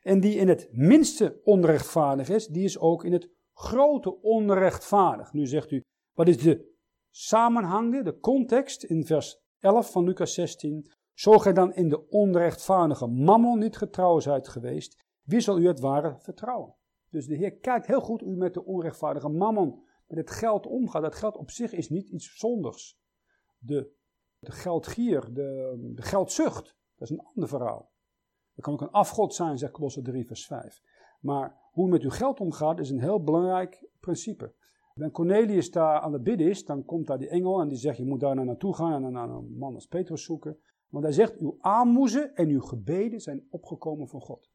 En 0.00 0.20
die 0.20 0.34
in 0.34 0.48
het 0.48 0.68
minste 0.72 1.40
onrechtvaardig 1.44 2.28
is, 2.28 2.46
die 2.46 2.64
is 2.64 2.78
ook 2.78 3.04
in 3.04 3.12
het 3.12 3.28
grote 3.52 4.20
onrechtvaardig. 4.20 5.32
Nu 5.32 5.46
zegt 5.46 5.70
u, 5.70 5.82
wat 6.12 6.28
is 6.28 6.38
de 6.38 6.76
samenhang, 7.10 8.04
de 8.04 8.18
context 8.18 8.84
in 8.84 9.06
vers 9.06 9.40
11 9.58 9.90
van 9.90 10.04
Lucas 10.04 10.34
16? 10.34 10.90
Zo 11.18 11.38
gij 11.38 11.52
dan 11.52 11.74
in 11.74 11.88
de 11.88 12.08
onrechtvaardige 12.08 13.06
mammon 13.06 13.58
niet 13.58 13.76
getrouw 13.76 14.20
zijt 14.20 14.48
geweest, 14.48 15.04
wie 15.22 15.40
zal 15.40 15.58
u 15.58 15.66
het 15.66 15.80
ware 15.80 16.16
vertrouwen? 16.18 16.74
Dus 17.10 17.26
de 17.26 17.34
Heer 17.34 17.56
kijkt 17.56 17.86
heel 17.86 18.00
goed 18.00 18.22
u 18.22 18.36
met 18.36 18.54
de 18.54 18.64
onrechtvaardige 18.64 19.28
mammon, 19.28 19.82
met 20.06 20.18
het 20.18 20.30
geld 20.30 20.66
omgaat. 20.66 21.02
Dat 21.02 21.14
geld 21.14 21.36
op 21.36 21.50
zich 21.50 21.72
is 21.72 21.88
niet 21.88 22.08
iets 22.08 22.38
zondigs. 22.38 23.00
De, 23.58 23.92
de 24.38 24.52
geldgier, 24.52 25.32
de, 25.32 25.92
de 25.94 26.02
geldzucht, 26.02 26.76
dat 26.96 27.10
is 27.10 27.16
een 27.16 27.26
ander 27.34 27.48
verhaal. 27.48 27.92
Dat 28.54 28.64
kan 28.64 28.72
ook 28.72 28.80
een 28.80 28.90
afgod 28.90 29.34
zijn, 29.34 29.58
zegt 29.58 29.72
Colosse 29.72 30.02
3 30.02 30.26
vers 30.26 30.46
5. 30.46 30.82
Maar 31.20 31.58
hoe 31.72 31.86
u 31.86 31.90
met 31.90 32.02
uw 32.02 32.10
geld 32.10 32.40
omgaat 32.40 32.78
is 32.78 32.90
een 32.90 33.00
heel 33.00 33.22
belangrijk 33.22 33.88
principe. 34.00 34.54
Wanneer 34.94 35.12
Cornelius 35.12 35.70
daar 35.70 36.00
aan 36.00 36.12
het 36.12 36.22
bidden 36.22 36.48
is, 36.48 36.64
dan 36.64 36.84
komt 36.84 37.06
daar 37.06 37.18
die 37.18 37.28
engel 37.28 37.60
en 37.60 37.68
die 37.68 37.78
zegt 37.78 37.96
je 37.96 38.06
moet 38.06 38.20
daar 38.20 38.44
naartoe 38.44 38.74
gaan 38.74 39.04
en 39.04 39.12
naar 39.12 39.28
een 39.28 39.56
man 39.58 39.74
als 39.74 39.86
Petrus 39.86 40.24
zoeken. 40.24 40.58
Want 40.88 41.04
hij 41.04 41.12
zegt 41.12 41.36
uw 41.36 41.56
aanmoezen 41.60 42.34
en 42.34 42.48
uw 42.48 42.60
gebeden 42.60 43.20
zijn 43.20 43.46
opgekomen 43.50 44.08
van 44.08 44.20
God. 44.20 44.50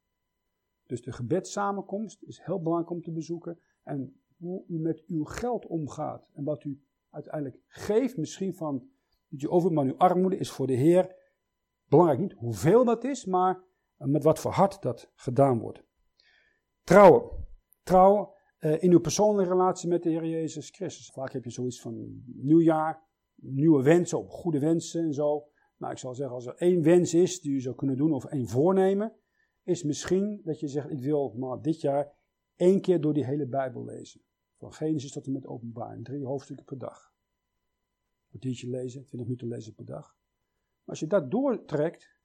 Dus 0.86 1.02
de 1.02 1.12
gebedssamenkomst 1.12 2.24
is 2.24 2.42
heel 2.44 2.62
belangrijk 2.62 2.92
om 2.92 3.02
te 3.02 3.12
bezoeken. 3.12 3.60
En 3.84 4.22
hoe 4.38 4.64
u 4.68 4.80
met 4.80 5.04
uw 5.08 5.24
geld 5.24 5.66
omgaat 5.66 6.30
en 6.34 6.44
wat 6.44 6.64
u 6.64 6.82
uiteindelijk 7.10 7.62
geeft, 7.68 8.18
misschien 8.18 8.56
van 8.56 8.88
dat 9.30 9.42
u 9.42 9.50
over, 9.50 9.72
maar 9.72 9.86
uw 9.86 9.98
armoede 9.98 10.38
is 10.38 10.52
voor 10.52 10.68
de 10.68 10.74
Heer 10.74 11.16
belangrijk 11.88 12.20
niet 12.20 12.34
hoeveel 12.34 12.86
dat 12.86 13.04
is, 13.04 13.26
maar 13.26 13.64
met 13.98 14.24
wat 14.24 14.40
voor 14.40 14.52
hart 14.52 14.82
dat 14.82 15.12
gedaan 15.16 15.60
wordt. 15.60 15.84
Trouwen. 16.84 17.46
Trouwen 17.84 18.30
uh, 18.60 18.84
in 18.84 18.92
uw 18.92 19.00
persoonlijke 19.00 19.52
relatie 19.52 19.90
met 19.90 20.04
de 20.04 20.10
Heer 20.10 20.26
Jezus 20.26 20.70
Christus. 20.70 21.10
Vaak 21.10 21.32
heb 21.32 21.44
je 21.44 21.50
zoiets 21.50 21.82
van 21.82 22.24
nieuwjaar, 22.26 23.04
nieuwe 23.36 23.84
wensen 23.84 24.20
of 24.20 24.30
goede 24.30 24.60
wensen 24.60 25.04
en 25.04 25.14
zo. 25.14 25.48
Nou, 25.84 25.96
ik 25.96 26.02
zal 26.02 26.16
zeggen, 26.16 26.36
als 26.36 26.46
er 26.46 26.56
één 26.56 26.82
wens 26.82 27.14
is 27.14 27.42
die 27.42 27.52
u 27.52 27.62
zou 27.62 27.76
kunnen 27.76 27.98
doen, 27.98 28.14
of 28.14 28.26
één 28.26 28.48
voornemen, 28.48 29.16
is 29.64 29.84
misschien 29.84 30.42
dat 30.44 30.60
je 30.60 30.68
zegt, 30.68 30.90
ik 30.90 31.00
wil 31.00 31.34
maar 31.38 31.62
dit 31.62 31.82
jaar 31.82 32.12
één 32.56 32.82
keer 32.82 33.02
door 33.02 33.14
die 33.14 33.26
hele 33.26 33.48
Bijbel 33.48 33.86
lezen. 33.86 34.22
Van 34.58 34.74
Genesis 34.74 35.12
tot 35.12 35.26
en 35.26 35.32
met 35.32 35.48
openbaring, 35.48 36.06
drie 36.06 36.26
hoofdstukken 36.26 36.66
per 36.66 36.78
dag. 36.78 37.14
Een 38.22 38.30
kwartiertje 38.30 38.70
lezen, 38.70 39.06
20 39.06 39.20
minuten 39.20 39.48
lezen 39.48 39.74
per 39.74 39.86
dag. 39.86 40.16
Maar 40.78 40.86
als 40.86 41.00
je 41.00 41.08
dat 41.08 41.32
doortrekt, 41.32 42.20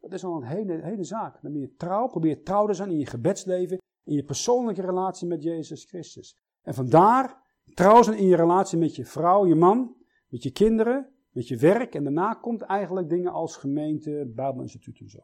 dat 0.00 0.12
is 0.12 0.24
al 0.24 0.36
een 0.36 0.48
hele, 0.48 0.82
hele 0.82 1.04
zaak. 1.04 1.42
Dan 1.42 1.52
ben 1.52 1.60
je 1.60 1.74
trouw, 1.74 2.06
probeer 2.06 2.42
trouw 2.42 2.66
te 2.66 2.74
zijn 2.74 2.90
in 2.90 2.98
je 2.98 3.06
gebedsleven, 3.06 3.78
in 4.04 4.14
je 4.14 4.24
persoonlijke 4.24 4.82
relatie 4.82 5.28
met 5.28 5.42
Jezus 5.42 5.84
Christus. 5.84 6.36
En 6.62 6.74
vandaar 6.74 7.42
trouw 7.74 8.02
zijn 8.02 8.18
in 8.18 8.26
je 8.26 8.36
relatie 8.36 8.78
met 8.78 8.96
je 8.96 9.04
vrouw, 9.04 9.46
je 9.46 9.54
man, 9.54 9.96
met 10.28 10.42
je 10.42 10.50
kinderen, 10.50 11.12
met 11.32 11.48
je 11.48 11.56
werk. 11.56 11.94
En 11.94 12.04
daarna 12.04 12.34
komt 12.34 12.62
eigenlijk 12.62 13.08
dingen 13.08 13.32
als 13.32 13.56
gemeente, 13.56 14.32
Bijbelinstituut 14.34 15.00
en 15.00 15.08
zo. 15.08 15.20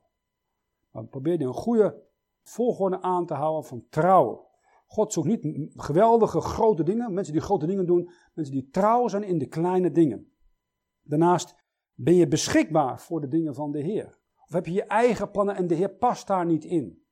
Maar 0.91 1.07
probeer 1.07 1.41
een 1.41 1.55
goede 1.55 2.03
volgorde 2.43 3.01
aan 3.01 3.27
te 3.27 3.35
houden 3.35 3.65
van 3.65 3.87
trouwen. 3.89 4.47
God 4.87 5.13
zoekt 5.13 5.27
niet 5.27 5.73
geweldige 5.75 6.41
grote 6.41 6.83
dingen, 6.83 7.15
mensen 7.15 7.33
die 7.33 7.43
grote 7.43 7.67
dingen 7.67 7.87
doen, 7.87 8.11
mensen 8.35 8.55
die 8.55 8.69
trouw 8.69 9.09
zijn 9.09 9.23
in 9.23 9.39
de 9.39 9.47
kleine 9.47 9.91
dingen. 9.91 10.33
Daarnaast 11.03 11.55
ben 11.95 12.15
je 12.15 12.29
beschikbaar 12.29 13.01
voor 13.01 13.21
de 13.21 13.29
dingen 13.29 13.55
van 13.55 13.71
de 13.71 13.81
Heer. 13.81 14.19
Of 14.47 14.53
heb 14.53 14.67
je 14.67 14.73
je 14.73 14.85
eigen 14.85 15.31
plannen 15.31 15.57
en 15.57 15.67
de 15.67 15.75
Heer 15.75 15.95
past 15.95 16.27
daar 16.27 16.47
niet 16.47 16.65
in? 16.65 17.07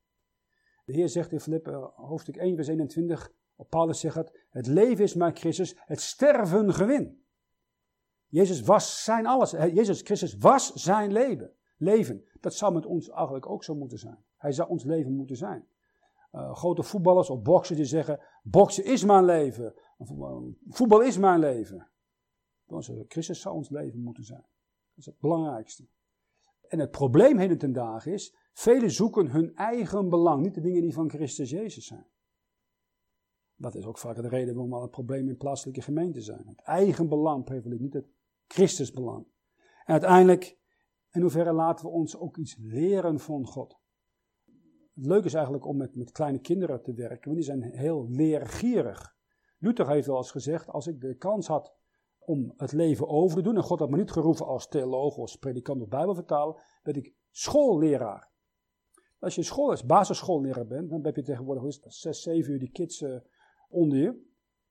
De 0.85 0.93
Heer 0.93 1.09
zegt 1.09 1.31
in 1.31 1.39
Filippe 1.39 1.91
hoofdstuk 1.95 2.35
1 2.35 2.55
vers 2.55 2.67
21, 2.67 3.31
op 3.55 3.69
Paulus 3.69 3.99
zegt 3.99 4.15
het, 4.15 4.45
het 4.49 4.67
leven 4.67 5.03
is 5.03 5.13
mijn 5.13 5.35
Christus, 5.35 5.77
het 5.79 6.01
sterven 6.01 6.73
gewin. 6.73 7.25
Jezus 8.27 8.61
was 8.61 9.03
zijn 9.03 9.25
alles. 9.25 9.51
Jezus 9.51 10.01
Christus 10.01 10.37
was 10.37 10.73
zijn 10.73 11.11
leven. 11.11 11.51
leven. 11.77 12.25
Dat 12.39 12.53
zou 12.53 12.73
met 12.73 12.85
ons 12.85 13.09
eigenlijk 13.09 13.49
ook 13.49 13.63
zo 13.63 13.75
moeten 13.75 13.99
zijn. 13.99 14.17
Hij 14.37 14.51
zou 14.51 14.69
ons 14.69 14.83
leven 14.83 15.15
moeten 15.15 15.35
zijn. 15.35 15.67
Uh, 16.31 16.55
grote 16.55 16.83
voetballers 16.83 17.29
of 17.29 17.41
boxers 17.41 17.77
die 17.77 17.87
zeggen, 17.87 18.19
boksen 18.43 18.85
is 18.85 19.03
mijn 19.03 19.25
leven. 19.25 19.73
Voetbal 20.67 21.01
is 21.01 21.17
mijn 21.17 21.39
leven. 21.39 21.89
Christus 23.07 23.41
zou 23.41 23.55
ons 23.55 23.69
leven 23.69 23.99
moeten 23.99 24.23
zijn. 24.23 24.45
Dat 24.89 24.97
is 24.97 25.05
het 25.05 25.19
belangrijkste. 25.19 25.87
En 26.67 26.79
het 26.79 26.91
probleem 26.91 27.37
heden 27.37 27.57
ten 27.57 27.73
dagen 27.73 28.11
is, 28.11 28.35
velen 28.53 28.91
zoeken 28.91 29.27
hun 29.27 29.55
eigen 29.55 30.09
belang, 30.09 30.43
niet 30.43 30.55
de 30.55 30.61
dingen 30.61 30.81
die 30.81 30.93
van 30.93 31.09
Christus 31.09 31.49
Jezus 31.49 31.85
zijn. 31.85 32.05
Dat 33.55 33.75
is 33.75 33.85
ook 33.85 33.97
vaak 33.97 34.15
de 34.15 34.27
reden 34.27 34.53
waarom 34.53 34.73
al 34.73 34.81
het 34.81 34.91
probleem 34.91 35.27
in 35.27 35.37
plaatselijke 35.37 35.81
gemeenten 35.81 36.21
zijn. 36.21 36.47
Het 36.47 36.61
eigen 36.61 37.07
belang 37.07 37.43
prevaleert, 37.43 37.81
niet 37.81 37.93
het 37.93 38.07
Christusbelang. 38.47 39.27
En 39.85 39.93
uiteindelijk, 39.93 40.57
in 41.11 41.21
hoeverre 41.21 41.53
laten 41.53 41.85
we 41.85 41.91
ons 41.91 42.17
ook 42.17 42.37
iets 42.37 42.55
leren 42.59 43.19
van 43.19 43.45
God. 43.45 43.77
Het 44.93 45.05
leuke 45.05 45.25
is 45.25 45.33
eigenlijk 45.33 45.65
om 45.65 45.77
met, 45.77 45.95
met 45.95 46.11
kleine 46.11 46.39
kinderen 46.39 46.83
te 46.83 46.93
werken, 46.93 47.23
want 47.23 47.35
die 47.35 47.45
zijn 47.45 47.63
heel 47.63 48.09
leergierig. 48.09 49.15
Luther 49.57 49.89
heeft 49.89 50.07
wel 50.07 50.17
eens 50.17 50.31
gezegd, 50.31 50.67
als 50.67 50.87
ik 50.87 51.01
de 51.01 51.15
kans 51.15 51.47
had 51.47 51.75
om 52.19 52.53
het 52.57 52.71
leven 52.71 53.07
over 53.07 53.37
te 53.37 53.43
doen. 53.43 53.55
En 53.55 53.63
God 53.63 53.79
had 53.79 53.89
me 53.89 53.97
niet 53.97 54.11
geroepen 54.11 54.45
als 54.45 54.67
theoloog 54.67 55.17
of 55.17 55.39
predikant 55.39 55.81
of 55.81 55.87
bijbelvertaler. 55.87 56.79
werd 56.83 56.97
ik 56.97 57.13
schoolleraar. 57.31 58.31
Als 59.19 59.35
je 59.35 59.43
school 59.43 59.71
is, 59.71 59.85
basisschoolleraar 59.85 60.67
bent, 60.67 60.89
dan 60.89 61.05
heb 61.05 61.15
je 61.15 61.21
tegenwoordig 61.21 61.79
zes, 61.87 62.21
zeven 62.21 62.53
uur 62.53 62.59
die 62.59 62.71
kids 62.71 63.01
uh, 63.01 63.19
onder 63.69 63.97
je. 63.97 64.25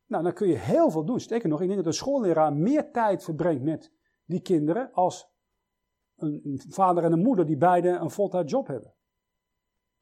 Nou, 0.06 0.22
dan 0.22 0.32
kun 0.32 0.48
je 0.48 0.56
heel 0.56 0.90
veel 0.90 1.04
doen. 1.04 1.20
Sterker 1.20 1.48
nog, 1.48 1.60
ik 1.60 1.66
denk 1.66 1.78
dat 1.78 1.86
een 1.86 1.98
schoolleraar 1.98 2.52
meer 2.52 2.90
tijd 2.90 3.24
verbrengt 3.24 3.62
met 3.62 3.92
die 4.24 4.40
kinderen 4.40 4.92
als 4.92 5.30
een, 6.16 6.40
een 6.44 6.62
vader 6.68 7.04
en 7.04 7.12
een 7.12 7.22
moeder 7.22 7.46
die 7.46 7.56
beide 7.56 7.88
een 7.88 8.10
voltijd 8.10 8.50
job 8.50 8.66
hebben. 8.66 8.94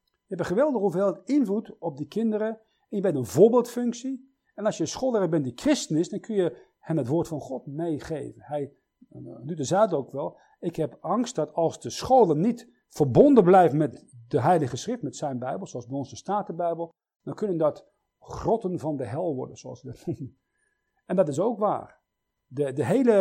Je 0.03 0.35
hebt 0.35 0.41
een 0.41 0.57
geweldige 0.57 0.83
hoeveelheid 0.83 1.21
invloed 1.25 1.79
op 1.79 1.97
die 1.97 2.07
kinderen 2.07 2.49
en 2.89 2.97
je 2.97 3.01
bent 3.01 3.17
een 3.17 3.27
voorbeeldfunctie. 3.27 4.33
En 4.55 4.67
als 4.67 4.77
je 4.77 4.87
schoolleraar 4.87 5.29
bent 5.29 5.45
die 5.45 5.53
christen 5.57 5.97
is, 5.97 6.09
dan 6.09 6.21
kun 6.21 6.35
je 6.35 6.67
hem 6.79 6.97
het 6.97 7.07
woord 7.07 7.29
van 7.29 7.41
God 7.41 7.67
meegeven. 7.67 8.43
Hij, 8.43 8.73
nu 9.43 9.55
de 9.55 9.65
zaad 9.65 9.93
ook 9.93 10.13
wel, 10.13 10.39
ik 10.59 10.77
heb 10.77 10.99
angst 11.01 11.35
dat 11.35 11.53
als 11.53 11.81
de 11.81 11.91
scholen 11.91 12.41
niet 12.41 12.73
verbonden 12.89 13.45
blijven 13.45 13.79
met 13.79 14.05
de 14.29 14.41
Heilige 14.41 14.77
Schrift, 14.77 15.03
met 15.03 15.17
zijn 15.17 15.39
Bijbel, 15.39 15.67
zoals 15.67 15.87
bij 15.87 15.97
ons 15.97 16.11
de 16.11 16.17
Statenbijbel, 16.17 16.95
dan 17.23 17.35
kunnen 17.35 17.59
dat 17.59 17.93
grotten 18.25 18.79
van 18.79 18.97
de 18.97 19.05
hel 19.05 19.35
worden, 19.35 19.57
zoals 19.57 19.83
we 19.83 19.89
dat 19.89 20.07
noemen. 20.07 20.39
En 21.07 21.17
dat 21.17 21.29
is 21.29 21.39
ook 21.39 21.59
waar. 21.59 22.03
De, 22.47 22.73
de 22.73 22.85
hele, 22.85 23.13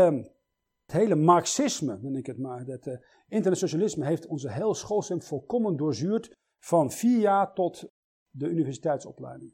het 0.85 0.91
hele 0.91 1.15
marxisme, 1.15 1.97
noem 1.97 2.15
ik 2.15 2.25
het 2.25 2.39
maar, 2.39 2.65
het 2.65 2.85
uh, 2.85 2.97
internationalisme 3.27 4.05
heeft 4.05 4.25
onze 4.25 4.51
heel 4.51 4.73
schoolsysteem 4.73 5.21
volkomen 5.21 5.77
doorzuurd 5.77 6.37
van 6.59 6.91
vier 6.91 7.19
jaar 7.19 7.53
tot 7.53 7.89
de 8.29 8.47
universiteitsopleiding. 8.47 9.53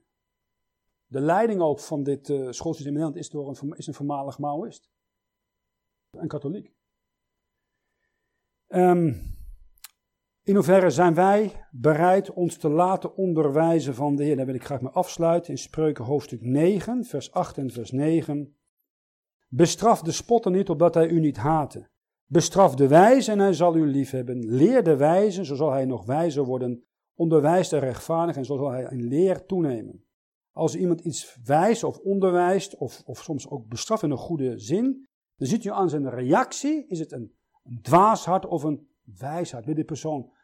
De 1.06 1.20
leiding 1.20 1.62
ook 1.62 1.80
van 1.80 2.04
dit 2.04 2.30
uh, 2.30 2.52
schoolsysteem 2.52 2.94
in 2.94 3.00
Nederland 3.00 3.16
is, 3.16 3.30
door 3.30 3.48
een, 3.48 3.78
is 3.78 3.88
een 3.88 3.94
voormalig 3.94 4.40
Maoïst. 4.40 4.90
Een 6.10 6.28
katholiek. 6.28 6.74
Ehm, 8.68 9.14
in 10.50 10.56
hoeverre 10.56 10.90
zijn 10.90 11.14
wij 11.14 11.68
bereid 11.72 12.34
ons 12.34 12.58
te 12.58 12.70
laten 12.70 13.16
onderwijzen 13.16 13.96
van 13.96 14.16
de 14.16 14.24
Heer? 14.24 14.36
Daar 14.36 14.46
wil 14.46 14.56
ik 14.56 14.64
graag 14.64 14.82
mee 14.82 14.92
afsluiten 14.92 15.52
in 15.52 15.58
Spreuken 15.58 16.06
hoofdstuk 16.06 16.42
9, 16.42 17.04
vers 17.04 17.32
8 17.32 17.58
en 17.58 17.72
vers 17.72 17.92
9. 17.92 18.56
Bestraf 19.48 20.02
de 20.02 20.12
spotter 20.12 20.52
niet, 20.52 20.70
opdat 20.70 20.94
hij 20.94 21.08
u 21.08 21.20
niet 21.20 21.38
hate. 21.38 21.90
Bestraf 22.26 22.76
de 22.76 22.88
wijze 22.88 23.32
en 23.32 23.40
hij 23.40 23.54
zal 23.54 23.76
u 23.76 23.88
liefhebben. 23.88 24.46
Leer 24.46 24.84
de 24.84 24.96
wijze, 24.96 25.46
zo 25.46 25.56
zal 25.56 25.72
hij 25.72 25.86
nog 25.86 26.06
wijzer 26.06 26.44
worden. 26.44 26.84
Onderwijs 27.16 27.70
de 27.70 27.78
rechtvaardig 27.78 28.36
en 28.36 28.46
zo 28.46 28.58
zal 28.58 28.72
hij 28.72 28.88
in 28.92 29.08
leer 29.08 29.46
toenemen. 29.46 30.04
Als 30.52 30.76
iemand 30.76 31.02
iets 31.02 31.38
wijst 31.44 31.84
of 31.84 31.98
onderwijst, 31.98 32.78
of, 32.78 33.02
of 33.06 33.24
soms 33.24 33.50
ook 33.50 33.68
bestraft 33.68 34.04
in 34.04 34.12
een 34.12 34.18
goede 34.18 34.60
zin, 34.60 35.08
dan 35.36 35.48
ziet 35.48 35.66
u 35.66 35.70
aan 35.70 35.90
zijn 35.90 36.10
reactie, 36.10 36.88
is 36.88 37.00
het 37.00 37.12
een, 37.12 37.34
dwaashart 37.82 38.46
of 38.46 38.64
een 38.64 38.88
wijsheid 39.18 39.66
bij 39.66 39.74
die 39.74 39.84
persoon. 39.84 40.38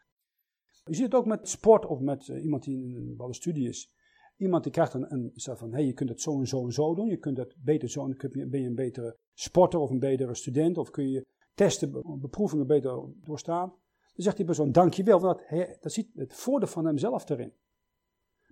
Je 0.88 0.94
ziet 0.94 1.04
het 1.04 1.14
ook 1.14 1.26
met 1.26 1.48
sport 1.48 1.86
of 1.86 2.00
met 2.00 2.28
uh, 2.28 2.42
iemand 2.42 2.62
die 2.62 2.84
in 2.84 2.94
een 2.94 3.08
bepaalde 3.08 3.34
studie 3.34 3.68
is. 3.68 3.92
Iemand 4.36 4.62
die 4.62 4.72
krijgt 4.72 4.94
een, 4.94 5.12
een 5.12 5.32
van, 5.34 5.72
hey, 5.72 5.84
je 5.84 5.92
kunt 5.92 6.08
het 6.08 6.20
zo 6.20 6.38
en 6.38 6.46
zo 6.46 6.64
en 6.64 6.72
zo 6.72 6.94
doen, 6.94 7.06
je 7.06 7.16
kunt 7.16 7.36
het 7.36 7.56
beter 7.58 7.88
zo, 7.88 8.04
en 8.04 8.16
ben 8.50 8.60
je 8.60 8.66
een 8.66 8.74
betere 8.74 9.16
sporter 9.34 9.80
of 9.80 9.90
een 9.90 9.98
betere 9.98 10.34
student, 10.34 10.78
of 10.78 10.90
kun 10.90 11.10
je 11.10 11.26
testen, 11.54 12.18
beproevingen 12.20 12.66
beter 12.66 13.04
doorstaan. 13.24 13.68
Dan 13.68 14.24
zegt 14.24 14.36
die 14.36 14.46
persoon, 14.46 14.72
dankjewel, 14.72 15.20
want 15.20 15.38
dat, 15.48 15.78
dat 15.80 15.92
ziet 15.92 16.10
het 16.14 16.34
voordeel 16.34 16.68
van 16.68 16.86
hemzelf 16.86 17.28
erin. 17.28 17.52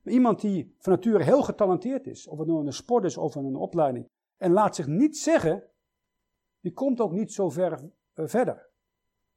Maar 0.02 0.12
iemand 0.12 0.40
die 0.40 0.74
van 0.78 0.92
nature 0.92 1.24
heel 1.24 1.42
getalenteerd 1.42 2.06
is, 2.06 2.26
of 2.26 2.38
het 2.38 2.48
nou 2.48 2.66
een 2.66 2.72
sport 2.72 3.04
is 3.04 3.16
of 3.16 3.34
een 3.34 3.56
opleiding, 3.56 4.08
en 4.36 4.52
laat 4.52 4.74
zich 4.74 4.86
niet 4.86 5.16
zeggen, 5.16 5.64
die 6.60 6.72
komt 6.72 7.00
ook 7.00 7.12
niet 7.12 7.32
zo 7.32 7.48
ver 7.48 7.90
uh, 8.14 8.26
verder. 8.26 8.70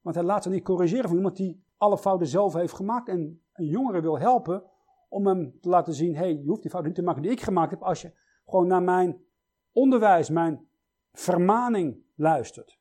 Want 0.02 0.16
hij 0.16 0.26
laat 0.26 0.44
zich 0.44 0.52
niet 0.52 0.64
corrigeren 0.64 1.08
van 1.08 1.16
iemand 1.16 1.36
die 1.38 1.66
alle 1.78 1.98
fouten 1.98 2.28
zelf 2.28 2.54
heeft 2.54 2.74
gemaakt 2.74 3.08
en 3.08 3.42
een 3.54 3.66
jongere 3.66 4.02
wil 4.02 4.20
helpen 4.20 4.64
om 5.10 5.28
hem 5.28 5.60
te 5.62 5.70
laten 5.70 5.94
zien, 5.94 6.16
hey, 6.16 6.34
je 6.34 6.48
hoeft 6.48 6.62
die 6.62 6.72
fouten 6.72 6.92
niet 6.92 7.00
te 7.00 7.06
maken 7.06 7.22
die 7.22 7.32
ik 7.32 7.42
gemaakt 7.42 7.72
heb 7.72 7.82
als 7.82 8.02
je 8.02 8.14
gewoon 8.46 8.68
naar 8.68 8.84
mijn 8.84 9.22
onderwijs, 9.72 10.30
mijn 10.30 10.68
vermaning 11.12 12.04
luistert. 12.16 12.80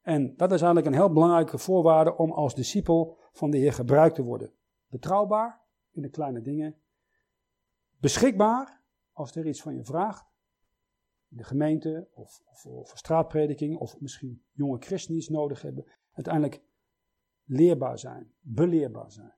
En 0.00 0.36
dat 0.36 0.52
is 0.52 0.62
eigenlijk 0.62 0.86
een 0.86 1.00
heel 1.00 1.12
belangrijke 1.12 1.58
voorwaarde 1.58 2.16
om 2.16 2.32
als 2.32 2.54
discipel 2.54 3.18
van 3.32 3.50
de 3.50 3.58
Heer 3.58 3.72
gebruikt 3.72 4.14
te 4.14 4.22
worden. 4.22 4.52
Betrouwbaar 4.86 5.62
in 5.90 6.02
de 6.02 6.08
kleine 6.08 6.40
dingen. 6.40 6.76
Beschikbaar 8.00 8.82
als 9.12 9.36
er 9.36 9.46
iets 9.46 9.62
van 9.62 9.74
je 9.74 9.84
vraagt. 9.84 10.30
In 11.28 11.36
de 11.36 11.44
gemeente 11.44 12.08
of, 12.14 12.40
of, 12.64 12.92
straatprediking 12.94 13.78
of 13.78 14.00
misschien 14.00 14.44
jonge 14.52 14.76
christenen 14.78 15.18
iets 15.18 15.28
nodig 15.28 15.62
hebben. 15.62 15.86
Uiteindelijk 16.12 16.62
leerbaar 17.52 17.98
zijn, 17.98 18.32
beleerbaar 18.40 19.12
zijn. 19.12 19.34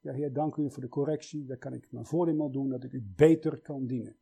Ja, 0.00 0.12
Heer, 0.12 0.32
dank 0.32 0.56
u 0.56 0.70
voor 0.70 0.82
de 0.82 0.88
correctie. 0.88 1.44
Daar 1.44 1.56
kan 1.56 1.72
ik 1.72 1.92
mijn 1.92 2.06
voordeel 2.06 2.50
doen 2.50 2.68
dat 2.68 2.84
ik 2.84 2.92
u 2.92 3.12
beter 3.16 3.60
kan 3.60 3.86
dienen. 3.86 4.16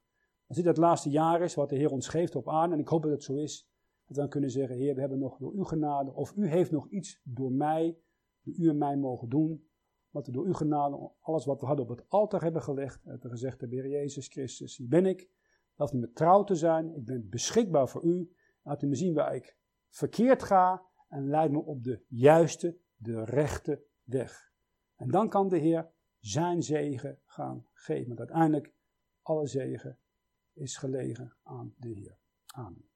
Als 0.47 0.57
dit 0.57 0.67
het 0.67 0.77
laatste 0.77 1.11
jaar 1.11 1.43
is 1.43 1.55
wat 1.55 1.69
de 1.69 1.77
Heer 1.77 1.91
ons 1.91 2.09
geeft 2.09 2.37
op 2.37 2.49
aarde, 2.49 2.75
en 2.75 2.81
ik 2.81 2.89
hoop 2.89 3.03
dat 3.03 3.11
het 3.11 3.23
zo 3.23 3.35
is, 3.35 3.71
dat 4.07 4.17
we 4.17 4.23
dan 4.23 4.29
kunnen 4.29 4.51
zeggen, 4.51 4.77
Heer, 4.77 4.95
we 4.95 5.01
hebben 5.01 5.19
nog 5.19 5.39
door 5.39 5.53
uw 5.53 5.65
genade, 5.65 6.13
of 6.13 6.37
u 6.37 6.49
heeft 6.49 6.71
nog 6.71 6.89
iets 6.89 7.21
door 7.25 7.53
mij, 7.53 7.99
door 8.43 8.55
u 8.57 8.69
en 8.69 8.79
mij 8.79 8.97
mogen 8.97 9.29
doen, 9.29 9.69
wat 10.11 10.27
we 10.27 10.33
door 10.33 10.47
uw 10.47 10.53
genade, 10.53 11.11
alles 11.21 11.45
wat 11.45 11.61
we 11.61 11.67
hadden 11.67 11.85
op 11.85 11.97
het 11.97 12.05
altaar 12.09 12.43
hebben 12.43 12.63
gelegd, 12.63 13.05
hebben 13.05 13.23
we 13.23 13.29
gezegd, 13.29 13.61
de 13.61 13.67
Heer 13.67 13.89
Jezus 13.89 14.29
Christus, 14.29 14.77
hier 14.77 14.89
ben 14.89 15.07
ik, 15.07 15.29
laat 15.75 15.93
u 15.93 15.99
me 15.99 16.13
trouw 16.13 16.45
te 16.45 16.55
zijn, 16.55 16.95
ik 16.95 17.05
ben 17.05 17.29
beschikbaar 17.29 17.89
voor 17.89 18.05
u, 18.05 18.33
laat 18.63 18.83
u 18.83 18.87
me 18.87 18.95
zien 18.95 19.15
waar 19.15 19.35
ik 19.35 19.57
verkeerd 19.89 20.43
ga, 20.43 20.83
en 21.09 21.29
leid 21.29 21.51
me 21.51 21.59
op 21.59 21.85
de 21.85 22.05
juiste, 22.09 22.79
de 23.05 23.25
rechte 23.25 23.87
weg. 24.03 24.53
En 24.97 25.11
dan 25.11 25.29
kan 25.29 25.49
de 25.49 25.59
Heer 25.59 25.91
zijn 26.19 26.63
zegen 26.63 27.21
gaan 27.25 27.67
geven. 27.73 28.07
Want 28.07 28.19
uiteindelijk 28.19 28.73
alle 29.23 29.47
zegen 29.47 29.99
is 30.53 30.77
gelegen 30.77 31.37
aan 31.43 31.75
de 31.77 31.89
Heer. 31.89 32.19
Amen. 32.47 32.94